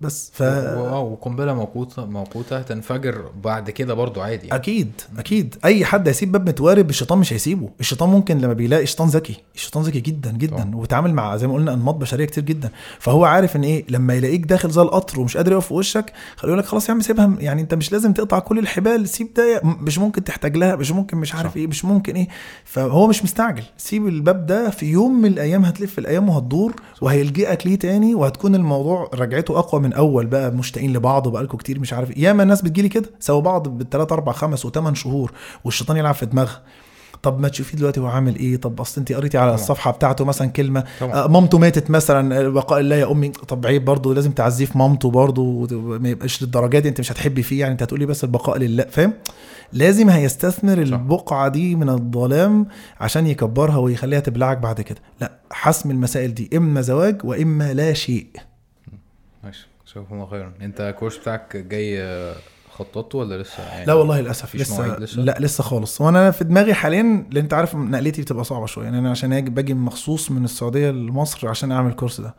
[0.00, 4.60] بس ف و- آه وقنبلة موقوته موقوتة تنفجر بعد كده برضو عادي يعني.
[4.60, 9.08] أكيد أكيد أي حد هيسيب باب متوارب الشيطان مش هيسيبه الشيطان ممكن لما بيلاقي شيطان
[9.08, 10.70] ذكي الشيطان ذكي جدا جدا.
[10.76, 14.46] وبيتعامل مع زي ما قلنا أنماط بشرية كتير جدا فهو عارف إن إيه لما يلاقيك
[14.46, 16.12] داخل زي القطر ومش قادر يقف في وشك
[16.44, 19.60] يقول لك خلاص يا عم سيبها يعني أنت مش لازم تقطع كل الحبال سيب ده
[19.64, 21.56] مش ممكن تحتاج لها مش ممكن مش عارف صح.
[21.56, 22.28] إيه مش ممكن إيه
[22.64, 27.78] فهو مش مستعجل سيب الباب ده في يوم من الأيام هتلف الأيام وهتدور وهيلجئك ليه
[27.78, 32.22] تاني وهتكون الموضوع رجعته أقوى من أول بقى مشتاقين لبعض وبقالكم كتير مش عارف إيه.
[32.22, 35.32] ياما الناس بتجيلي كده سوا بعض بالثلاث أربع خمس وثمان شهور
[35.64, 36.62] والشيطان يلعب في دماغها.
[37.22, 39.60] طب ما تشوفي دلوقتي هو عامل إيه؟ طب أصل انت قريتي على طبعا.
[39.60, 41.12] الصفحة بتاعته مثلا كلمة طبعا.
[41.12, 43.28] آه، مامته ماتت مثلا بقاء الله يا أمي.
[43.28, 45.66] طب عيب برضه لازم تعزيه في مامته برضه
[45.98, 47.60] ما يبقاش للدرجة دي انت مش هتحبي فيه.
[47.60, 49.12] يعني أنت هتقولي بس البقاء لله فاهم؟
[49.72, 50.78] لازم هيستثمر.
[50.78, 52.66] البقعة دي من الظلام
[53.00, 54.98] عشان يكبرها ويخليها تبلعك بعد كده.
[55.20, 58.26] لا حسم المسائل دي إما زواج وإما لا شيء.
[59.44, 59.68] ماشي.
[59.94, 61.98] جزاكم الله خيرا انت الكورس بتاعك جاي
[62.70, 66.00] خططته ولا لسه؟ يعني لا والله للأسف لسه, لسه؟ لا لسه خالص.
[66.00, 68.84] وأنا في دماغي حاليا لأن أنت عارف نقلتي بتبقى صعبة شوية.
[68.84, 72.34] يعني أنا عشان أجي باجي مخصوص من السعودية لمصر عشان أعمل الكورس ده.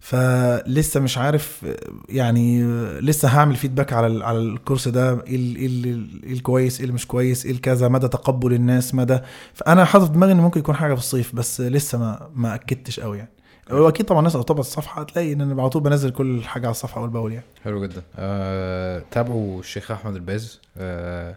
[0.00, 1.66] فلسه مش عارف
[2.08, 2.64] يعني
[3.00, 6.82] لسه هعمل feedback على على ال course ده إيه ال- إيه ال- إيه الكويس إيه
[6.82, 9.18] اللي مش كويس إيه الكذا مدى تقبل الناس مدى.
[9.54, 13.00] فأنا حاطط في دماغي إن ممكن يكون حاجة في الصيف بس لسه ما ما أكدتش
[13.00, 13.30] قوي يعني.
[13.70, 16.70] واكيد طبعا الناس لو طبعت الصفحة هتلاقي إن أنا على طول بنزل كل حاجة على
[16.70, 17.44] الصفحة اول باول يعني.
[17.64, 18.02] حلو جدا.
[18.18, 20.60] آه، تابعوا الشيخ أحمد الباز.
[20.78, 21.36] آه،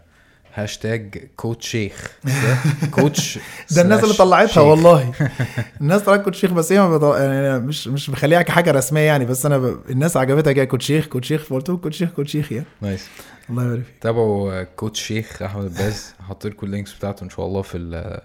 [0.54, 2.18] hashtag coach شيخ.
[2.94, 3.38] coach
[3.70, 4.58] ده الناس اللي طلعتها شيخ.
[4.62, 5.12] والله.
[5.80, 7.20] الناس طلعت coach شيخ بس هي بطل...
[7.20, 9.78] يعني مش مش مخليها كحاجه رسمية يعني بس أنا ب...
[9.90, 12.66] الناس عجبتها كده coach شيخ coach شيخ فقلت لهم coach شيخ coach شيخ يعني.
[12.80, 13.08] nice.
[13.50, 13.94] الله يبارك فيك.
[14.00, 16.14] تابعوا coach شيخ أحمد الباز.
[16.20, 18.20] هحط لكم ال links بتاعته إن شاء الله في ال-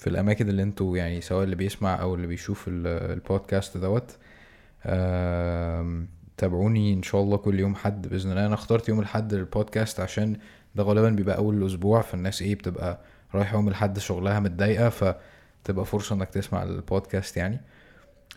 [0.00, 4.16] في الأماكن اللي أنتوا يعني سواء اللي بيسمع أو اللي بيشوف ال- البودكاست دوت
[6.36, 8.46] تابعوني إن شاء الله كل يوم حد بإذن الله.
[8.46, 10.36] أنا اخترت يوم الحد للبودكاست عشان
[10.74, 13.00] ده غالبا بيبقى أول الأسبوع فالناس إيه بتبقى
[13.34, 17.60] رايحة يوم الحد شغلها متضايقة فتبقى فرصة إنك تسمع البودكاست يعني.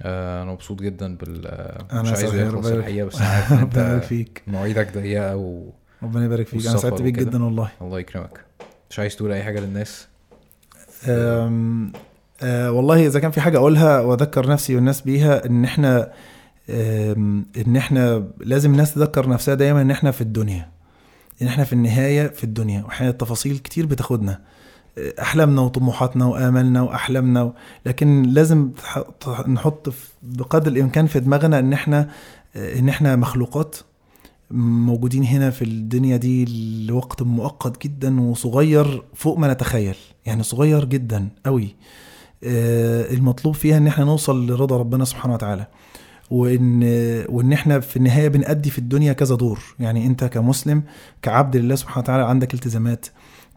[0.01, 1.47] آه، أنا مبسوط جدا بال
[1.91, 2.33] أنا مش يخلص
[2.65, 4.43] ربنا- الحقيقة بس أنا عارف أنت فيك.
[4.47, 5.69] مواعيدك ضيقة و...
[6.03, 6.67] ربنا يبارك فيك.
[6.67, 7.13] أنا سعدت بيك.
[7.19, 7.71] جدا والله.
[7.81, 8.39] الله يكرمك.
[8.89, 10.07] مش عايز تقول أي حاجة للناس؟
[12.43, 16.11] والله إذا كان في حاجة أقولها وأذكر نفسي والناس بيها إن إحنا.
[16.69, 20.69] إن إحنا لازم الناس تذكر نفسها دايما إن إحنا في الدنيا.
[21.41, 22.83] إن إحنا في النهاية في الدنيا.
[22.83, 24.39] واحيانا التفاصيل كتير بتاخدنا.
[24.97, 27.43] أه، أحلامنا وطموحاتنا واملنا وأحلامنا.
[27.43, 27.53] و...
[27.85, 28.71] لكن لازم
[29.47, 29.93] نحط
[30.23, 32.09] بقدر الإمكان في دماغنا إن إحنا
[32.55, 33.75] أه، إن إحنا مخلوقات.
[34.53, 36.45] موجودين هنا في الدنيا دي
[36.87, 39.95] لوقت مؤقت جدا وصغير فوق ما نتخيل.
[40.25, 41.75] يعني صغير جدا قوي.
[42.43, 45.67] آه، المطلوب فيها إن إحنا نوصل لرضا ربنا سبحانه وتعالى.
[46.31, 46.83] وإن
[47.29, 49.59] وإن إحنا في النهاية بنأدي في الدنيا كذا دور.
[49.79, 50.83] يعني أنت كمسلم
[51.21, 53.05] كعبد لله سبحانه وتعالى عندك التزامات.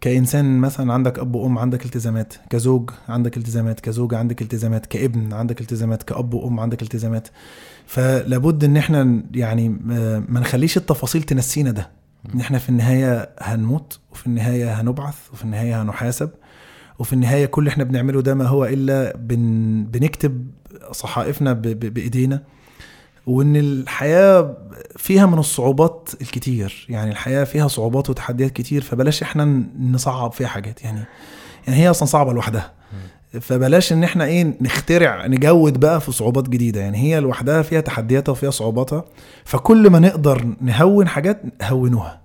[0.01, 2.35] كإنسان مثلا عندك أب وأم عندك التزامات.
[2.51, 3.81] كزوج عندك التزامات.
[3.81, 4.87] كزوجة عندك التزامات.
[4.87, 6.03] كابن عندك التزامات.
[6.03, 7.29] كأب وأم عندك التزامات.
[7.87, 11.91] فلابد إن إحنا يعني آه، ما نخليش التفاصيل تنسينا ده.
[12.35, 16.31] إن إحنا في النهاية هنموت وفي النهاية هنبعث وفي النهاية هنحاسب
[16.99, 20.47] وفي النهاية كل اللي إحنا بنعمله ده ما هو إلا بن بنكتب
[20.93, 22.43] صحائفنا بإيدينا.
[23.27, 24.57] وإن الحياة
[24.97, 26.87] فيها من الصعوبات الكتير.
[26.89, 30.83] يعني الحياة فيها صعوبات وتحديات كتير فبلاش إحنا نصعب فيها حاجات.
[30.85, 31.01] يعني
[31.67, 32.73] يعني هي أصلا صعبة لوحدها.
[33.41, 36.81] فبلاش إن إحنا إيه نخترع نجود بقى في صعوبات جديدة.
[36.81, 39.05] يعني هي لوحدها فيها تحدياتها وفيها صعوباتها.
[39.45, 42.23] فكل ما نقدر نهون حاجات هونوها.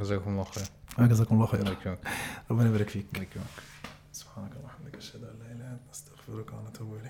[0.00, 0.64] جزاكم الله خير.
[1.08, 1.76] جزاكم الله خير.
[2.50, 3.06] ربنا يبارك فيك.
[4.12, 7.09] سبحانك اللهم وبحمدك أشهد أن لا إله إلا أنت أستغفرك ونتوب إليك.